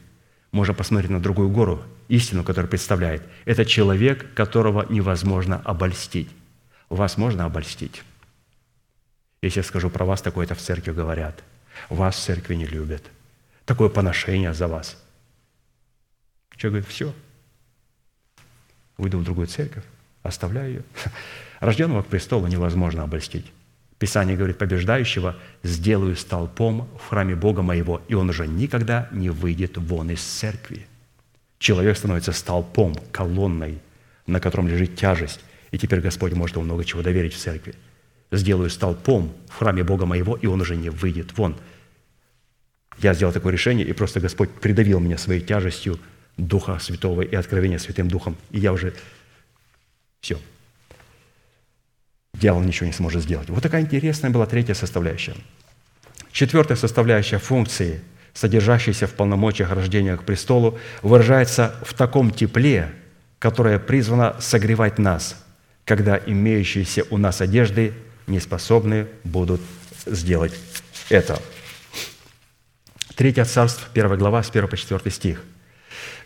Можно 0.51 0.74
посмотреть 0.74 1.10
на 1.10 1.18
другую 1.18 1.48
гору, 1.48 1.82
истину, 2.09 2.44
которую 2.44 2.68
представляет. 2.68 3.22
Это 3.47 3.64
человек, 3.64 4.34
которого 4.34 4.84
невозможно 4.90 5.62
обольстить. 5.64 6.28
Вас 6.90 7.16
можно 7.16 7.47
обольстить. 7.47 8.02
Если 9.40 9.60
я 9.60 9.64
скажу 9.64 9.89
про 9.89 10.05
вас, 10.05 10.20
такое-то 10.20 10.55
в 10.55 10.60
церкви 10.60 10.93
говорят. 10.93 11.43
Вас 11.89 12.14
в 12.16 12.20
церкви 12.20 12.55
не 12.55 12.66
любят. 12.66 13.02
Такое 13.64 13.89
поношение 13.89 14.52
за 14.52 14.68
вас. 14.68 15.02
Человек 16.59 16.82
говорит, 16.82 16.89
все, 16.90 17.14
уйду 18.98 19.16
в 19.16 19.24
другую 19.24 19.47
церковь, 19.47 19.84
оставляю 20.22 20.68
ее. 20.70 20.82
Рожденного 21.60 22.02
к 22.02 22.09
престолу 22.09 22.47
невозможно 22.47 23.05
обольстить. 23.05 23.51
Писание 24.02 24.36
говорит, 24.36 24.58
побеждающего 24.58 25.36
сделаю 25.62 26.16
столпом 26.16 26.88
в 26.98 27.08
храме 27.08 27.36
Бога 27.36 27.62
моего, 27.62 28.02
и 28.08 28.14
он 28.14 28.30
уже 28.30 28.46
никогда 28.48 29.08
не 29.12 29.30
выйдет 29.30 29.78
вон 29.78 30.10
из 30.10 30.20
церкви. 30.20 30.86
Человек 31.58 31.96
становится 31.96 32.32
столпом, 32.32 32.96
колонной, 33.12 33.78
на 34.26 34.40
котором 34.40 34.66
лежит 34.66 34.96
тяжесть, 34.96 35.40
и 35.70 35.78
теперь 35.78 36.00
Господь 36.00 36.32
может 36.32 36.56
ему 36.56 36.64
много 36.64 36.84
чего 36.84 37.02
доверить 37.02 37.34
в 37.34 37.38
церкви 37.38 37.74
сделаю 38.32 38.70
столпом 38.70 39.32
в 39.48 39.58
храме 39.58 39.84
Бога 39.84 40.06
моего, 40.06 40.36
и 40.36 40.46
он 40.46 40.60
уже 40.60 40.74
не 40.74 40.90
выйдет 40.90 41.36
вон. 41.36 41.56
Я 42.98 43.14
сделал 43.14 43.32
такое 43.32 43.52
решение, 43.52 43.86
и 43.86 43.92
просто 43.92 44.20
Господь 44.20 44.50
придавил 44.50 45.00
меня 45.00 45.18
своей 45.18 45.40
тяжестью 45.40 45.98
Духа 46.36 46.78
Святого 46.78 47.22
и 47.22 47.34
откровения 47.34 47.78
Святым 47.78 48.08
Духом, 48.08 48.36
и 48.50 48.58
я 48.58 48.72
уже 48.72 48.94
все. 50.20 50.38
Дьявол 52.43 52.62
ничего 52.62 52.89
не 52.89 52.93
сможет 52.93 53.23
сделать. 53.23 53.48
Вот 53.51 53.62
такая 53.62 53.82
интересная 53.82 54.31
была 54.31 54.47
третья 54.47 54.74
составляющая. 54.74 55.36
Четвертая 56.32 56.77
составляющая 56.77 57.39
функции, 57.39 58.01
содержащейся 58.35 59.06
в 59.06 59.12
полномочиях 59.12 59.70
рождения 59.70 60.16
к 60.16 60.24
престолу, 60.24 60.77
выражается 61.02 61.77
в 61.85 61.94
таком 61.94 62.32
тепле, 62.32 62.90
которое 63.39 63.78
призвано 63.78 64.35
согревать 64.40 64.98
нас, 64.98 65.40
когда 65.85 66.19
имеющиеся 66.19 67.05
у 67.10 67.16
нас 67.16 67.40
одежды 67.40 67.93
не 68.27 68.40
способны 68.40 69.06
будут 69.23 69.60
сделать 70.05 70.59
это. 71.10 71.40
Третье 73.14 73.44
царство, 73.44 73.86
первая 73.94 74.19
глава, 74.19 74.43
с 74.43 74.51
1 74.51 74.66
по 74.66 74.77
4 74.77 75.12
стих. 75.12 75.44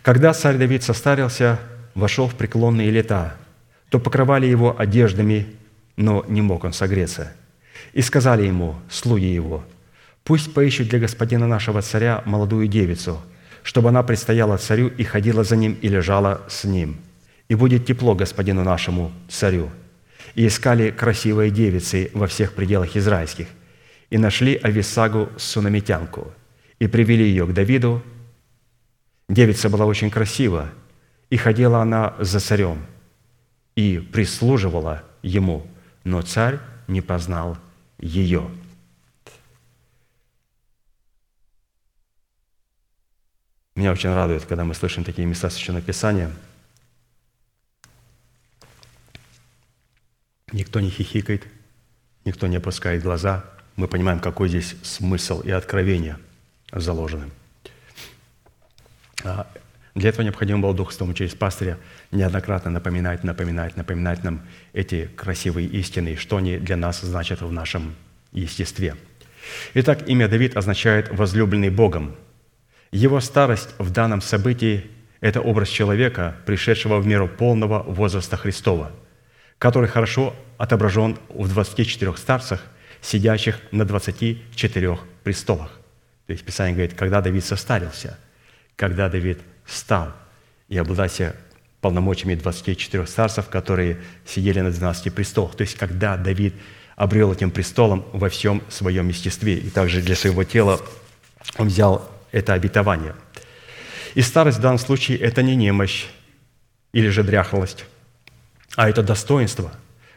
«Когда 0.01 0.33
царь 0.33 0.57
Давид 0.57 0.83
состарился, 0.83 1.61
вошел 1.95 2.27
в 2.27 2.35
преклонные 2.37 2.91
лета, 2.91 3.37
то 3.91 3.99
покрывали 3.99 4.47
его 4.47 4.75
одеждами, 4.81 5.55
но 5.97 6.25
не 6.29 6.43
мог 6.43 6.65
он 6.65 6.73
согреться. 6.73 7.33
И 7.93 8.03
сказали 8.03 8.47
ему, 8.47 8.77
слуги 8.91 9.27
его, 9.27 9.65
пусть 10.25 10.53
поищут 10.53 10.89
для 10.89 10.99
господина 10.99 11.47
нашего 11.47 11.83
царя 11.83 12.23
молодую 12.27 12.69
девицу, 12.69 13.21
чтобы 13.63 13.89
она 13.89 14.03
предстояла 14.03 14.59
царю 14.59 14.89
и 14.89 15.03
ходила 15.05 15.45
за 15.45 15.57
ним 15.57 15.77
и 15.81 15.89
лежала 15.89 16.43
с 16.49 16.65
ним. 16.65 16.99
И 17.49 17.55
будет 17.55 17.87
тепло 17.87 18.15
господину 18.15 18.65
нашему 18.65 19.13
царю 19.29 19.71
и 20.35 20.47
искали 20.47 20.91
красивые 20.91 21.51
девицы 21.51 22.11
во 22.13 22.27
всех 22.27 22.53
пределах 22.53 22.97
израильских, 22.97 23.49
и 24.11 24.19
нашли 24.19 24.55
Ависагу 24.63 25.31
Сунамитянку, 25.37 26.33
и 26.79 26.87
привели 26.87 27.25
ее 27.25 27.47
к 27.47 27.53
Давиду. 27.53 28.03
Девица 29.29 29.69
была 29.69 29.87
очень 29.87 30.11
красива, 30.11 30.69
и 31.31 31.37
ходила 31.37 31.81
она 31.81 32.15
за 32.19 32.39
царем, 32.39 32.85
и 33.75 33.99
прислуживала 33.99 35.03
ему, 35.23 35.67
но 36.07 36.23
царь 36.23 36.61
не 36.87 37.01
познал 37.01 37.59
ее. 37.99 38.49
Меня 43.75 43.93
очень 43.93 44.15
радует, 44.15 44.47
когда 44.47 44.65
мы 44.65 44.75
слышим 44.75 45.05
такие 45.05 45.27
места 45.27 45.51
Священного 45.51 45.85
Писания– 45.85 46.31
Никто 50.53 50.81
не 50.81 50.91
хихикает, 50.91 51.45
никто 52.25 52.47
не 52.47 52.57
опускает 52.57 53.03
глаза. 53.03 53.45
Мы 53.75 53.89
понимаем, 53.89 54.21
какой 54.21 54.49
здесь 54.49 54.77
смысл 54.83 55.41
и 55.41 55.51
откровение 55.51 56.19
заложены. 56.73 57.31
Для 59.97 60.11
этого 60.11 60.23
необходимо 60.25 60.61
было 60.61 60.75
Дух 60.75 60.93
Святому 60.93 61.15
через 61.15 61.35
пастыря 61.35 61.79
неоднократно 62.13 62.71
напоминать, 62.71 63.25
напоминать, 63.25 63.77
напоминать 63.77 64.23
нам 64.23 64.43
эти 64.73 65.11
красивые 65.17 65.67
истины, 65.67 66.15
что 66.15 66.37
они 66.37 66.59
для 66.59 66.77
нас 66.77 67.01
значат 67.01 67.41
в 67.41 67.51
нашем 67.51 67.97
естестве. 68.31 68.95
Итак, 69.75 70.09
имя 70.09 70.29
Давид 70.29 70.57
означает 70.57 71.09
«возлюбленный 71.11 71.71
Богом». 71.71 72.15
Его 72.93 73.19
старость 73.19 73.71
в 73.79 73.91
данном 73.91 74.21
событии– 74.21 74.87
это 75.21 75.41
образ 75.41 75.69
человека, 75.69 76.37
пришедшего 76.47 77.01
в 77.01 77.07
меру 77.07 77.27
полного 77.27 77.83
возраста 77.83 78.37
Христова– 78.37 78.93
который 79.59 79.89
хорошо 79.89 80.35
отображен 80.59 81.19
в 81.29 81.49
24 81.49 82.17
старцах, 82.17 82.63
сидящих 83.01 83.61
на 83.73 83.85
24 83.85 84.99
престолах. 85.23 85.71
То 86.27 86.33
есть 86.33 86.45
Писание 86.45 86.75
говорит, 86.75 86.95
когда 86.95 87.21
Давид 87.21 87.45
состарился, 87.45 88.19
когда 88.75 89.09
Давид 89.09 89.41
стал 89.67 90.13
и 90.69 90.77
обладая 90.77 91.37
полномочиями 91.81 92.35
24 92.35 93.07
старцев, 93.07 93.49
которые 93.49 93.99
сидели 94.25 94.61
на 94.61 94.71
12 94.71 95.15
престолах. 95.15 95.55
То 95.55 95.63
есть, 95.63 95.77
когда 95.77 96.17
Давид 96.17 96.55
обрел 96.97 97.33
этим 97.33 97.51
престолом 97.51 98.05
во 98.13 98.29
всем 98.29 98.63
своем 98.69 99.09
естестве, 99.09 99.59
и 99.59 99.71
также 99.71 100.01
для 100.01 100.17
своего 100.17 100.45
тела 100.45 100.81
он 101.59 101.69
взял 101.69 102.11
это 102.33 102.55
обетование. 102.55 103.15
И 104.15 104.23
старость 104.23 104.59
в 104.59 104.63
данном 104.63 104.79
случае– 104.79 105.19
это 105.21 105.43
не 105.43 105.55
немощь 105.55 106.07
или 106.93 107.09
же 107.09 107.23
дряхлость, 107.23 107.85
а 108.75 108.89
это 108.89 109.03
достоинство, 109.03 109.71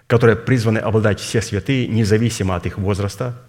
которое 0.07 0.37
призваны 0.37 0.79
обладать 0.79 1.19
все 1.19 1.41
святые, 1.41 1.87
независимо 1.87 2.55
от 2.55 2.65
их 2.65 2.77
возраста, 2.77 3.39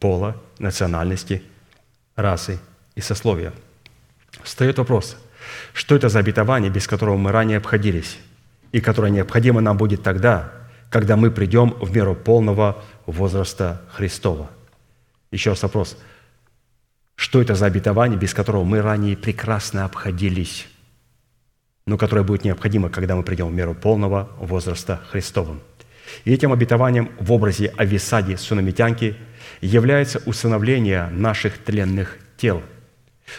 пола, 0.00 0.40
национальности, 0.58 1.42
расы 2.16 2.58
и 2.94 3.00
сословия. 3.00 3.52
Встает 4.42 4.78
вопрос, 4.78 5.16
что 5.72 5.94
это 5.94 6.08
за 6.08 6.18
обетование, 6.18 6.70
без 6.70 6.86
которого 6.86 7.16
мы 7.16 7.32
ранее 7.32 7.58
обходились, 7.58 8.18
и 8.72 8.80
которое 8.80 9.10
необходимо 9.10 9.60
нам 9.60 9.76
будет 9.76 10.02
тогда, 10.02 10.52
когда 10.90 11.16
мы 11.16 11.30
придем 11.30 11.74
в 11.80 11.94
меру 11.94 12.14
полного 12.14 12.82
возраста 13.06 13.82
Христова. 13.92 14.50
Еще 15.30 15.50
раз 15.50 15.62
вопрос, 15.62 15.98
что 17.14 17.42
это 17.42 17.54
за 17.54 17.66
обетование, 17.66 18.18
без 18.18 18.32
которого 18.32 18.64
мы 18.64 18.80
ранее 18.80 19.16
прекрасно 19.16 19.84
обходились, 19.84 20.66
но 21.86 21.98
которое 21.98 22.22
будет 22.22 22.44
необходимо, 22.44 22.90
когда 22.90 23.16
мы 23.16 23.22
придем 23.22 23.48
в 23.48 23.52
меру 23.52 23.74
полного 23.74 24.30
возраста 24.38 25.00
Христовым. 25.10 25.60
И 26.24 26.32
этим 26.32 26.52
обетованием 26.52 27.10
в 27.18 27.32
образе 27.32 27.72
Ависади 27.76 28.36
Сунамитянки 28.36 29.16
является 29.60 30.20
усыновление 30.26 31.08
наших 31.08 31.58
тленных 31.58 32.18
тел 32.36 32.62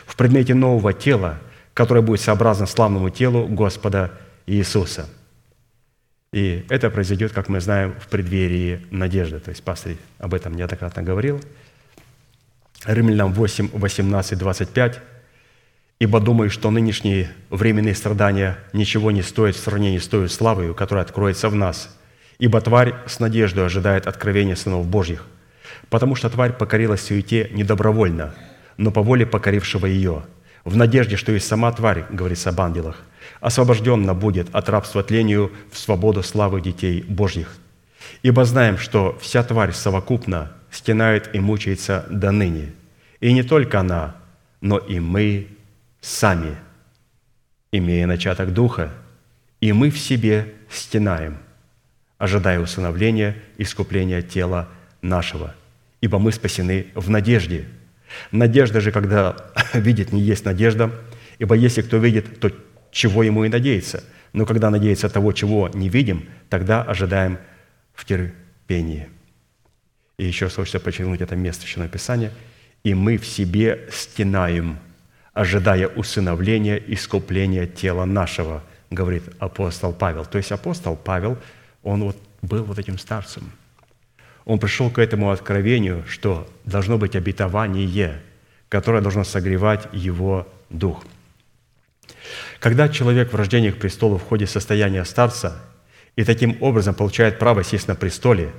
в 0.06 0.16
предмете 0.16 0.54
нового 0.54 0.94
тела, 0.94 1.40
которое 1.74 2.02
будет 2.02 2.22
сообразно 2.22 2.66
славному 2.66 3.10
телу 3.10 3.48
Господа 3.48 4.12
Иисуса. 4.46 5.08
И 6.32 6.66
это 6.70 6.90
произойдет, 6.90 7.32
как 7.32 7.50
мы 7.50 7.60
знаем, 7.60 7.96
в 8.00 8.08
преддверии 8.08 8.86
надежды. 8.92 9.40
То 9.40 9.50
есть 9.50 9.64
пастор 9.64 9.94
об 10.20 10.34
этом 10.34 10.54
неоднократно 10.56 11.02
говорил. 11.02 11.42
Римлянам 12.86 13.34
8, 13.34 13.70
18, 13.74 14.38
25. 14.38 15.00
«Ибо 16.00 16.20
думаю, 16.22 16.50
что 16.50 16.72
нынешние 16.72 17.30
временные 17.50 17.94
страдания 17.94 18.58
ничего 18.72 19.12
не 19.12 19.22
стоят 19.22 19.56
в 19.56 19.60
сравнении 19.60 19.98
с 19.98 20.08
той 20.08 20.30
славою, 20.30 20.74
которая 20.74 21.04
откроется 21.04 21.50
в 21.50 21.56
нас. 21.56 21.98
Ибо 22.38 22.62
тварь 22.62 22.96
с 23.06 23.20
надеждой 23.20 23.66
ожидает 23.66 24.08
откровения 24.08 24.56
сынов 24.56 24.88
Божьих, 24.88 25.26
потому 25.90 26.16
что 26.16 26.30
тварь 26.30 26.54
покорилась 26.54 27.02
суете 27.02 27.50
недобровольно, 27.52 28.34
но 28.78 28.92
по 28.92 29.02
воле 29.02 29.26
покорившего 29.26 29.88
ее, 29.88 30.24
в 30.64 30.76
надежде, 30.76 31.16
что 31.16 31.32
и 31.32 31.40
сама 31.40 31.72
тварь, 31.72 32.06
говорится 32.10 32.50
об 32.50 32.62
ангелах, 32.62 32.98
освобожденно 33.42 34.14
будет 34.14 34.54
от 34.54 34.70
рабства 34.70 35.04
тлению 35.04 35.52
в 35.72 35.78
свободу 35.78 36.24
славы 36.24 36.62
детей 36.62 37.04
Божьих. 37.08 37.56
Ибо 38.24 38.46
знаем, 38.46 38.78
что 38.78 39.18
вся 39.22 39.44
тварь 39.44 39.72
совокупно 39.72 40.52
стенает 40.72 41.34
и 41.34 41.40
мучается 41.40 42.06
до 42.10 42.32
ныне. 42.32 42.74
И 43.20 43.34
не 43.34 43.44
только 43.44 43.80
она, 43.80 44.16
но 44.62 44.78
и 44.78 45.00
мы 45.00 45.48
сами, 46.02 46.56
имея 47.72 48.08
начаток 48.08 48.54
Духа, 48.54 48.92
и 49.62 49.74
мы 49.74 49.90
в 49.90 50.00
себе 50.00 50.54
стенаем, 50.70 51.38
ожидая 52.18 52.60
усыновления, 52.60 53.36
искупления 53.58 54.22
тела 54.22 54.70
нашего. 55.02 55.56
Ибо 56.02 56.20
мы 56.20 56.32
спасены 56.32 56.88
в 56.96 57.10
надежде. 57.10 57.68
Надежда 58.32 58.82
же, 58.82 58.92
когда 58.92 59.36
видит, 59.74 60.12
не 60.12 60.22
есть 60.22 60.46
надежда, 60.46 60.92
ибо 61.38 61.56
если 61.56 61.82
кто 61.82 61.98
видит, 61.98 62.40
то 62.40 62.52
чего 62.92 63.24
ему 63.24 63.46
и 63.46 63.50
надеяться. 63.50 64.04
Но 64.34 64.46
когда 64.46 64.70
надеется 64.70 65.10
того, 65.10 65.32
чего 65.32 65.70
не 65.70 65.90
видим, 65.90 66.28
тогда 66.50 66.84
ожидаем 66.84 67.40
в 67.94 68.06
терпении. 68.06 69.08
И 70.18 70.26
еще 70.26 70.46
раз 70.46 70.56
хочется 70.56 70.80
подчеркнуть 70.80 71.22
это 71.22 71.36
место 71.36 71.66
еще 71.66 71.86
Писания. 71.88 72.32
«И 72.84 72.94
мы 72.94 73.18
в 73.18 73.26
себе 73.26 73.88
стенаем, 73.92 74.80
ожидая 75.34 75.88
усыновления, 75.88 76.78
искупления 76.78 77.66
тела 77.66 78.06
нашего», 78.06 78.64
говорит 78.90 79.24
апостол 79.40 79.94
Павел. 79.94 80.26
То 80.26 80.38
есть 80.38 80.52
апостол 80.52 80.96
Павел, 80.96 81.38
он 81.84 82.04
вот 82.04 82.18
был 82.42 82.64
вот 82.64 82.80
этим 82.80 82.98
старцем. 82.98 83.52
Он 84.50 84.60
пришел 84.60 84.90
к 84.90 85.00
этому 85.00 85.32
откровению, 85.32 86.04
что 86.08 86.50
должно 86.66 86.98
быть 86.98 87.16
обетование, 87.16 88.22
которое 88.68 89.02
должно 89.02 89.24
согревать 89.24 89.88
его 89.94 90.48
дух– 90.70 91.06
когда 92.60 92.90
человек 92.90 93.32
в 93.32 93.36
рождении 93.36 93.72
к 93.72 93.80
престолу 93.80 94.18
входит 94.18 94.50
в 94.50 94.52
состояние 94.52 95.06
старца 95.06 95.62
и 96.16 96.24
таким 96.24 96.58
образом 96.62 96.94
получает 96.94 97.40
право 97.40 97.64
сесть 97.64 97.88
на 97.88 97.96
престоле, 97.96 98.52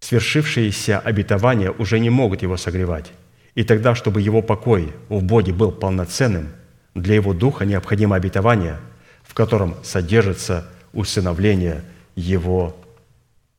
свершившиеся 0.00 0.98
обетования 0.98 1.70
уже 1.70 2.00
не 2.00 2.10
могут 2.10 2.42
его 2.42 2.56
согревать. 2.56 3.12
И 3.54 3.62
тогда, 3.64 3.94
чтобы 3.94 4.20
его 4.20 4.42
покой 4.42 4.92
в 5.08 5.22
Боге 5.22 5.52
был 5.52 5.70
полноценным, 5.70 6.48
для 6.94 7.14
его 7.14 7.32
духа 7.32 7.64
необходимо 7.64 8.16
обетование, 8.16 8.78
в 9.22 9.34
котором 9.34 9.76
содержится 9.84 10.66
усыновление 10.92 11.84
его 12.16 12.76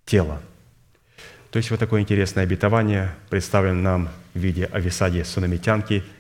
тела. 0.06 0.42
То 1.52 1.58
есть 1.58 1.70
вот 1.70 1.80
такое 1.80 2.02
интересное 2.02 2.44
обетование 2.44 3.14
представлено 3.30 3.82
нам 3.82 4.10
в 4.34 4.40
виде 4.40 4.66
Ависадии 4.66 5.24
Сунамитянки– 5.24 6.04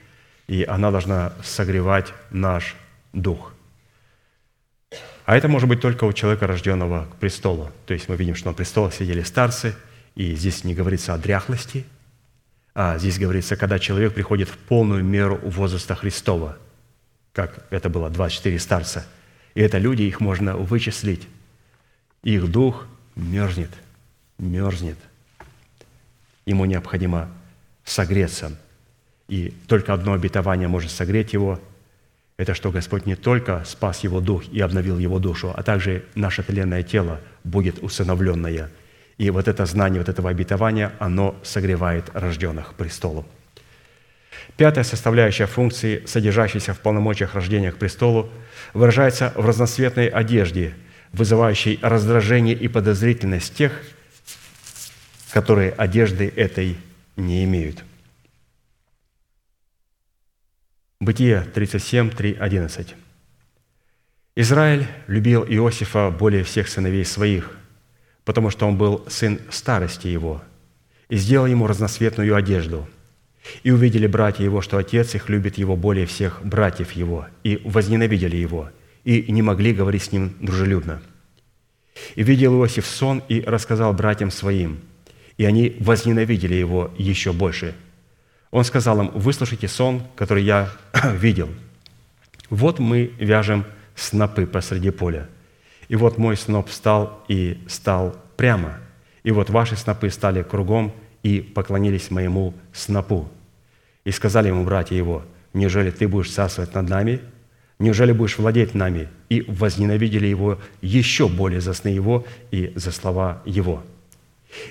и 0.47 0.63
она 0.63 0.91
должна 0.91 1.33
согревать 1.43 2.13
наш 2.31 2.75
дух. 3.13 3.53
А 5.25 5.37
это 5.37 5.47
может 5.47 5.69
быть 5.69 5.81
только 5.81 6.03
у 6.03 6.13
человека, 6.13 6.47
рожденного 6.47 7.05
к 7.05 7.15
престолу. 7.15 7.71
То 7.85 7.93
есть 7.93 8.09
мы 8.09 8.17
видим, 8.17 8.35
что 8.35 8.49
на 8.49 8.53
престолах 8.53 8.93
сидели 8.93 9.21
старцы, 9.23 9.75
и 10.15 10.35
здесь 10.35 10.63
не 10.63 10.75
говорится 10.75 11.13
о 11.13 11.17
дряхлости, 11.17 11.85
а 12.75 12.97
здесь 12.97 13.19
говорится, 13.19 13.55
когда 13.55 13.79
человек 13.79 14.13
приходит 14.13 14.49
в 14.49 14.57
полную 14.57 15.03
меру 15.03 15.37
возраста 15.37 15.95
Христова, 15.95 16.57
как 17.31 17.65
это 17.69 17.89
было 17.89 18.09
24 18.09 18.59
старца. 18.59 19.05
И 19.55 19.61
это 19.61 19.77
люди, 19.77 20.01
их 20.03 20.19
можно 20.19 20.57
вычислить. 20.57 21.27
Их 22.23 22.51
дух 22.51 22.85
мерзнет, 23.15 23.71
мерзнет. 24.37 24.97
Ему 26.45 26.65
необходимо 26.65 27.29
согреться– 27.83 28.57
и 29.27 29.53
только 29.67 29.93
одно 29.93 30.13
обетование 30.13 30.67
может 30.67 30.91
согреть 30.91 31.33
его. 31.33 31.59
Это 32.37 32.53
что 32.53 32.71
Господь 32.71 33.05
не 33.05 33.15
только 33.15 33.63
спас 33.65 34.03
его 34.03 34.19
дух 34.19 34.43
и 34.51 34.59
обновил 34.59 34.97
его 34.97 35.19
душу, 35.19 35.53
а 35.55 35.63
также 35.63 36.05
наше 36.15 36.43
тленное 36.43 36.83
тело 36.83 37.19
будет 37.43 37.81
усыновленное. 37.81 38.69
И 39.17 39.29
вот 39.29 39.47
это 39.47 39.65
знание 39.65 39.99
вот 39.99 40.09
этого 40.09 40.29
обетования, 40.29 40.91
оно 40.99 41.35
согревает 41.43 42.05
рожденных 42.13 42.73
престолу. 42.73 43.25
Пятая 44.57 44.83
составляющая 44.83 45.45
функции, 45.45 46.03
содержащейся 46.05 46.73
в 46.73 46.79
полномочиях 46.79 47.35
рождения 47.35 47.71
к 47.71 47.77
престолу, 47.77 48.29
выражается 48.73 49.31
в 49.35 49.47
разноцветной 49.47 50.07
одежде, 50.07 50.73
вызывающей 51.13 51.79
раздражение 51.81 52.55
и 52.55 52.67
подозрительность 52.67 53.55
тех, 53.55 53.71
которые 55.31 55.71
одежды 55.71 56.31
этой 56.35 56.77
не 57.15 57.45
имеют– 57.45 57.83
Бытие 61.03 61.41
37, 61.53 62.11
3, 62.11 62.37
11. 62.39 62.95
Израиль 64.37 64.87
любил 65.07 65.43
Иосифа 65.43 66.09
более 66.09 66.45
всех 66.45 66.69
сыновей 66.69 67.03
своих, 67.03 67.57
потому 68.23 68.49
что 68.49 68.65
он 68.65 68.77
был 68.77 69.03
сын 69.09 69.41
старости 69.49 70.07
его, 70.07 70.41
и 71.09 71.17
сделал 71.17 71.45
ему 71.45 71.67
разноцветную 71.67 72.33
одежду. 72.33 72.87
И 73.63 73.71
увидели 73.71 74.07
братья 74.07 74.45
его, 74.45 74.61
что 74.61 74.77
отец 74.77 75.13
их 75.13 75.27
любит 75.27 75.57
его 75.57 75.75
более 75.75 76.05
всех 76.05 76.39
братьев 76.41 76.93
его, 76.93 77.27
и 77.43 77.61
возненавидели 77.65 78.37
его, 78.37 78.69
и 79.03 79.31
не 79.31 79.41
могли 79.41 79.73
говорить 79.73 80.03
с 80.03 80.11
ним 80.11 80.33
дружелюбно. 80.39 81.01
И 82.15 82.23
видел 82.23 82.53
Иосиф 82.55 82.85
сон 82.85 83.23
и 83.29 83.41
рассказал 83.41 83.93
братьям 83.93 84.31
своим, 84.31 84.79
и 85.37 85.45
они 85.45 85.75
возненавидели 85.79 86.55
его 86.55 86.91
еще 86.97 87.33
больше– 87.33 87.75
он 88.53 88.63
сказал 88.63 89.01
им, 89.01 89.09
выслушайте 89.15 89.67
сон, 89.67 90.03
который 90.15 90.43
я 90.43 90.69
видел. 91.15 91.49
Вот 92.51 92.77
мы 92.77 93.11
вяжем 93.17 93.65
снопы 93.95 94.45
посреди 94.45 94.91
поля. 94.91 95.27
И 95.87 95.95
вот 95.95 96.19
мой 96.19 96.37
сноп 96.37 96.69
встал 96.69 97.25
и 97.27 97.57
стал 97.67 98.15
прямо. 98.37 98.77
И 99.23 99.31
вот 99.31 99.49
ваши 99.49 99.75
снопы 99.75 100.11
стали 100.11 100.43
кругом 100.43 100.93
и 101.23 101.41
поклонились 101.41 102.11
моему 102.11 102.53
снопу. 102.73 103.27
И 104.05 104.11
сказали 104.11 104.49
ему 104.49 104.63
братья 104.65 104.95
его, 104.95 105.23
неужели 105.53 105.89
ты 105.89 106.07
будешь 106.07 106.29
царствовать 106.29 106.75
над 106.75 106.87
нами? 106.87 107.21
Неужели 107.79 108.11
будешь 108.11 108.37
владеть 108.37 108.73
нами? 108.73 109.09
И 109.29 109.41
возненавидели 109.41 110.27
его 110.27 110.59
еще 110.81 111.27
более 111.27 111.61
за 111.61 111.73
сны 111.73 111.89
его 111.89 112.25
и 112.51 112.71
за 112.75 112.91
слова 112.91 113.41
его. 113.45 113.83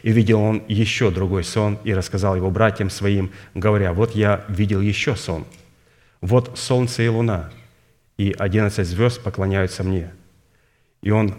И 0.03 0.13
видел 0.13 0.41
он 0.41 0.63
еще 0.69 1.11
другой 1.11 1.45
сон 1.45 1.79
и 1.85 1.93
рассказал 1.93 2.37
его 2.37 2.51
братьям 2.51 2.91
своим, 2.91 3.33
говоря, 3.55 3.93
вот 3.93 4.15
я 4.15 4.45
видел 4.49 4.81
еще 4.81 5.17
сон. 5.17 5.45
Вот 6.21 6.57
солнце 6.57 7.03
и 7.03 7.09
луна, 7.09 7.51
и 8.17 8.35
одиннадцать 8.39 8.87
звезд 8.87 9.23
поклоняются 9.23 9.83
мне». 9.83 10.13
И 11.03 11.11
он 11.11 11.35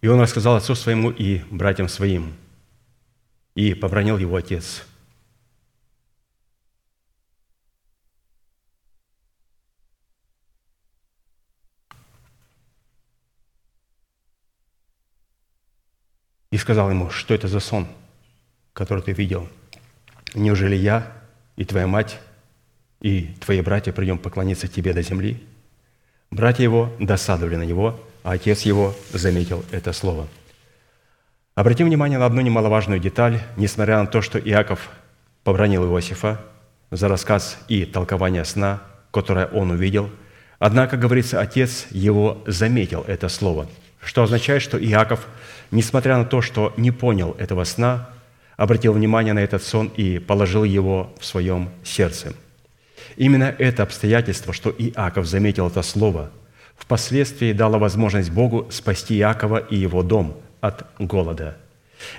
И 0.00 0.08
он 0.08 0.20
рассказал 0.20 0.56
отцу 0.56 0.74
своему 0.74 1.10
и 1.10 1.42
братьям 1.50 1.88
своим, 1.88 2.34
и 3.54 3.74
побронил 3.74 4.16
его 4.16 4.36
отец. 4.36 4.84
И 16.50 16.56
сказал 16.56 16.90
ему, 16.90 17.10
что 17.10 17.32
это 17.32 17.46
за 17.46 17.60
сон, 17.60 17.86
который 18.72 19.04
ты 19.04 19.12
видел? 19.12 19.48
Неужели 20.34 20.74
я 20.74 21.12
и 21.56 21.64
твоя 21.64 21.86
мать 21.86 22.18
и 23.00 23.34
твои 23.40 23.60
братья 23.60 23.92
придем 23.92 24.18
поклониться 24.18 24.66
тебе 24.66 24.92
до 24.92 25.02
земли? 25.02 25.46
Братья 26.30 26.64
его 26.64 26.92
досадовали 26.98 27.56
на 27.56 27.64
него, 27.64 28.00
а 28.22 28.32
отец 28.32 28.62
его 28.62 28.94
заметил 29.12 29.64
это 29.70 29.92
слово. 29.92 30.28
Обратим 31.54 31.86
внимание 31.86 32.18
на 32.18 32.26
одну 32.26 32.40
немаловажную 32.40 33.00
деталь. 33.00 33.40
Несмотря 33.56 33.98
на 33.98 34.06
то, 34.06 34.22
что 34.22 34.38
Иаков 34.38 34.88
побронил 35.44 35.84
Иосифа 35.84 36.40
за 36.90 37.08
рассказ 37.08 37.58
и 37.68 37.84
толкование 37.84 38.44
сна, 38.44 38.82
которое 39.10 39.46
он 39.46 39.70
увидел, 39.70 40.10
однако, 40.58 40.96
говорится, 40.96 41.40
отец 41.40 41.86
его 41.90 42.42
заметил 42.46 43.04
это 43.06 43.28
слово, 43.28 43.66
что 44.02 44.22
означает, 44.22 44.62
что 44.62 44.82
Иаков, 44.82 45.26
несмотря 45.70 46.16
на 46.16 46.24
то, 46.24 46.40
что 46.40 46.72
не 46.76 46.90
понял 46.90 47.34
этого 47.38 47.64
сна, 47.64 48.08
обратил 48.56 48.92
внимание 48.92 49.32
на 49.32 49.40
этот 49.40 49.62
сон 49.62 49.90
и 49.96 50.18
положил 50.18 50.64
его 50.64 51.12
в 51.18 51.24
своем 51.24 51.70
сердце. 51.82 52.34
Именно 53.16 53.54
это 53.58 53.82
обстоятельство, 53.82 54.52
что 54.52 54.70
Иаков 54.70 55.26
заметил 55.26 55.66
это 55.68 55.82
слово– 55.82 56.30
впоследствии 56.80 57.52
дало 57.52 57.78
возможность 57.78 58.30
Богу 58.30 58.66
спасти 58.70 59.18
Иакова 59.18 59.58
и 59.58 59.76
его 59.76 60.02
дом 60.02 60.36
от 60.60 60.86
голода. 60.98 61.56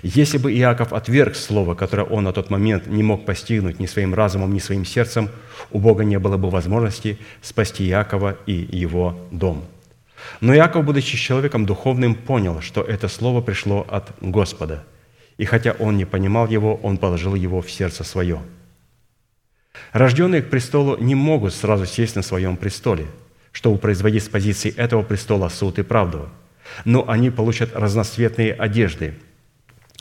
Если 0.04 0.38
бы 0.38 0.54
Иаков 0.54 0.94
отверг 0.94 1.36
слово, 1.36 1.74
которое 1.74 2.04
он 2.04 2.24
на 2.24 2.32
тот 2.32 2.52
момент 2.52 2.86
не 2.86 3.02
мог 3.02 3.26
постигнуть 3.26 3.80
ни 3.80 3.88
своим 3.88 4.14
разумом, 4.14 4.54
ни 4.54 4.60
своим 4.60 4.86
сердцем, 4.86 5.30
у 5.72 5.80
Бога 5.80 6.04
не 6.04 6.20
было 6.20 6.38
бы 6.38 6.50
возможности 6.52 7.18
спасти 7.42 7.90
Иакова 7.90 8.38
и 8.46 8.54
его 8.54 9.20
дом. 9.32 9.66
Но 10.40 10.56
Иаков, 10.56 10.86
будучи 10.86 11.18
человеком 11.18 11.66
духовным, 11.66 12.14
понял, 12.14 12.62
что 12.62 12.82
это 12.82 13.08
слово 13.08 13.42
пришло 13.42 13.86
от 13.90 14.12
Господа. 14.22 14.84
И 15.38 15.46
хотя 15.46 15.72
он 15.80 15.98
не 15.98 16.06
понимал 16.06 16.48
его, 16.48 16.76
он 16.76 16.98
положил 16.98 17.34
его 17.34 17.62
в 17.62 17.72
сердце 17.72 18.04
свое. 18.04 18.40
Рожденные 19.94 20.44
к 20.44 20.52
престолу 20.52 20.98
не 20.98 21.16
могут 21.16 21.56
сразу 21.56 21.88
сесть 21.88 22.16
на 22.16 22.22
своем 22.22 22.56
престоле– 22.56 23.08
чтобы 23.52 23.78
производить 23.78 24.24
с 24.24 24.30
позиции 24.30 24.74
этого 24.76 25.04
престола 25.04 25.50
суд 25.50 25.80
и 25.80 25.84
правду. 25.84 26.30
Но 26.86 27.10
они 27.10 27.30
получат 27.30 27.76
разноцветные 27.76 28.54
одежды, 28.54 29.16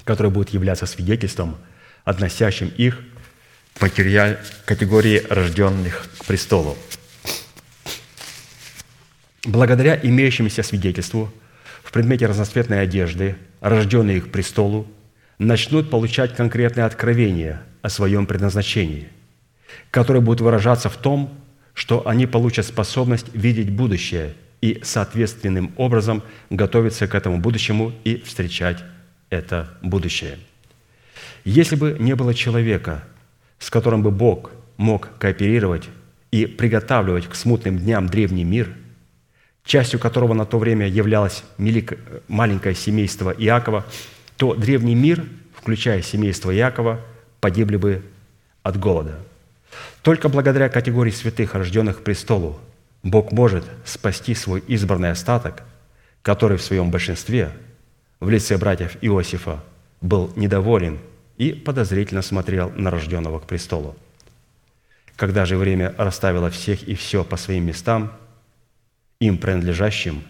которые 0.05 0.33
будут 0.33 0.51
являться 0.51 0.87
свидетельством, 0.87 1.57
относящим 2.05 2.69
их 2.69 3.01
к 3.75 3.83
материаль... 3.83 4.39
категории 4.65 5.23
рожденных 5.29 6.09
к 6.19 6.25
престолу. 6.27 6.77
Благодаря 9.45 9.99
имеющемуся 10.01 10.63
свидетельству 10.63 11.33
в 11.83 11.93
предмете 11.93 12.27
разноцветной 12.27 12.83
одежды, 12.83 13.37
рожденные 13.61 14.21
к 14.21 14.31
престолу, 14.31 14.87
начнут 15.39 15.91
получать 15.91 16.37
конкретные 16.37 16.85
откровения 16.85 17.63
о 17.83 17.89
своем 17.89 18.27
предназначении, 18.27 19.09
которые 19.91 20.23
будут 20.23 20.43
выражаться 20.43 20.91
в 20.91 20.97
том, 20.97 21.40
что 21.81 22.07
они 22.07 22.27
получат 22.27 22.67
способность 22.67 23.35
видеть 23.35 23.71
будущее 23.71 24.35
и 24.61 24.81
соответственным 24.83 25.73
образом 25.79 26.23
готовиться 26.51 27.09
к 27.09 27.15
этому 27.15 27.39
будущему 27.39 27.95
и 28.05 28.17
встречать 28.19 28.85
это 29.31 29.71
будущее. 29.81 30.39
Если 31.43 31.77
бы 31.77 31.97
не 31.99 32.15
было 32.15 32.35
человека, 32.35 33.03
с 33.59 33.71
которым 33.71 34.03
бы 34.03 34.11
Бог 34.11 34.51
мог 34.77 35.09
кооперировать 35.19 35.89
и 36.31 36.45
приготавливать 36.45 37.27
к 37.27 37.35
смутным 37.35 37.79
дням 37.79 38.09
древний 38.09 38.45
мир, 38.45 38.75
частью 39.65 39.99
которого 39.99 40.35
на 40.35 40.45
то 40.45 40.59
время 40.59 40.87
являлось 40.87 41.45
маленькое 42.29 42.75
семейство 42.75 43.31
Иакова, 43.31 43.87
то 44.37 44.53
древний 44.55 44.95
мир, 44.95 45.25
включая 45.55 46.03
семейство 46.03 46.55
Иакова, 46.55 47.01
погибли 47.41 47.77
бы 47.79 48.03
от 48.63 48.79
голода– 48.79 49.19
только 50.03 50.29
благодаря 50.29 50.69
категории 50.69 51.11
святых, 51.11 51.55
рожденных 51.55 52.03
престолу, 52.03 52.59
Бог 53.03 53.33
может 53.33 53.65
спасти 53.85 54.35
свой 54.35 54.61
избранный 54.61 55.11
остаток, 55.11 55.63
который 56.23 56.59
в 56.59 56.63
своем 56.63 56.91
большинстве 56.91 57.53
в 58.19 58.29
лице 58.29 58.57
братьев 58.59 58.97
Иосифа 59.01 59.63
был 60.01 60.33
недоволен 60.37 60.99
и 61.37 61.53
подозрительно 61.53 62.23
смотрел 62.23 62.71
на 62.71 62.91
рожденного 62.91 63.41
к 63.41 63.47
престолу. 63.47 63.97
Когда 65.17 65.45
же 65.45 65.57
время 65.57 65.95
расставило 65.99 66.51
всех 66.51 66.83
и 66.83 66.95
все 66.95 67.25
по 67.25 67.37
своим 67.37 67.67
местам, 67.67 68.13
им 69.21 69.37
принадлежащим, 69.37 70.23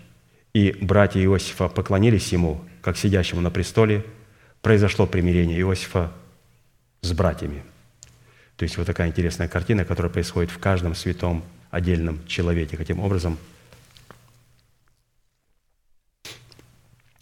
и 0.53 0.77
братья 0.81 1.23
Иосифа 1.23 1.69
поклонились 1.69 2.33
ему, 2.33 2.61
как 2.83 2.97
сидящему 2.97 3.41
на 3.41 3.51
престоле, 3.51 4.05
произошло 4.63 5.07
примирение 5.07 5.61
Иосифа 5.61 6.13
с 7.03 7.13
братьями– 7.13 7.63
то 8.61 8.65
есть 8.65 8.77
вот 8.77 8.87
такая 8.87 9.09
интересная 9.09 9.49
картина, 9.49 9.87
которая 9.87 10.13
происходит 10.13 10.51
в 10.51 10.59
каждом 10.59 10.95
святом 10.95 11.43
отдельном 11.71 12.27
человеке. 12.27 12.77
Каким 12.77 13.01
образом 13.01 13.39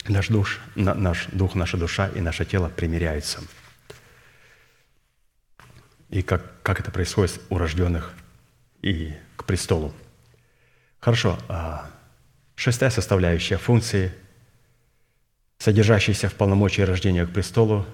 наш, 0.09 0.27
душ, 0.27 0.61
наш 0.75 1.27
дух, 1.27 1.55
наша 1.55 1.77
душа 1.77 2.09
и 2.09 2.21
наше 2.21 2.45
тело 2.45 2.69
примиряются. 2.69 3.39
И 6.09 6.23
как, 6.23 6.61
как 6.65 6.81
это 6.81 6.91
происходит 6.91 7.41
у 7.51 7.59
рожденных 7.59 8.15
и 8.83 9.15
к 9.37 9.45
престолу. 9.45 9.95
Хорошо. 10.99 11.39
А 11.47 11.89
шестая 12.57 12.91
составляющая 12.91 13.59
функции, 13.59 14.13
содержащаяся 15.59 16.29
в 16.29 16.35
полномочии 16.35 16.83
рождения 16.83 17.25
к 17.25 17.31
престолу, 17.31 17.87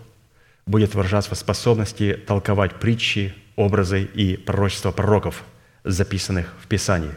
будет 0.67 0.95
выражаться 0.95 1.35
в 1.35 1.39
способности 1.39 2.19
толковать 2.27 2.75
притчи, 2.75 3.35
образы 3.57 4.03
и 4.03 4.37
пророчества 4.37 4.91
пророков, 4.91 5.43
записанных 5.85 6.53
в 6.63 6.67
Писании. 6.67 7.13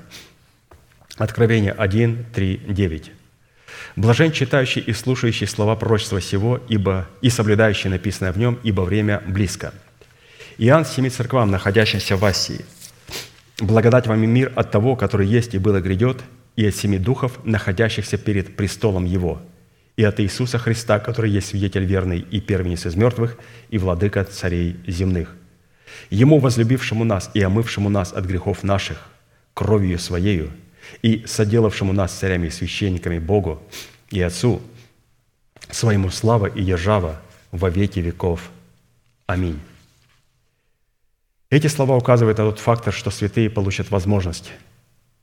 Откровение 1.18 1.72
1, 1.72 2.26
3, 2.34 2.61
9. 2.68 3.11
«Блажен 3.95 4.32
читающий 4.32 4.82
и 4.82 4.94
слушающий 4.94 5.48
слова 5.48 5.76
пророчества 5.76 6.22
сего, 6.22 6.61
ибо 6.68 7.07
и 7.22 7.30
соблюдающий 7.30 7.90
написанное 7.90 8.32
в 8.32 8.38
нем, 8.38 8.60
ибо 8.64 8.82
время 8.82 9.24
близко». 9.26 9.74
Иоанн 10.60 10.86
семи 10.86 11.10
церквам, 11.10 11.52
находящимся 11.52 12.15
в 12.15 12.26
Асии. 12.26 12.65
«Благодать 13.60 14.07
вам 14.07 14.24
и 14.24 14.28
мир 14.28 14.52
от 14.56 14.72
того, 14.72 14.95
который 14.95 15.28
есть 15.28 15.56
и 15.56 15.60
было 15.60 15.80
грядет, 15.80 16.24
и 16.56 16.65
от 16.65 16.76
семи 16.76 16.98
духов, 16.98 17.40
находящихся 17.44 18.18
перед 18.18 18.56
престолом 18.56 19.06
Его, 19.06 19.41
и 19.98 20.03
от 20.03 20.19
Иисуса 20.19 20.60
Христа, 20.60 20.99
который 20.99 21.32
есть 21.32 21.48
свидетель 21.48 21.84
верный 21.84 22.19
и 22.19 22.40
первенец 22.40 22.86
из 22.86 22.95
мертвых, 22.95 23.38
и 23.69 23.80
владыка 23.80 24.24
царей 24.24 24.80
земных. 24.86 25.36
Ему, 26.11 26.40
возлюбившему 26.40 27.03
нас 27.03 27.32
и 27.34 27.41
омывшему 27.41 27.90
нас 27.90 28.14
от 28.14 28.26
грехов 28.26 28.64
наших 28.64 29.10
кровью 29.56 29.98
Своею, 29.98 30.52
и 31.02 31.26
соделавшему 31.26 31.94
нас 31.94 32.14
царями 32.14 32.48
и 32.48 32.52
священниками 32.52 33.18
Богу 33.18 33.61
и 34.11 34.22
Отцу, 34.22 34.61
своему 35.72 36.11
слава 36.11 36.45
и 36.45 36.64
держава 36.64 37.19
во 37.52 37.69
веки 37.69 37.99
веков. 37.99 38.52
Аминь. 39.26 39.60
Эти 41.49 41.68
слова 41.68 41.98
указывают 41.98 42.38
на 42.38 42.45
тот 42.45 42.60
фактор, 42.60 42.94
что 42.94 43.10
святые 43.10 43.49
получат 43.49 43.90
возможность 43.90 44.52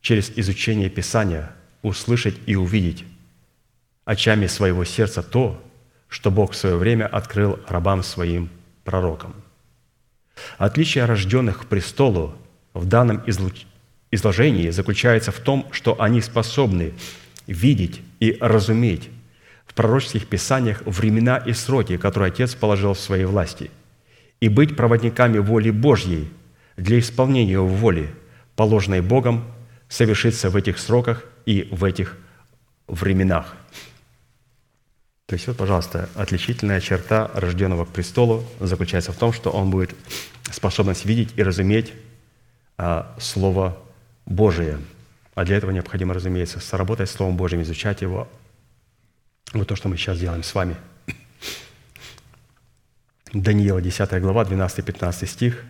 через 0.01 0.33
изучение 0.37 0.91
Писания 0.91 1.53
услышать 1.83 2.37
и 2.47 2.57
увидеть 2.57 3.05
очами 4.05 4.47
своего 4.47 4.85
сердца 4.85 5.23
то, 5.23 5.63
что 6.09 6.31
Бог 6.31 6.53
в 6.53 6.57
свое 6.57 6.77
время 6.77 7.07
открыл 7.07 7.59
рабам 7.67 8.03
своим 8.03 8.49
пророкам. 8.85 9.35
Отличие 10.59 11.05
рожденных 11.05 11.61
к 11.63 11.67
престолу 11.67 12.35
в 12.73 12.87
данном 12.87 13.23
изложении 14.11 14.71
заключается 14.71 15.33
в 15.33 15.39
том, 15.39 15.67
что 15.71 16.01
они 16.01 16.21
способны 16.21 16.93
видеть 17.47 18.01
и 18.21 18.37
разуметь 18.41 19.11
в 19.67 19.75
пророческих 19.75 20.29
писаниях 20.29 20.83
времена 20.85 21.39
и 21.39 21.53
сроки, 21.53 21.97
которые 21.97 22.29
Отец 22.29 22.55
положил 22.55 22.95
в 22.95 23.01
своей 23.01 23.25
власти, 23.25 23.71
и 24.41 24.49
быть 24.49 24.77
проводниками 24.77 25.39
воли 25.39 25.71
Божьей, 25.71 26.31
для 26.77 26.99
исполнения 26.99 27.61
воли, 27.61 28.11
положенной 28.57 29.01
Богом, 29.01 29.45
совершится 29.89 30.51
в 30.51 30.57
этих 30.57 30.79
сроках 30.79 31.25
и 31.47 31.69
в 31.71 31.85
этих 31.85 32.17
временах. 32.89 33.57
То 35.35 35.37
есть 35.37 35.49
вот, 35.49 35.57
пожалуйста, 35.57 36.09
отличительная 36.15 36.81
черта 36.81 37.29
рожденного 37.35 37.87
к 37.87 37.89
престолу 37.89 38.45
заключается 38.61 39.11
в 39.11 39.17
том, 39.17 39.33
что 39.33 39.51
он 39.51 39.69
будет 39.69 39.93
способность 40.53 41.05
видеть 41.07 41.33
и 41.35 41.43
разуметь 41.43 41.93
а, 42.79 43.13
Слово 43.19 43.77
Божие. 44.27 44.79
А 45.35 45.45
для 45.45 45.57
этого 45.57 45.73
необходимо, 45.73 46.15
разумеется, 46.15 46.61
соработать 46.61 47.11
с 47.11 47.15
Словом 47.15 47.37
Божьим, 47.37 47.61
изучать 47.63 48.01
его. 48.01 48.29
Вот 49.53 49.67
то, 49.67 49.75
что 49.75 49.89
мы 49.89 49.97
сейчас 49.97 50.21
делаем 50.21 50.45
с 50.45 50.55
вами. 50.55 50.77
Даниила, 53.33 53.83
10 53.83 54.21
глава, 54.21 54.45
12-15 54.45 55.27
стих. 55.27 55.65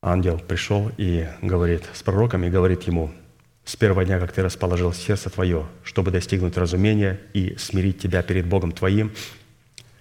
Ангел 0.00 0.38
пришел 0.38 0.92
и 0.96 1.26
говорит 1.42 1.82
с 1.92 2.04
пророком, 2.04 2.44
и 2.44 2.50
говорит 2.50 2.84
ему– 2.84 3.12
с 3.64 3.76
первого 3.76 4.04
дня, 4.04 4.18
как 4.18 4.32
ты 4.32 4.42
расположил 4.42 4.92
сердце 4.92 5.30
твое, 5.30 5.66
чтобы 5.82 6.10
достигнуть 6.10 6.56
разумения 6.56 7.20
и 7.32 7.56
смирить 7.56 7.98
тебя 7.98 8.22
перед 8.22 8.46
Богом 8.46 8.72
твоим, 8.72 9.12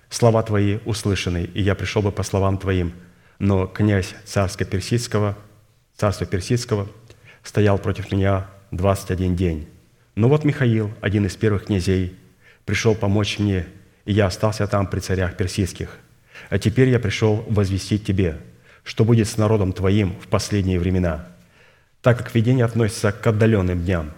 слова 0.10 0.44
твои 0.44 0.80
услышаны, 0.85 1.49
и 1.53 1.61
я 1.61 1.73
пришел 1.76 2.02
бы 2.02 2.11
по 2.11 2.23
словам 2.23 2.57
твоим, 2.57 2.94
но 3.40 3.65
князь 3.65 4.15
царского 4.26 4.69
персидского, 4.69 5.38
царства 5.95 6.26
персидского 6.26 6.90
стоял 7.41 7.77
против 7.77 8.11
меня 8.11 8.48
21 8.72 9.35
день. 9.35 9.68
Но 10.15 10.27
вот 10.27 10.44
Михаил, 10.44 10.91
один 11.02 11.26
из 11.26 11.35
первых 11.35 11.65
князей, 11.65 12.15
пришел 12.65 12.95
помочь 12.95 13.40
мне, 13.40 13.65
и 14.06 14.14
я 14.14 14.27
остался 14.27 14.68
там 14.68 14.88
при 14.88 14.99
царях 14.99 15.38
персидских. 15.38 15.98
А 16.49 16.60
теперь 16.60 16.90
я 16.90 16.99
пришел 16.99 17.45
возвестить 17.48 18.06
тебе, 18.06 18.38
что 18.84 19.06
будет 19.06 19.27
с 19.27 19.38
народом 19.38 19.72
твоим 19.72 20.19
в 20.19 20.27
последние 20.27 20.80
времена– 20.80 21.30
так 22.03 22.17
как 22.17 22.35
видение 22.35 22.65
относится 22.65 23.13
к 23.13 23.25
отдаленным 23.25 23.81
дням. 23.81 24.11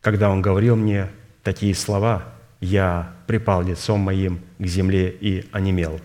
Когда 0.00 0.30
он 0.30 0.40
говорил 0.40 0.76
мне 0.76 1.10
такие 1.42 1.74
слова, 1.74 2.22
я 2.60 3.12
припал 3.26 3.62
лицом 3.62 4.00
моим 4.00 4.40
к 4.58 4.66
земле 4.66 5.10
и 5.10 5.44
онемел. 5.50 6.00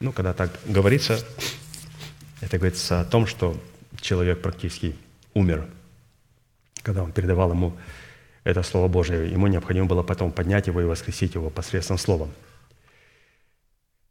Ну, 0.00 0.12
когда 0.12 0.34
так 0.34 0.50
говорится, 0.66 1.18
это 2.42 2.58
говорится 2.58 3.00
о 3.00 3.04
том, 3.04 3.26
что 3.26 3.58
человек 4.02 4.42
практически 4.42 4.94
умер. 5.32 5.66
Когда 6.82 7.02
он 7.02 7.10
передавал 7.10 7.52
ему 7.52 7.74
это 8.44 8.62
Слово 8.62 8.88
Божие, 8.88 9.30
ему 9.30 9.46
необходимо 9.46 9.86
было 9.86 10.02
потом 10.02 10.30
поднять 10.30 10.66
его 10.66 10.82
и 10.82 10.84
воскресить 10.84 11.34
его 11.34 11.48
посредством 11.48 11.96
Слова. 11.96 12.28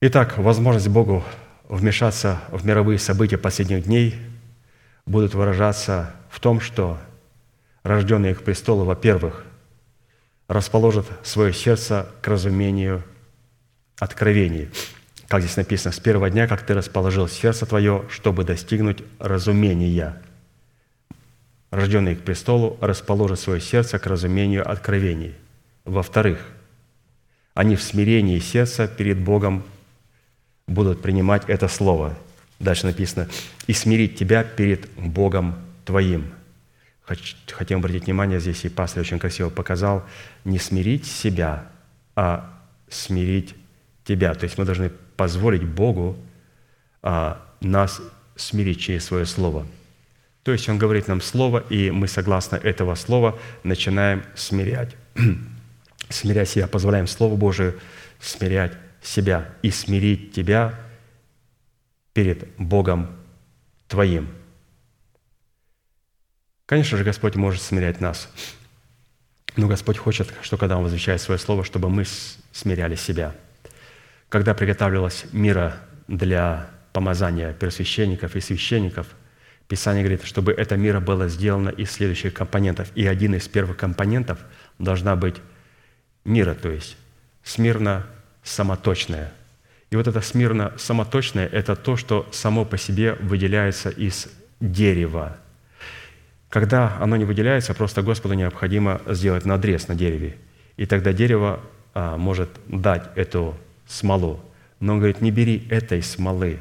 Итак, 0.01 0.39
возможность 0.39 0.87
Богу 0.87 1.23
вмешаться 1.69 2.41
в 2.49 2.65
мировые 2.65 2.97
события 2.97 3.37
последних 3.37 3.83
дней 3.83 4.15
будут 5.05 5.33
выражаться 5.33 6.13
в 6.29 6.39
том, 6.39 6.59
что 6.59 6.97
рожденные 7.83 8.35
к 8.35 8.43
престолу, 8.43 8.85
во-первых, 8.85 9.45
расположат 10.47 11.05
свое 11.23 11.53
сердце 11.53 12.07
к 12.21 12.27
разумению 12.27 13.03
откровений. 13.99 14.69
Как 15.27 15.41
здесь 15.41 15.57
написано, 15.57 15.91
с 15.91 15.99
первого 15.99 16.29
дня, 16.29 16.47
как 16.47 16.63
ты 16.63 16.73
расположил 16.73 17.27
сердце 17.27 17.65
твое, 17.65 18.05
чтобы 18.09 18.43
достигнуть 18.43 19.03
разумения. 19.19 20.21
Рожденные 21.71 22.15
к 22.15 22.21
престолу 22.21 22.77
расположат 22.79 23.39
свое 23.39 23.59
сердце 23.59 23.97
к 23.97 24.05
разумению 24.05 24.69
откровений. 24.69 25.35
Во-вторых, 25.83 26.39
они 27.53 27.75
в 27.75 27.83
смирении 27.83 28.39
сердца 28.39 28.87
перед 28.87 29.19
Богом 29.19 29.63
будут 30.67 31.01
принимать 31.01 31.43
это 31.47 31.67
слово. 31.67 32.15
Дальше 32.59 32.85
написано, 32.85 33.27
«И 33.67 33.73
смирить 33.73 34.17
тебя 34.17 34.43
перед 34.43 34.89
Богом 34.95 35.55
твоим. 35.83 36.31
Хотим 37.03 37.79
обратить 37.79 38.05
внимание, 38.05 38.39
здесь 38.39 38.65
и 38.65 38.69
пастор 38.69 39.01
очень 39.01 39.19
красиво 39.19 39.49
показал, 39.49 40.03
не 40.43 40.57
смирить 40.57 41.05
себя, 41.05 41.67
а 42.15 42.51
смирить 42.89 43.55
тебя. 44.03 44.33
То 44.33 44.45
есть 44.45 44.57
мы 44.57 44.65
должны 44.65 44.89
позволить 45.15 45.63
Богу 45.63 46.17
а, 47.03 47.45
нас 47.61 48.01
смирить 48.35 48.79
через 48.79 49.05
свое 49.05 49.25
слово. 49.25 49.67
То 50.43 50.51
есть 50.51 50.67
Он 50.69 50.77
говорит 50.77 51.07
нам 51.07 51.21
слово, 51.21 51.63
и 51.69 51.91
мы, 51.91 52.07
согласно 52.07 52.55
этого 52.55 52.95
слова, 52.95 53.37
начинаем 53.63 54.23
смирять. 54.35 54.95
смирять 56.09 56.49
себя, 56.49 56.67
позволяем 56.67 57.07
Слову 57.07 57.37
Божию 57.37 57.79
смирять 58.19 58.73
себя 59.01 59.49
и 59.61 59.71
смирить 59.71 60.33
тебя 60.33 60.79
перед 62.15 62.47
Богом 62.57 63.15
твоим– 63.87 64.27
Конечно 66.65 66.97
же, 66.97 67.03
Господь 67.03 67.35
может 67.35 67.61
смирять 67.61 68.01
нас. 68.01 68.29
Но 69.55 69.67
Господь 69.67 69.97
хочет, 69.97 70.33
что 70.41 70.57
когда 70.57 70.77
Он 70.77 70.83
возвещает 70.83 71.21
свое 71.21 71.39
слово, 71.39 71.63
чтобы 71.63 71.89
мы 71.89 72.05
смиряли 72.51 72.95
себя. 72.95 73.35
Когда 74.29 74.55
приготавливалась 74.55 75.25
мира 75.31 75.77
для 76.07 76.69
помазания 76.91 77.53
первосвященников 77.53 78.35
и 78.35 78.41
священников, 78.41 79.07
Писание 79.67 80.03
говорит, 80.03 80.23
чтобы 80.23 80.53
эта 80.53 80.75
мира 80.77 80.99
была 80.99 81.27
сделана 81.27 81.69
из 81.69 81.91
следующих 81.91 82.33
компонентов. 82.33 82.91
И 82.95 83.05
один 83.07 83.33
из 83.33 83.47
первых 83.47 83.77
компонентов 83.77 84.39
должна 84.77 85.15
быть 85.15 85.35
мира, 86.23 86.53
то 86.53 86.69
есть 86.69 86.97
смирно 87.43 88.05
самоточная. 88.43 89.31
И 89.91 89.95
вот 89.95 90.07
это 90.07 90.21
смирно 90.21 90.73
самоточное– 90.77 91.47
это 91.51 91.75
то, 91.75 91.95
что 91.95 92.27
само 92.31 92.65
по 92.65 92.77
себе 92.77 93.13
выделяется 93.13 93.89
из 93.89 94.27
дерева, 94.59 95.37
когда 96.55 96.95
оно 97.01 97.17
не 97.17 97.25
выделяется, 97.25 97.73
просто 97.73 98.01
Господу 98.01 98.33
необходимо 98.33 99.01
сделать 99.07 99.43
надрез 99.43 99.89
на 99.89 99.95
дереве. 99.95 100.37
И 100.77 100.85
тогда 100.85 101.11
дерево 101.11 101.59
а, 101.93 102.15
может 102.15 102.49
дать 102.67 103.09
эту 103.15 103.57
смолу. 103.85 104.39
Но 104.79 104.93
он 104.93 104.99
говорит, 104.99 105.19
не 105.19 105.31
бери 105.31 105.67
этой 105.69 106.01
смолы. 106.01 106.59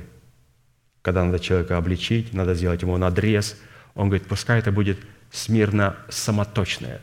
Когда 1.00 1.22
надо 1.22 1.38
человека 1.38 1.76
обличить, 1.76 2.32
надо 2.32 2.54
сделать 2.54 2.82
ему 2.82 2.96
надрез. 2.96 3.56
Он 3.94 4.08
говорит, 4.08 4.26
пускай 4.26 4.58
это 4.58 4.72
будет 4.72 4.98
смирно 5.30 5.94
самоточное. 6.08 7.00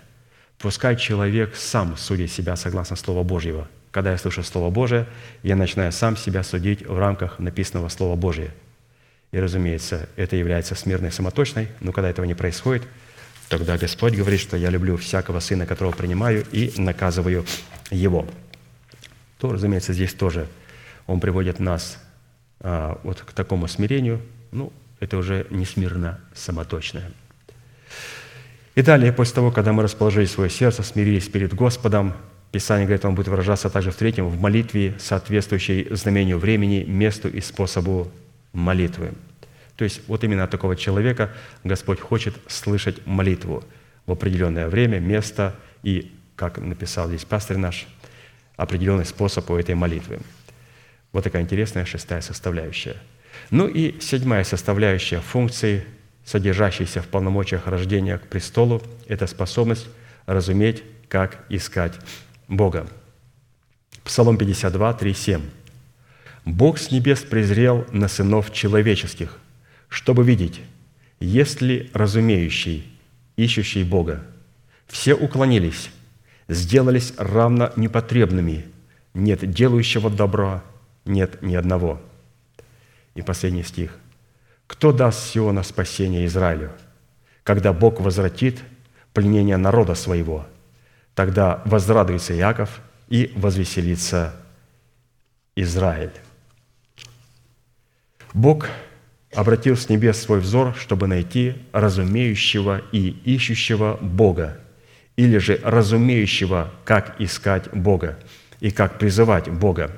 Пускай 0.57 0.97
человек 0.97 1.55
сам 1.55 1.95
судит 1.95 2.29
себя 2.29 2.57
согласно 2.57 2.97
Слова 2.97 3.23
Божьего. 3.23 3.69
Когда 3.91 4.11
я 4.11 4.17
слышу 4.17 4.41
Слово 4.43 4.69
Божие, 4.69 5.05
я 5.43 5.55
начинаю 5.55 5.91
сам 5.91 6.17
себя 6.17 6.43
судить 6.43 6.85
в 6.85 6.97
рамках 6.97 7.39
написанного 7.39 7.89
Слова 7.89 8.15
Божия– 8.15 8.51
и, 9.31 9.39
разумеется, 9.39 10.09
это 10.17 10.35
является 10.35 10.75
смирной 10.75 11.11
самоточной, 11.11 11.69
но 11.79 11.93
когда 11.93 12.09
этого 12.09 12.25
не 12.25 12.33
происходит, 12.33 12.83
тогда 13.47 13.77
Господь 13.77 14.13
говорит, 14.13 14.41
что 14.41 14.57
я 14.57 14.69
люблю 14.69 14.97
всякого 14.97 15.39
сына, 15.39 15.65
которого 15.65 15.93
принимаю, 15.93 16.45
и 16.51 16.73
наказываю 16.77 17.45
его. 17.89 18.27
То, 19.39 19.53
разумеется, 19.53 19.93
здесь 19.93 20.13
тоже 20.13 20.47
Он 21.07 21.19
приводит 21.21 21.59
нас 21.59 21.97
а, 22.59 22.99
вот 23.03 23.21
к 23.21 23.31
такому 23.31 23.67
смирению. 23.67 24.21
Ну, 24.51 24.73
это 24.99 25.17
уже 25.17 25.47
не 25.49 25.65
смирно 25.65 26.19
самоточное. 26.33 27.09
И 28.75 28.81
далее, 28.81 29.13
после 29.13 29.35
того, 29.35 29.51
когда 29.51 29.71
мы 29.71 29.83
расположили 29.83 30.25
свое 30.25 30.49
сердце, 30.49 30.83
смирились 30.83 31.27
перед 31.27 31.53
Господом, 31.53 32.13
Писание 32.51 32.85
говорит, 32.85 33.05
он 33.05 33.15
будет 33.15 33.29
выражаться 33.29 33.69
также 33.69 33.91
в 33.91 33.95
третьем, 33.95 34.27
в 34.27 34.39
молитве, 34.39 34.95
соответствующей 34.99 35.87
знамению 35.91 36.37
времени, 36.37 36.83
месту 36.83 37.29
и 37.29 37.39
способу 37.39 38.11
молитвы. 38.51 39.13
То 39.77 39.85
есть 39.85 40.01
вот 40.07 40.23
именно 40.23 40.43
от 40.43 40.51
такого 40.51 40.75
человека 40.75 41.31
Господь 41.63 41.99
хочет 41.99 42.35
слышать 42.47 43.05
молитву 43.07 43.63
в 44.05 44.11
определенное 44.11 44.67
время, 44.67 44.99
место 44.99 45.55
и, 45.81 46.11
как 46.35 46.57
написал 46.57 47.07
здесь 47.07 47.23
пастор 47.23 47.57
наш, 47.57 47.87
определенный 48.57 49.05
способ 49.05 49.49
у 49.49 49.55
этой 49.55 49.75
молитвы. 49.75 50.19
Вот 51.13 51.23
такая 51.23 51.41
интересная 51.41 51.85
шестая 51.85 52.21
составляющая. 52.21 52.97
Ну 53.49 53.67
и 53.67 53.99
седьмая 54.01 54.43
составляющая 54.43 55.19
функции, 55.19 55.85
содержащейся 56.25 57.01
в 57.01 57.07
полномочиях 57.07 57.65
рождения 57.67 58.17
к 58.17 58.27
престолу, 58.27 58.81
это 59.07 59.25
способность 59.25 59.87
разуметь, 60.25 60.83
как 61.07 61.45
искать 61.49 61.93
Бога. 62.51 62.85
Псалом 64.03 64.37
52, 64.37 64.93
3, 64.93 65.13
7. 65.13 65.41
Бог 66.43 66.79
с 66.79 66.91
небес 66.91 67.21
презрел 67.21 67.87
на 67.93 68.09
сынов 68.09 68.51
человеческих, 68.51 69.37
чтобы 69.87 70.25
видеть, 70.25 70.59
есть 71.21 71.61
ли 71.61 71.89
разумеющий, 71.93 72.91
ищущий 73.37 73.85
Бога. 73.85 74.25
Все 74.87 75.13
уклонились, 75.15 75.91
сделались 76.49 77.13
равно 77.17 77.71
непотребными. 77.77 78.65
Нет 79.13 79.49
делающего 79.49 80.09
добра, 80.09 80.61
нет 81.05 81.41
ни 81.41 81.55
одного. 81.55 82.01
И 83.15 83.21
последний 83.21 83.63
стих. 83.63 83.95
Кто 84.67 84.91
даст 84.91 85.31
Сиона 85.31 85.63
спасение 85.63 86.25
Израилю? 86.25 86.71
Когда 87.43 87.71
Бог 87.71 88.01
возвратит 88.01 88.59
пленение 89.13 89.55
народа 89.55 89.95
своего, 89.95 90.45
тогда 91.21 91.61
возрадуется 91.65 92.35
Иаков 92.35 92.81
и 93.07 93.31
возвеселится 93.35 94.33
Израиль. 95.55 96.13
Бог 98.33 98.67
обратил 99.31 99.77
с 99.77 99.87
небес 99.87 100.19
свой 100.19 100.39
взор, 100.39 100.73
чтобы 100.75 101.05
найти 101.05 101.57
разумеющего 101.73 102.81
и 102.91 103.09
ищущего 103.23 103.99
Бога, 104.01 104.57
или 105.15 105.37
же 105.37 105.59
разумеющего, 105.63 106.71
как 106.85 107.21
искать 107.21 107.71
Бога 107.71 108.17
и 108.59 108.71
как 108.71 108.97
призывать 108.97 109.47
Бога. 109.47 109.91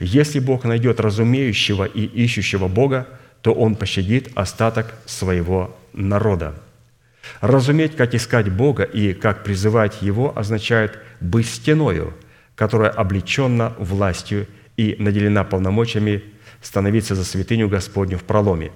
Если 0.00 0.40
Бог 0.40 0.64
найдет 0.64 0.98
разумеющего 0.98 1.84
и 1.84 2.04
ищущего 2.04 2.66
Бога, 2.66 3.06
то 3.42 3.54
Он 3.54 3.76
пощадит 3.76 4.32
остаток 4.34 4.92
своего 5.06 5.78
народа. 5.92 6.60
Разуметь, 7.40 7.96
как 7.96 8.14
искать 8.14 8.50
Бога 8.50 8.82
и 8.82 9.12
как 9.12 9.44
призывать 9.44 10.02
Его, 10.02 10.36
означает 10.36 10.98
быть 11.20 11.46
стеною, 11.46 12.14
которая 12.54 12.90
облечена 12.90 13.74
властью 13.78 14.46
и 14.76 14.96
наделена 14.98 15.44
полномочиями 15.44 16.22
становиться 16.60 17.14
за 17.14 17.24
святыню 17.24 17.68
Господню 17.68 18.18
в 18.18 18.24
проломе. 18.24 18.72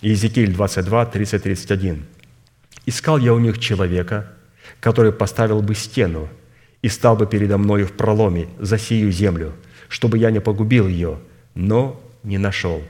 Иезекииль 0.00 0.52
22, 0.52 1.06
30, 1.06 1.42
31. 1.42 2.04
«Искал 2.86 3.18
я 3.18 3.32
у 3.32 3.38
них 3.38 3.58
человека, 3.58 4.32
который 4.80 5.12
поставил 5.12 5.62
бы 5.62 5.74
стену 5.74 6.28
и 6.82 6.88
стал 6.88 7.16
бы 7.16 7.26
передо 7.26 7.56
мною 7.56 7.86
в 7.86 7.92
проломе 7.92 8.48
за 8.58 8.78
сию 8.78 9.10
землю, 9.10 9.54
чтобы 9.88 10.18
я 10.18 10.30
не 10.30 10.40
погубил 10.40 10.86
ее, 10.86 11.18
но 11.54 12.00
не 12.22 12.36
нашел. 12.36 12.82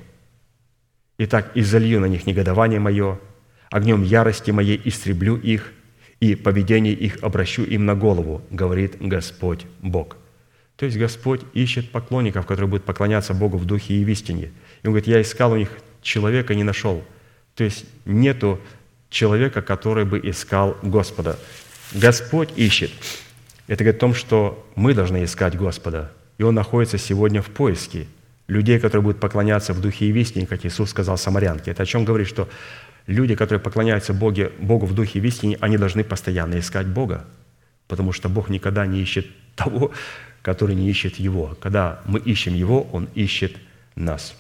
Итак, 1.19 1.53
изолью 1.55 2.01
на 2.01 2.07
них 2.07 2.27
негодование 2.27 2.81
мое, 2.81 3.21
огнем 3.71 4.03
ярости 4.03 4.51
моей 4.51 4.81
истреблю 4.85 5.37
их, 5.37 5.73
и 6.21 6.35
поведение 6.37 6.95
их 6.95 7.19
обращу 7.23 7.65
им 7.65 7.85
на 7.85 7.95
голову, 7.95 8.43
говорит 8.51 8.97
Господь 9.01 9.67
Бог». 9.81 10.17
То 10.77 10.87
есть 10.87 10.99
Господь 10.99 11.43
ищет 11.53 11.91
поклонников, 11.91 12.47
которые 12.47 12.69
будут 12.69 12.85
поклоняться 12.85 13.33
Богу 13.33 13.59
в 13.59 13.65
духе 13.65 13.95
и 13.95 14.05
в 14.05 14.09
истине. 14.09 14.51
И 14.83 14.87
Он 14.87 14.93
говорит, 14.93 15.07
я 15.07 15.23
искал 15.23 15.53
у 15.53 15.57
них 15.57 15.71
человека, 16.03 16.55
не 16.55 16.65
нашел. 16.65 17.05
То 17.55 17.65
есть 17.65 17.85
нету 18.05 18.61
человека, 19.09 19.63
который 19.63 20.05
бы 20.05 20.21
искал 20.23 20.77
Господа. 20.83 21.39
Господь 21.93 22.51
ищет. 22.57 22.91
Это 23.69 23.85
говорит 23.85 23.99
о 23.99 24.01
том, 24.01 24.15
что 24.15 24.69
мы 24.75 24.95
должны 24.95 25.25
искать 25.25 25.57
Господа. 25.57 26.13
И 26.39 26.43
Он 26.43 26.55
находится 26.55 26.99
сегодня 26.99 27.41
в 27.41 27.51
поиске 27.51 28.09
людей, 28.49 28.81
которые 28.81 29.03
будут 29.03 29.21
поклоняться 29.21 29.73
в 29.73 29.81
духе 29.81 30.07
и 30.07 30.13
в 30.13 30.17
истине, 30.17 30.47
как 30.47 30.67
Иисус 30.67 30.91
сказал 30.91 31.17
самарянке. 31.17 31.71
Это 31.71 31.85
о 31.85 31.87
чем 31.87 32.05
говорит, 32.05 32.27
что 32.27 32.49
люди, 33.07 33.35
которые 33.35 33.61
поклоняются 33.61 34.13
Боге, 34.13 34.53
Богу 34.59 34.87
в 34.87 34.95
духе 34.95 35.19
и 35.19 35.23
в 35.23 35.25
истине, 35.25 35.59
они 35.61 35.77
должны 35.77 36.05
постоянно 36.05 36.59
искать 36.59 36.87
Бога, 36.87 37.25
потому 37.89 38.13
что 38.13 38.29
Бог 38.29 38.49
никогда 38.49 38.87
не 38.87 39.01
ищет 39.01 39.27
того, 39.55 39.93
который 40.43 40.75
не 40.75 40.89
ищет 40.89 41.17
Его. 41.17 41.57
Когда 41.61 42.01
мы 42.05 42.19
ищем 42.19 42.55
Его, 42.55 42.83
Он 42.93 43.09
ищет 43.15 43.57
нас. 43.95 44.35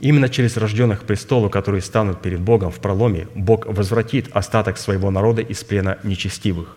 Именно 0.00 0.28
через 0.28 0.56
рожденных 0.56 1.02
престолу, 1.02 1.50
которые 1.50 1.82
станут 1.82 2.22
перед 2.22 2.40
Богом 2.40 2.70
в 2.70 2.78
проломе, 2.78 3.26
Бог 3.34 3.66
возвратит 3.66 4.28
остаток 4.32 4.78
своего 4.78 5.10
народа 5.10 5.42
из 5.42 5.64
плена 5.64 5.98
нечестивых. 6.04 6.76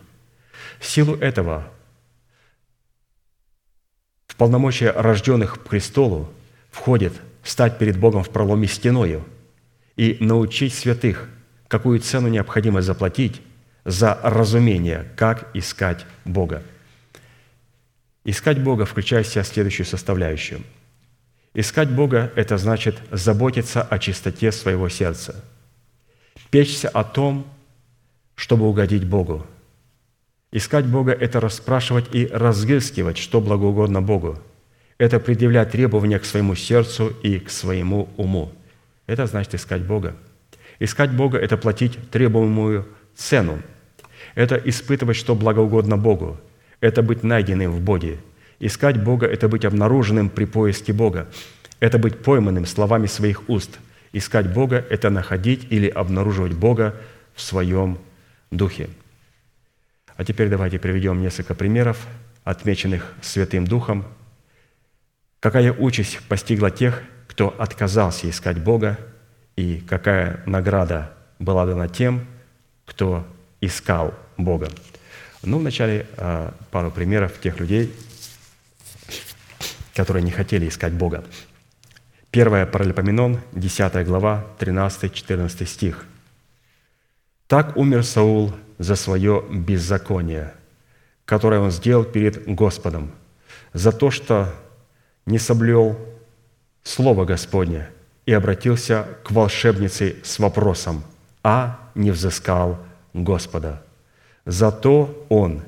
В 0.80 0.86
силу 0.88 1.16
этого 1.16 1.68
в 4.26 4.36
полномочия 4.36 4.92
рожденных 4.92 5.60
престолу 5.60 6.32
входит 6.72 7.14
стать 7.44 7.78
перед 7.78 8.00
Богом 8.00 8.24
в 8.24 8.30
проломе 8.30 8.68
стеною 8.68 9.24
и 10.02 10.18
научить 10.20 10.74
святых, 10.74 11.30
какую 11.68 12.00
цену 12.00 12.28
необходимо 12.28 12.82
заплатить 12.82 13.40
за 13.86 14.20
разумение, 14.24 15.06
как 15.16 15.52
искать 15.54 16.08
Бога. 16.26 16.64
Искать 18.26 18.64
Бога 18.64 18.86
включает 18.86 19.28
в 19.28 19.32
себя 19.32 19.44
следующую 19.44 19.86
составляющую. 19.86 20.64
Искать 21.54 21.92
Бога– 21.92 22.32
это 22.36 22.58
значит 22.58 22.98
заботиться 23.12 23.84
о 23.84 24.00
чистоте 24.00 24.52
своего 24.52 24.90
сердца, 24.90 25.46
печься 26.50 26.90
о 26.90 27.04
том, 27.04 27.46
чтобы 28.34 28.68
угодить 28.68 29.06
Богу. 29.06 29.46
Искать 30.52 30.88
Бога– 30.88 31.12
это 31.20 31.40
расспрашивать 31.40 32.16
и 32.16 32.26
разыскивать, 32.26 33.20
что 33.20 33.40
благоугодно 33.40 34.02
Богу. 34.02 34.40
Это 34.98 35.20
предъявлять 35.20 35.70
требования 35.70 36.18
к 36.18 36.26
своему 36.26 36.56
сердцу 36.56 37.14
и 37.22 37.38
к 37.38 37.52
своему 37.52 38.10
уму. 38.18 38.52
Это 39.08 39.26
значит 39.26 39.56
искать 39.56 39.82
Бога. 39.82 40.16
Искать 40.80 41.12
Бога– 41.12 41.38
это 41.40 41.58
платить 41.58 41.98
требуемую 42.12 42.88
цену. 43.16 43.62
Это 44.36 44.56
испытывать, 44.56 45.18
что 45.18 45.36
благоугодно 45.36 45.98
Богу– 45.98 46.40
это 46.80 47.04
быть 47.04 47.24
найденным 47.24 47.72
в 47.72 47.82
Боге. 47.82 48.18
Искать 48.60 49.04
Бога– 49.04 49.26
это 49.28 49.48
быть 49.48 49.66
обнаруженным 49.66 50.30
при 50.30 50.46
поиске 50.46 50.94
Бога. 50.94 51.28
Это 51.80 51.98
быть 51.98 52.24
пойманным 52.24 52.66
словами 52.66 53.08
своих 53.08 53.50
уст. 53.50 53.80
Искать 54.14 54.54
Бога– 54.54 54.86
это 54.90 55.10
находить 55.10 55.68
или 55.70 55.88
обнаруживать 55.88 56.54
Бога 56.54 56.96
в 57.34 57.42
своем 57.42 57.98
духе. 58.52 58.90
А 60.16 60.26
теперь 60.26 60.50
давайте 60.50 60.80
приведем 60.80 61.22
несколько 61.22 61.56
примеров, 61.56 62.06
отмеченных 62.44 63.14
Святым 63.22 63.66
Духом. 63.66 64.06
Какая 65.40 65.74
участь 65.74 66.20
постигла 66.28 66.70
тех, 66.70 67.04
кто 67.32 67.56
отказался 67.58 68.30
искать 68.30 68.62
Бога, 68.62 69.00
и 69.56 69.78
какая 69.88 70.44
награда 70.46 71.14
была 71.40 71.66
дана 71.66 71.88
тем, 71.88 72.28
кто 72.86 73.26
искал 73.62 74.14
Бога. 74.36 74.68
Ну, 75.42 75.60
вначале 75.60 76.08
а, 76.18 76.54
пару 76.72 76.92
примеров 76.92 77.40
тех 77.40 77.58
людей, 77.58 77.96
которые 79.96 80.24
не 80.24 80.32
хотели 80.32 80.68
искать 80.68 80.92
Бога. 80.92 81.24
Первое 82.32 82.66
Паралипоменон, 82.66 83.40
10 83.54 84.06
глава, 84.06 84.46
13-14 84.60 85.66
стих. 85.66 86.06
«Так 87.48 87.78
умер 87.78 88.04
Саул 88.04 88.54
за 88.78 88.98
свое 88.98 89.42
беззаконие, 89.50 90.54
которое 91.24 91.62
он 91.62 91.72
сделал 91.72 92.04
перед 92.04 92.46
Господом, 92.46 93.14
за 93.72 93.94
то, 93.94 94.12
что 94.12 94.54
не 95.26 95.40
соблел 95.40 95.98
Слово 96.84 97.26
Господне 97.26 97.90
и 98.26 98.34
обратился 98.34 99.08
к 99.24 99.32
волшебнице 99.32 100.18
с 100.24 100.40
вопросом, 100.40 101.04
а 101.44 101.80
не 101.96 102.12
взыскал 102.12 102.78
Господа». 103.14 103.84
Зато 104.46 105.26
он 105.30 105.64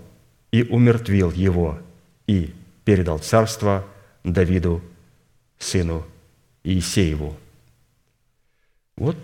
и 0.52 0.64
умертвил 0.64 1.32
его, 1.32 1.80
и 2.28 2.54
передал 2.86 3.20
царство 3.20 3.86
Давиду, 4.24 4.82
сыну 5.60 6.06
Иисееву. 6.64 7.36
Вот 8.96 9.18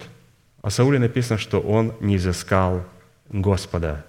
о 0.62 0.70
Сауле 0.70 1.00
написано, 1.00 1.38
что 1.40 1.60
он 1.60 1.94
не 2.00 2.18
изыскал 2.18 2.86
Господа, 3.30 4.06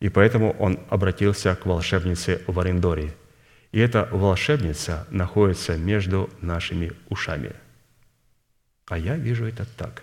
и 0.00 0.08
поэтому 0.08 0.52
он 0.58 0.80
обратился 0.88 1.54
к 1.54 1.66
волшебнице 1.66 2.42
в 2.46 2.58
Арендоре. 2.58 3.14
И 3.72 3.78
эта 3.78 4.08
волшебница 4.10 5.06
находится 5.10 5.76
между 5.76 6.28
нашими 6.40 6.92
ушами. 7.08 7.52
А 8.86 8.98
я 8.98 9.16
вижу 9.16 9.46
это 9.46 9.64
так, 9.64 10.02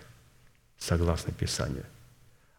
согласно 0.78 1.34
Писанию. 1.34 1.84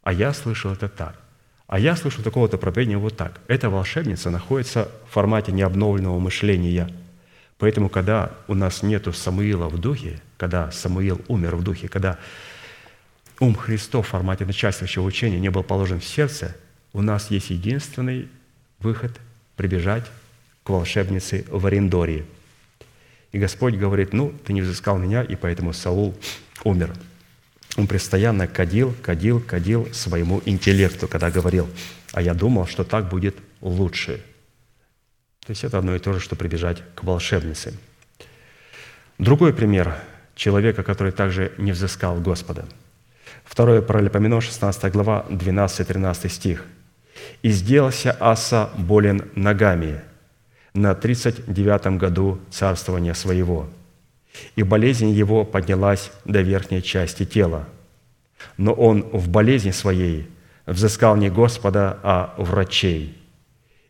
А 0.03 0.13
я 0.13 0.35
слышал 0.35 0.73
это 0.73 0.89
так. 0.89 1.19
А 1.67 1.79
я 1.79 1.97
слышу 1.97 2.23
такого-то 2.23 2.59
проповедения 2.59 2.99
вот 2.99 3.17
так. 3.17 3.41
Эта 3.47 3.69
волшебница 3.69 4.31
находится 4.31 4.91
в 5.09 5.13
формате 5.13 5.53
необновленного 5.53 6.19
мышления. 6.19 6.95
Поэтому, 7.59 7.89
когда 7.89 8.33
у 8.47 8.55
нас 8.55 8.83
нету 8.83 9.13
Самуила 9.13 9.69
в 9.69 9.79
духе, 9.79 10.21
когда 10.37 10.71
Самуил 10.71 11.21
умер 11.29 11.57
в 11.57 11.63
духе, 11.63 11.89
когда 11.89 12.19
ум 13.41 13.55
Христов 13.55 14.07
в 14.07 14.11
формате 14.11 14.47
начальствующего 14.47 15.05
учения 15.05 15.41
не 15.41 15.51
был 15.51 15.63
положен 15.63 16.01
в 16.01 16.05
сердце, 16.05 16.57
у 16.93 17.03
нас 17.03 17.31
есть 17.31 17.51
единственный 17.51 18.29
выход– 18.79 19.13
прибежать 19.57 20.05
к 20.69 20.70
волшебнице 20.70 21.45
в 21.49 21.66
Арендоре. 21.66 22.24
И 23.32 23.39
Господь 23.39 23.74
говорит, 23.74 24.12
ну, 24.12 24.32
ты 24.47 24.53
не 24.53 24.62
взыскал 24.62 24.99
меня, 24.99 25.23
и 25.23 25.35
поэтому 25.35 25.73
Саул 25.73 26.15
умер– 26.62 26.95
он 27.78 27.86
постоянно 27.86 28.49
кадил, 28.49 28.93
кадил, 29.03 29.40
кадил 29.40 29.89
своему 29.93 30.43
интеллекту, 30.45 31.07
когда 31.07 31.31
говорил, 31.31 31.69
а 32.12 32.20
я 32.20 32.35
думал, 32.35 32.66
что 32.66 32.82
так 32.82 33.09
будет 33.09 33.36
лучше. 33.61 34.20
То 35.47 35.51
есть 35.51 35.62
это 35.62 35.78
одно 35.78 35.95
и 35.95 36.01
то 36.01 36.12
же, 36.12 36.19
что 36.19 36.35
прибежать 36.35 36.82
к 36.97 37.05
волшебнице. 37.05 37.74
Другой 39.19 39.53
пример 39.53 39.97
человека, 40.35 40.82
который 40.82 41.12
также 41.12 41.53
не 41.57 41.70
взыскал 41.70 42.20
Господа. 42.20 42.66
Второе 43.45 43.81
Паралипоменон, 43.81 44.40
16 44.40 44.93
глава, 44.93 45.24
12-13 45.28 46.28
стих. 46.28 46.65
«И 47.43 47.51
сделался 47.51 48.16
Аса 48.19 48.70
болен 48.77 49.31
ногами 49.36 50.01
на 50.79 50.95
39 50.95 51.99
году 51.99 52.41
царствования 52.51 53.15
своего, 53.15 53.69
и 54.55 54.63
болезнь 54.63 55.11
его 55.11 55.45
поднялась 55.45 56.13
до 56.25 56.41
верхней 56.41 56.83
части 56.83 57.25
тела. 57.25 57.69
Но 58.57 58.73
он 58.73 59.03
в 59.03 59.29
болезни 59.29 59.73
своей 59.73 60.31
взыскал 60.67 61.17
не 61.17 61.31
Господа, 61.31 61.99
а 62.03 62.35
врачей. 62.39 63.21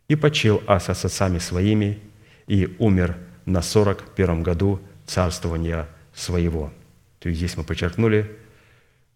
И 0.07 0.15
почил 0.15 0.63
Аса 0.65 0.95
с 0.95 1.05
отцами 1.05 1.37
своими, 1.37 1.99
и 2.47 2.75
умер 2.79 3.15
на 3.45 3.61
сорок 3.61 4.03
первом 4.15 4.41
году 4.41 4.79
царствования 5.05 5.87
своего». 6.15 6.71
То 7.19 7.29
есть 7.29 7.37
здесь 7.37 7.57
мы 7.57 7.63
подчеркнули, 7.63 8.35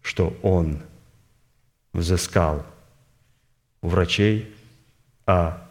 что 0.02 0.36
он 0.42 0.80
взыскал 1.92 2.64
врачей, 3.82 4.54
а 5.26 5.63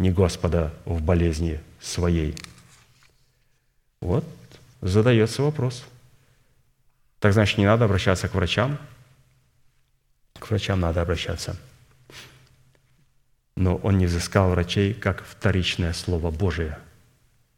не 0.00 0.10
Господа 0.10 0.72
в 0.86 1.02
болезни 1.02 1.60
своей. 1.78 2.34
Вот 4.00 4.24
задается 4.80 5.42
вопрос. 5.42 5.84
Так 7.18 7.34
значит, 7.34 7.58
не 7.58 7.66
надо 7.66 7.84
обращаться 7.84 8.26
к 8.26 8.34
врачам? 8.34 8.78
К 10.38 10.48
врачам 10.48 10.80
надо 10.80 11.02
обращаться. 11.02 11.54
Но 13.56 13.76
он 13.76 13.98
не 13.98 14.06
взыскал 14.06 14.48
врачей, 14.48 14.94
как 14.94 15.22
вторичное 15.22 15.92
Слово 15.92 16.30
Божие. 16.30 16.78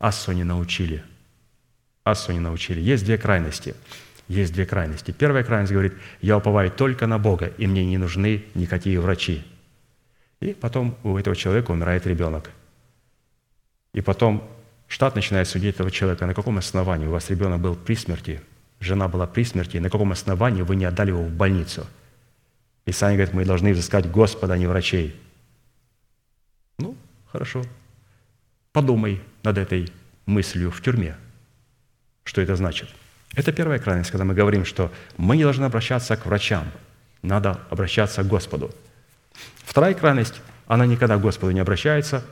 Ассу 0.00 0.32
не 0.32 0.42
научили. 0.42 1.04
Ассу 2.02 2.32
не 2.32 2.40
научили. 2.40 2.80
Есть 2.80 3.04
две 3.04 3.18
крайности. 3.18 3.76
Есть 4.26 4.52
две 4.52 4.66
крайности. 4.66 5.12
Первая 5.12 5.44
крайность 5.44 5.72
говорит, 5.72 5.94
я 6.20 6.38
уповаю 6.38 6.72
только 6.72 7.06
на 7.06 7.20
Бога, 7.20 7.52
и 7.56 7.68
мне 7.68 7.84
не 7.84 7.98
нужны 7.98 8.44
никакие 8.54 8.98
врачи. 8.98 9.44
И 10.42 10.54
потом 10.54 10.96
у 11.04 11.16
этого 11.16 11.36
человека 11.36 11.70
умирает 11.70 12.04
ребенок. 12.04 12.50
И 13.94 14.00
потом 14.00 14.42
штат 14.88 15.14
начинает 15.14 15.46
судить 15.46 15.76
этого 15.76 15.90
человека. 15.90 16.26
На 16.26 16.34
каком 16.34 16.58
основании? 16.58 17.06
У 17.06 17.10
вас 17.10 17.30
ребенок 17.30 17.60
был 17.60 17.76
при 17.76 17.94
смерти, 17.94 18.40
жена 18.80 19.06
была 19.06 19.28
при 19.28 19.44
смерти. 19.44 19.76
На 19.76 19.88
каком 19.88 20.10
основании 20.10 20.62
вы 20.62 20.74
не 20.74 20.84
отдали 20.84 21.10
его 21.10 21.22
в 21.22 21.30
больницу? 21.30 21.86
Писание 22.84 23.18
говорит, 23.18 23.34
мы 23.34 23.44
должны 23.44 23.72
взыскать 23.72 24.10
Господа, 24.10 24.54
а 24.54 24.58
не 24.58 24.66
врачей. 24.66 25.14
Ну, 26.78 26.96
хорошо. 27.30 27.62
Подумай 28.72 29.20
над 29.44 29.58
этой 29.58 29.92
мыслью 30.26 30.72
в 30.72 30.82
тюрьме. 30.82 31.14
Что 32.24 32.40
это 32.40 32.56
значит? 32.56 32.88
Это 33.36 33.52
первая 33.52 33.78
крайность, 33.78 34.10
когда 34.10 34.24
мы 34.24 34.34
говорим, 34.34 34.64
что 34.64 34.90
мы 35.16 35.36
не 35.36 35.44
должны 35.44 35.66
обращаться 35.66 36.16
к 36.16 36.26
врачам, 36.26 36.64
надо 37.22 37.60
обращаться 37.70 38.24
к 38.24 38.26
Господу. 38.26 38.74
Вторая 39.64 39.94
крайность, 39.94 40.40
она 40.66 40.86
никогда 40.86 41.16
к 41.16 41.20
Господу 41.20 41.52
не 41.52 41.60
обращается, 41.60 42.24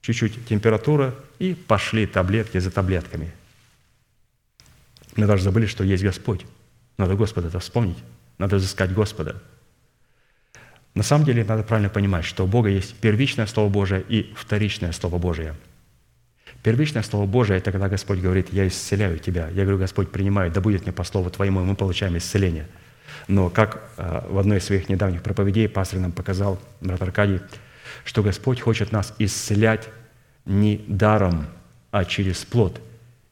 чуть-чуть 0.00 0.46
температура, 0.46 1.14
и 1.38 1.54
пошли 1.54 2.06
таблетки 2.06 2.58
за 2.58 2.70
таблетками. 2.70 3.32
Мы 5.16 5.26
даже 5.26 5.42
забыли, 5.42 5.66
что 5.66 5.84
есть 5.84 6.02
Господь. 6.02 6.46
Надо 6.96 7.14
Господа 7.14 7.48
это 7.48 7.58
вспомнить, 7.58 7.98
надо 8.38 8.56
изыскать 8.58 8.92
Господа. 8.92 9.42
На 10.94 11.02
самом 11.02 11.24
деле 11.24 11.44
надо 11.44 11.62
правильно 11.62 11.88
понимать, 11.88 12.24
что 12.24 12.44
у 12.44 12.46
Бога 12.46 12.68
есть 12.68 12.94
первичное 12.96 13.46
Слово 13.46 13.68
Божие 13.68 14.04
и 14.08 14.32
вторичное 14.36 14.92
Слово 14.92 15.18
Божие– 15.18 15.54
Первичное 16.62 17.02
Слово 17.02 17.26
Божие– 17.26 17.58
это 17.58 17.72
когда 17.72 17.88
Господь 17.88 18.18
говорит, 18.18 18.52
«Я 18.52 18.68
исцеляю 18.68 19.18
тебя». 19.18 19.48
Я 19.48 19.62
говорю, 19.62 19.78
Господь, 19.78 20.10
принимаю, 20.10 20.50
да 20.50 20.60
будет 20.60 20.82
мне 20.82 20.92
по 20.92 21.04
Слову 21.04 21.30
Твоему, 21.30 21.62
и 21.62 21.64
мы 21.64 21.74
получаем 21.74 22.16
исцеление. 22.18 22.66
Но 23.28 23.50
как 23.50 23.90
э, 23.96 24.22
в 24.28 24.38
одной 24.38 24.58
из 24.58 24.64
своих 24.64 24.88
недавних 24.88 25.22
проповедей 25.22 25.68
пастор 25.68 26.00
нам 26.00 26.12
показал, 26.12 26.58
брат 26.80 27.00
Аркадий, 27.02 27.40
что 28.04 28.22
Господь 28.22 28.60
хочет 28.60 28.92
нас 28.92 29.14
исцелять 29.18 29.88
не 30.44 30.84
даром, 30.86 31.46
а 31.90 32.04
через 32.04 32.44
плод. 32.44 32.80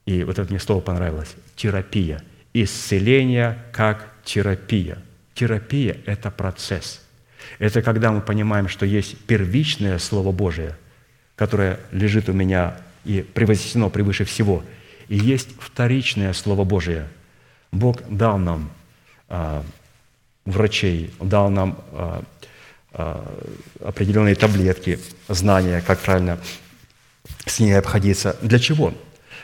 И 0.07 0.25
вот 0.25 0.39
это 0.39 0.51
мне 0.51 0.61
слово 0.61 0.81
понравилось– 0.81 1.35
терапия. 1.57 2.23
Исцеление 2.55 3.59
как 3.73 4.13
терапия. 4.25 4.99
Терапия– 5.35 5.99
это 6.07 6.31
процесс. 6.31 7.03
Это 7.59 7.83
когда 7.83 8.13
мы 8.13 8.21
понимаем, 8.21 8.69
что 8.69 8.87
есть 8.87 9.19
первичное 9.27 9.99
Слово 9.99 10.33
Божие, 10.33 10.77
которое 11.37 11.81
лежит 11.93 12.29
у 12.29 12.33
меня 12.33 12.77
и 13.05 13.23
превознесено 13.23 13.91
превыше 13.91 14.25
всего. 14.25 14.65
И 15.09 15.17
есть 15.17 15.51
вторичное 15.59 16.33
Слово 16.33 16.65
Божие. 16.65 17.07
Бог 17.73 18.03
дал 18.09 18.39
нам 18.39 18.71
врачей, 20.45 21.11
дал 21.21 21.51
нам 21.51 21.79
а, 21.93 22.23
а, 22.93 23.39
определенные 23.85 24.35
таблетки, 24.35 24.99
знания, 25.29 25.83
как 25.87 25.99
правильно 26.01 26.39
с 27.45 27.61
ней 27.61 27.73
обходиться. 27.73 28.37
Для 28.41 28.59
чего? 28.59 28.95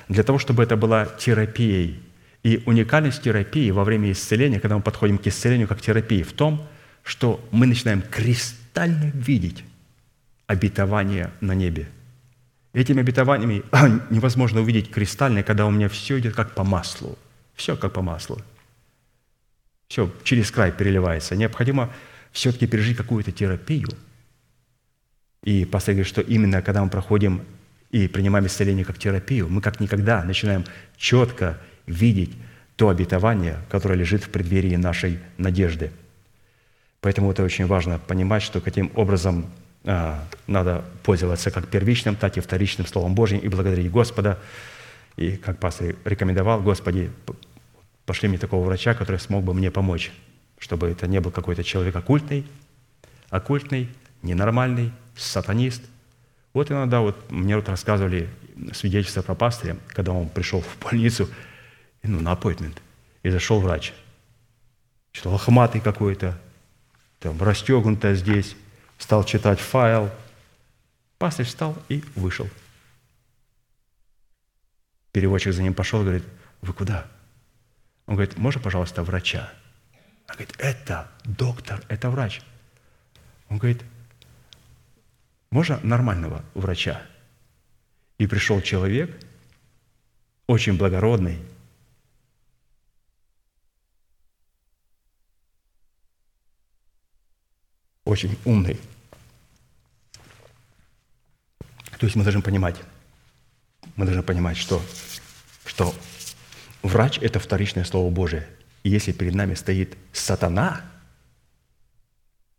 Для 0.08 0.22
того, 0.22 0.38
чтобы 0.38 0.62
это 0.62 0.76
была 0.76 1.06
терапией. 1.06 2.02
И 2.42 2.62
уникальность 2.66 3.22
терапии 3.22 3.70
во 3.70 3.84
время 3.84 4.12
исцеления, 4.12 4.60
когда 4.60 4.76
мы 4.76 4.82
подходим 4.82 5.18
к 5.18 5.26
исцелению 5.26 5.68
как 5.68 5.80
терапии, 5.80 6.22
в 6.22 6.32
том, 6.32 6.66
что 7.02 7.46
мы 7.50 7.66
начинаем 7.66 8.02
кристально 8.02 9.10
видеть 9.14 9.64
обетование 10.46 11.30
на 11.40 11.54
небе– 11.54 11.88
Этими 12.74 13.02
обетованиями 13.02 13.62
невозможно 14.10 14.60
увидеть 14.60 14.90
кристально, 14.90 15.44
когда 15.44 15.64
у 15.64 15.70
меня 15.70 15.88
все 15.88 16.18
идет 16.18 16.34
как 16.34 16.54
по 16.54 16.64
маслу. 16.64 17.16
Все 17.54 17.76
как 17.76 17.92
по 17.92 18.02
маслу. 18.02 18.42
Все 19.88 20.10
через 20.22 20.50
край 20.50 20.72
переливается. 20.72 21.36
Необходимо 21.36 21.92
все-таки 22.32 22.66
пережить 22.66 22.96
какую-то 22.96 23.32
терапию. 23.32 23.88
И 25.42 25.64
пастор 25.64 25.94
говорит, 25.94 26.08
что 26.08 26.20
именно 26.20 26.62
когда 26.62 26.82
мы 26.82 26.90
проходим 26.90 27.42
и 27.90 28.08
принимаем 28.08 28.46
исцеление 28.46 28.84
как 28.84 28.98
терапию, 28.98 29.48
мы 29.48 29.60
как 29.60 29.78
никогда 29.78 30.24
начинаем 30.24 30.64
четко 30.96 31.60
видеть 31.86 32.32
то 32.76 32.88
обетование, 32.88 33.58
которое 33.70 33.94
лежит 33.94 34.24
в 34.24 34.30
преддверии 34.30 34.74
нашей 34.76 35.20
надежды. 35.38 35.92
Поэтому 37.00 37.30
это 37.30 37.44
очень 37.44 37.66
важно 37.66 37.98
понимать, 37.98 38.42
что 38.42 38.60
каким 38.60 38.90
образом 38.94 39.46
а, 39.84 40.26
надо 40.46 40.84
пользоваться 41.02 41.50
как 41.50 41.68
первичным, 41.68 42.16
так 42.16 42.36
и 42.36 42.40
вторичным 42.40 42.86
Словом 42.86 43.14
Божьим 43.14 43.38
и 43.38 43.48
благодарить 43.48 43.90
Господа. 43.90 44.38
И, 45.16 45.32
как 45.36 45.58
пастор 45.58 45.94
рекомендовал, 46.04 46.62
Господи, 46.62 47.10
пошли 48.06 48.28
мне 48.28 48.38
такого 48.38 48.64
врача, 48.64 48.94
который 48.94 49.18
смог 49.18 49.44
бы 49.44 49.54
мне 49.54 49.70
помочь, 49.70 50.12
чтобы 50.58 50.88
это 50.88 51.06
не 51.06 51.20
был 51.20 51.30
какой-то 51.30 51.64
человек 51.64 51.96
оккультный, 51.96 52.46
оккультный, 53.30 53.88
ненормальный, 54.22 54.92
сатанист. 55.16 55.82
Вот 56.52 56.70
иногда 56.70 57.00
вот 57.00 57.30
мне 57.30 57.56
вот 57.56 57.68
рассказывали 57.68 58.28
свидетельство 58.72 59.22
про 59.22 59.34
пастыря, 59.34 59.76
когда 59.88 60.12
он 60.12 60.28
пришел 60.28 60.60
в 60.60 60.78
больницу, 60.78 61.28
ну, 62.02 62.20
на 62.20 62.32
аппойтмент, 62.32 62.80
и 63.22 63.30
зашел 63.30 63.60
врач. 63.60 63.92
Что 65.12 65.30
лохматый 65.30 65.80
какой-то, 65.80 66.38
там, 67.20 67.40
расстегнутая 67.40 68.14
здесь, 68.14 68.56
стал 68.98 69.24
читать 69.24 69.60
файл. 69.60 70.10
Пастырь 71.18 71.46
встал 71.46 71.76
и 71.88 72.04
вышел. 72.14 72.48
Переводчик 75.12 75.52
за 75.52 75.62
ним 75.62 75.74
пошел 75.74 76.02
говорит, 76.02 76.24
вы 76.60 76.72
куда? 76.72 77.06
Он 78.06 78.16
говорит, 78.16 78.36
можно, 78.36 78.60
пожалуйста, 78.60 79.02
врача? 79.02 79.52
Он 80.28 80.34
говорит, 80.34 80.54
это 80.58 81.10
доктор, 81.24 81.82
это 81.88 82.10
врач. 82.10 82.42
Он 83.48 83.58
говорит, 83.58 83.82
можно 85.50 85.80
нормального 85.82 86.44
врача? 86.54 87.02
И 88.18 88.26
пришел 88.26 88.60
человек, 88.60 89.18
очень 90.46 90.76
благородный, 90.76 91.38
очень 98.04 98.38
умный. 98.44 98.78
То 101.98 102.06
есть 102.06 102.16
мы 102.16 102.24
должны 102.24 102.42
понимать, 102.42 102.76
мы 103.96 104.04
должны 104.04 104.22
понимать, 104.22 104.56
что, 104.56 104.82
что 105.64 105.94
врач– 106.84 107.18
это 107.20 107.38
вторичное 107.38 107.84
Слово 107.84 108.10
Божие. 108.10 108.46
И 108.82 108.90
если 108.90 109.12
перед 109.12 109.34
нами 109.34 109.54
стоит 109.54 109.96
сатана, 110.12 110.82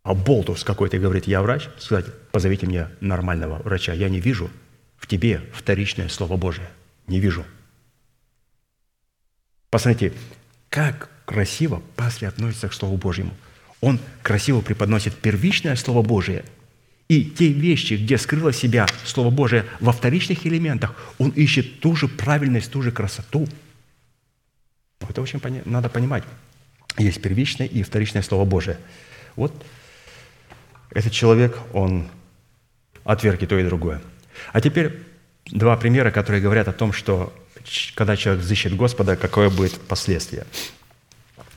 а 0.02 0.14
болтус 0.14 0.64
какой-то 0.64 0.98
говорит, 0.98 1.26
я 1.26 1.42
врач, 1.42 1.68
сказать, 1.78 2.06
позовите 2.30 2.66
мне 2.66 2.88
нормального 3.00 3.62
врача. 3.62 3.92
Я 3.92 4.08
не 4.08 4.20
вижу 4.20 4.50
в 4.96 5.06
тебе 5.06 5.40
вторичное 5.52 6.08
Слово 6.08 6.36
Божие. 6.36 6.68
Не 7.06 7.20
вижу. 7.20 7.44
Посмотрите, 9.70 10.16
как 10.68 11.08
красиво 11.24 11.82
пастырь 11.96 12.28
относится 12.28 12.68
к 12.68 12.74
Слову 12.74 12.96
Божьему– 12.96 13.34
он 13.80 14.00
красиво 14.22 14.60
преподносит 14.60 15.14
первичное 15.14 15.76
Слово 15.76 16.02
Божие 16.02 16.44
и 17.08 17.24
те 17.24 17.48
вещи, 17.48 17.94
где 17.94 18.18
скрыло 18.18 18.52
себя 18.52 18.86
Слово 19.04 19.30
Божие 19.30 19.64
во 19.80 19.92
вторичных 19.92 20.44
элементах, 20.46 20.96
он 21.18 21.30
ищет 21.30 21.80
ту 21.80 21.94
же 21.94 22.08
правильность, 22.08 22.72
ту 22.72 22.82
же 22.82 22.90
красоту. 22.90 23.46
Это 25.00 25.22
очень 25.22 25.40
надо 25.64 25.88
понимать. 25.88 26.24
Есть 26.98 27.20
первичное 27.20 27.66
и 27.66 27.82
вторичное 27.82 28.22
Слово 28.22 28.44
Божие. 28.44 28.78
Вот 29.36 29.52
этот 30.90 31.12
человек, 31.12 31.58
он 31.72 32.08
отверг 33.04 33.42
и 33.42 33.46
то, 33.46 33.58
и 33.58 33.64
другое. 33.64 34.00
А 34.52 34.60
теперь 34.60 35.02
два 35.46 35.76
примера, 35.76 36.10
которые 36.10 36.40
говорят 36.40 36.68
о 36.68 36.72
том, 36.72 36.92
что 36.92 37.32
когда 37.94 38.16
человек 38.16 38.42
взыщет 38.42 38.74
Господа, 38.76 39.16
какое 39.16 39.50
будет 39.50 39.80
последствие. 39.80 40.46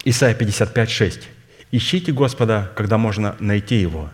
Исайя 0.03 0.33
55, 0.33 0.89
6. 0.89 1.27
Ищите 1.71 2.11
Господа, 2.11 2.71
когда 2.75 2.97
можно 2.97 3.35
найти 3.39 3.75
Его. 3.75 4.09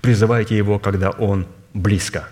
Призывайте 0.00 0.56
Его, 0.56 0.78
когда 0.78 1.10
Он 1.10 1.46
близко. 1.74 2.28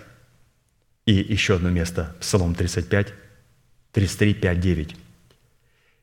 И 1.05 1.13
еще 1.13 1.55
одно 1.55 1.69
место, 1.69 2.15
Псалом 2.19 2.55
35, 2.55 3.13
33, 3.91 4.33
5, 4.33 4.59
9. 4.59 4.95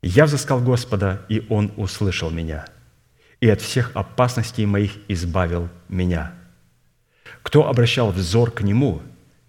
Я 0.03 0.25
взыскал 0.25 0.61
Господа, 0.61 1.25
и 1.29 1.45
Он 1.49 1.73
услышал 1.77 2.31
меня, 2.31 2.67
и 3.41 3.49
от 3.49 3.61
всех 3.61 3.91
опасностей 3.95 4.65
моих 4.65 4.93
избавил 5.09 5.69
меня. 5.89 6.33
Кто 7.43 7.69
обращал 7.69 8.11
взор 8.11 8.51
к 8.51 8.63
Нему, 8.63 9.03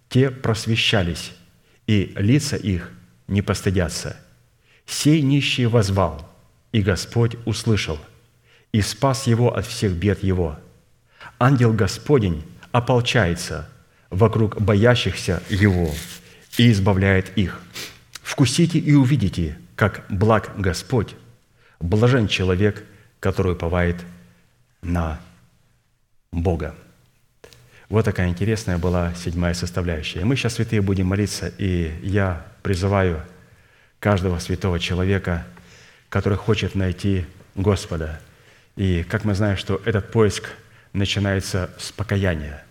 те 0.10 0.30
просвещались, 0.30 1.32
и 1.88 2.14
лица 2.18 2.58
их 2.58 2.92
не 3.28 3.42
постыдятся. 3.42 4.18
Сей 4.86 5.22
нищий 5.22 5.66
возвал, 5.66 6.30
и 6.72 6.82
Господь 6.82 7.38
услышал, 7.46 7.98
и 8.74 8.82
спас 8.82 9.28
его 9.28 9.56
от 9.56 9.66
всех 9.66 9.94
бед 9.94 10.22
его. 10.24 10.60
Ангел 11.40 11.74
Господень 11.74 12.44
ополчается 12.72 13.70
вокруг 14.10 14.62
боящихся 14.62 15.42
Его 15.50 15.94
и 16.58 16.72
избавляет 16.72 17.38
их. 17.38 17.62
Вкусите 18.22 18.80
и 18.80 18.94
увидите, 18.94 19.58
как 19.82 20.04
благ 20.10 20.52
Господь, 20.58 21.16
блажен 21.80 22.28
человек, 22.28 22.84
который 23.20 23.54
уповает 23.54 23.96
на 24.84 25.20
Бога. 26.32 26.76
Вот 27.90 28.06
такая 28.06 28.28
интересная 28.30 28.78
была 28.78 29.16
седьмая 29.16 29.56
составляющая. 29.56 30.24
Мы 30.24 30.36
сейчас, 30.36 30.54
святые, 30.54 30.84
будем 30.84 31.08
молиться, 31.08 31.52
и 31.58 31.98
я 32.04 32.46
призываю 32.62 33.24
каждого 34.00 34.38
святого 34.38 34.80
человека, 34.80 35.48
который 36.10 36.38
хочет 36.38 36.76
найти 36.76 37.26
Господа. 37.56 38.22
И 38.76 39.02
как 39.10 39.24
мы 39.24 39.34
знаем, 39.34 39.58
что 39.58 39.82
этот 39.84 40.12
поиск 40.12 40.52
начинается 40.94 41.72
с 41.80 41.92
покаяния. 41.92 42.64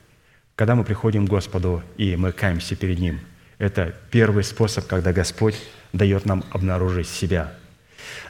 Когда 0.55 0.77
мы 0.77 0.85
приходим 0.85 1.27
к 1.27 1.31
Господу 1.31 1.83
и 1.97 2.15
мы 2.15 2.31
каемся 2.31 2.77
перед 2.77 3.01
Ним, 3.01 3.19
это 3.59 3.97
первый 4.13 4.45
способ, 4.45 4.87
когда 4.87 5.13
Господь 5.13 5.57
дает 5.93 6.27
нам 6.27 6.45
обнаружить 6.51 7.09
себя. 7.09 7.53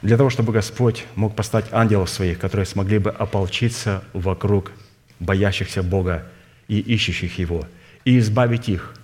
Для 0.01 0.17
того, 0.17 0.29
чтобы 0.29 0.53
Господь 0.53 1.05
мог 1.15 1.35
поставить 1.35 1.71
ангелов 1.71 2.09
своих, 2.09 2.39
которые 2.39 2.65
смогли 2.65 2.97
бы 2.97 3.11
ополчиться 3.11 4.03
вокруг 4.13 4.71
боящихся 5.19 5.83
Бога 5.83 6.25
и 6.67 6.79
ищущих 6.79 7.37
Его, 7.37 7.65
и 8.05 8.17
избавить 8.17 8.67
их, 8.69 8.95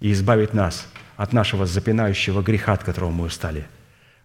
и 0.00 0.12
избавить 0.12 0.52
нас 0.52 0.86
от 1.16 1.32
нашего 1.32 1.66
запинающего 1.66 2.42
греха, 2.42 2.74
от 2.74 2.84
которого 2.84 3.10
мы 3.10 3.26
устали, 3.26 3.66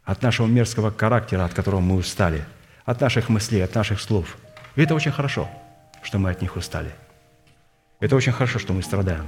от 0.04 0.22
нашего 0.22 0.48
мерзкого 0.48 0.94
характера, 0.96 1.46
от 1.46 1.54
которого 1.54 1.80
мы 1.80 1.96
устали, 1.96 2.44
от 2.86 3.00
наших 3.02 3.30
мыслей, 3.30 3.62
от 3.62 3.76
наших 3.76 4.02
слов. 4.02 4.38
И 4.76 4.82
это 4.82 4.96
очень 4.96 5.12
хорошо, 5.12 5.50
что 6.04 6.18
мы 6.20 6.30
от 6.32 6.42
них 6.42 6.56
устали. 6.56 6.92
Это 8.00 8.16
очень 8.16 8.32
хорошо, 8.32 8.60
что 8.60 8.74
мы 8.74 8.84
страдаем. 8.84 9.26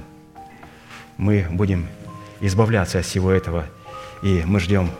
Мы 1.16 1.46
будем 1.50 1.86
избавляться 2.40 2.98
от 2.98 3.04
всего 3.04 3.30
этого, 3.30 3.66
и 4.22 4.42
мы 4.44 4.60
ждем, 4.60 4.90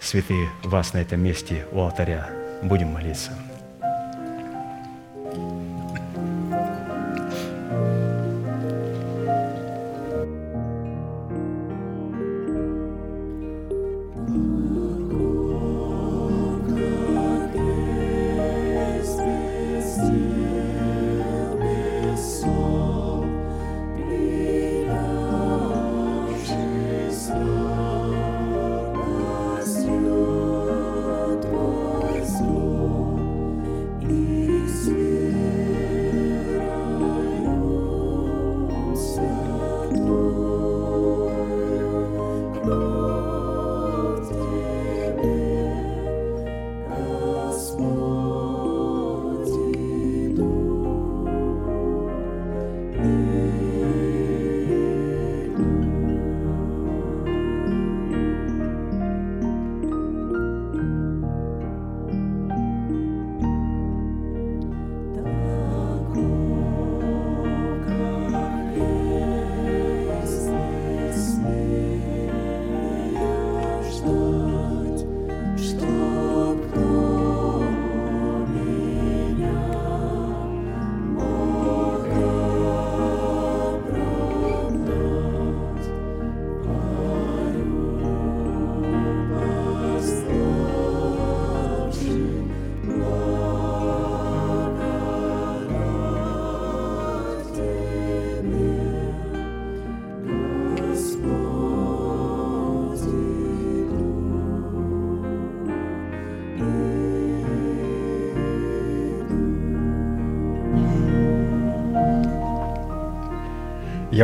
святые, 0.00 0.50
вас 0.62 0.92
на 0.92 0.98
этом 0.98 1.20
месте 1.20 1.66
у 1.72 1.80
алтаря. 1.80 2.28
Будем 2.62 2.88
молиться. 2.88 3.32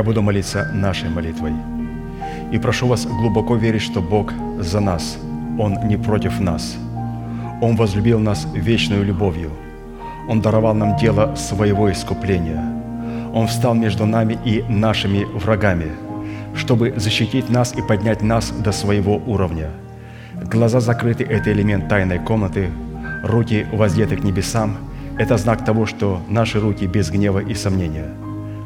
Я 0.01 0.05
буду 0.05 0.23
молиться 0.23 0.67
нашей 0.73 1.11
молитвой. 1.11 1.53
И 2.53 2.59
прошу 2.59 2.87
вас 2.87 3.05
глубоко 3.05 3.57
верить, 3.57 3.83
что 3.83 4.01
Бог 4.01 4.33
за 4.59 4.81
нас, 4.81 5.19
Он 5.59 5.77
не 5.87 5.99
против 5.99 6.41
нас. 6.41 6.79
Он 7.61 7.77
возлюбил 7.77 8.19
нас 8.19 8.47
вечной 8.55 9.05
любовью. 9.05 9.51
Он 10.27 10.41
даровал 10.41 10.75
нам 10.75 10.97
дело 10.97 11.35
своего 11.35 11.93
искупления. 11.93 12.65
Он 13.35 13.47
встал 13.47 13.75
между 13.75 14.07
нами 14.07 14.39
и 14.43 14.65
нашими 14.71 15.25
врагами, 15.25 15.89
чтобы 16.55 16.95
защитить 16.97 17.51
нас 17.51 17.75
и 17.77 17.83
поднять 17.83 18.23
нас 18.23 18.53
до 18.53 18.73
своего 18.73 19.21
уровня. 19.27 19.69
Глаза 20.51 20.81
закрыты– 20.81 21.25
это 21.29 21.53
элемент 21.53 21.91
тайной 21.91 22.21
комнаты, 22.21 22.71
руки 23.23 23.67
воздеты 23.71 24.17
к 24.17 24.25
небесам– 24.25 24.79
это 25.19 25.37
знак 25.37 25.63
того, 25.63 25.85
что 25.85 26.23
наши 26.27 26.59
руки 26.59 26.87
без 26.87 27.11
гнева 27.11 27.41
и 27.41 27.55
сомнения– 27.55 28.09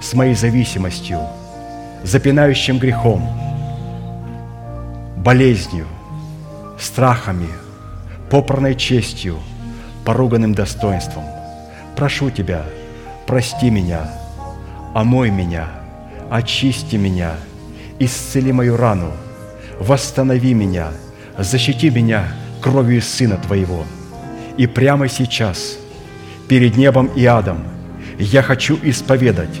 с 0.00 0.14
моей 0.14 0.34
зависимостью, 0.34 1.20
запинающим 2.02 2.78
грехом, 2.78 3.28
болезнью, 5.16 5.86
страхами, 6.78 7.48
попранной 8.30 8.74
честью, 8.74 9.38
поруганным 10.04 10.54
достоинством. 10.54 11.24
Прошу 11.96 12.30
Тебя, 12.30 12.64
прости 13.26 13.70
меня, 13.70 14.10
омой 14.94 15.30
меня, 15.30 15.68
очисти 16.30 16.96
меня, 16.96 17.34
исцели 17.98 18.52
мою 18.52 18.76
рану, 18.76 19.12
восстанови 19.78 20.54
меня, 20.54 20.88
защити 21.38 21.90
меня 21.90 22.28
кровью 22.62 23.02
Сына 23.02 23.36
Твоего. 23.36 23.84
И 24.56 24.66
прямо 24.66 25.08
сейчас, 25.08 25.76
перед 26.48 26.76
небом 26.76 27.06
и 27.14 27.24
адом, 27.26 27.58
я 28.18 28.42
хочу 28.42 28.78
исповедать 28.82 29.60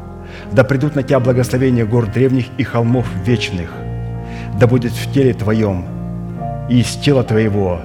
Да 0.51 0.63
придут 0.63 0.95
на 0.95 1.03
тебя 1.03 1.19
благословения 1.19 1.85
гор 1.85 2.07
древних 2.07 2.47
и 2.57 2.63
холмов 2.63 3.07
вечных. 3.25 3.71
Да 4.59 4.67
будет 4.67 4.91
в 4.91 5.13
теле 5.13 5.33
твоем 5.33 5.85
и 6.69 6.79
из 6.79 6.95
тела 6.95 7.23
твоего 7.23 7.81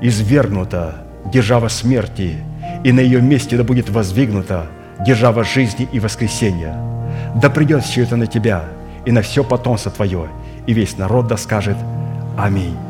извергнута 0.00 0.96
держава 1.32 1.68
смерти, 1.68 2.36
и 2.84 2.92
на 2.92 3.00
ее 3.00 3.20
месте 3.20 3.56
да 3.56 3.64
будет 3.64 3.90
воздвигнута 3.90 4.66
держава 5.04 5.44
жизни 5.44 5.88
и 5.92 6.00
воскресения. 6.00 6.74
Да 7.36 7.50
придет 7.50 7.84
все 7.84 8.02
это 8.02 8.16
на 8.16 8.26
тебя 8.26 8.64
и 9.04 9.12
на 9.12 9.22
все 9.22 9.44
потомство 9.44 9.90
твое, 9.90 10.28
и 10.66 10.72
весь 10.72 10.96
народ 10.96 11.26
да 11.26 11.36
скажет 11.36 11.76
Аминь. 12.36 12.89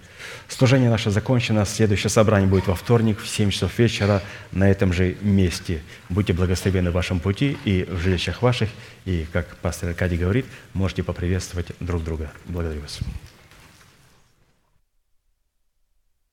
Служение 0.51 0.89
наше 0.89 1.11
закончено. 1.11 1.65
Следующее 1.65 2.09
собрание 2.09 2.47
будет 2.47 2.67
во 2.67 2.75
вторник 2.75 3.19
в 3.19 3.27
7 3.27 3.51
часов 3.51 3.79
вечера 3.79 4.21
на 4.51 4.69
этом 4.69 4.91
же 4.91 5.15
месте. 5.21 5.81
Будьте 6.09 6.33
благословены 6.33 6.91
в 6.91 6.93
вашем 6.93 7.21
пути 7.21 7.57
и 7.63 7.87
в 7.89 7.99
жилищах 7.99 8.41
ваших. 8.41 8.69
И, 9.05 9.25
как 9.31 9.55
пастор 9.57 9.89
Аркадий 9.89 10.17
говорит, 10.17 10.45
можете 10.73 11.03
поприветствовать 11.03 11.67
друг 11.79 12.03
друга. 12.03 12.31
Благодарю 12.45 12.81
вас. 12.81 12.99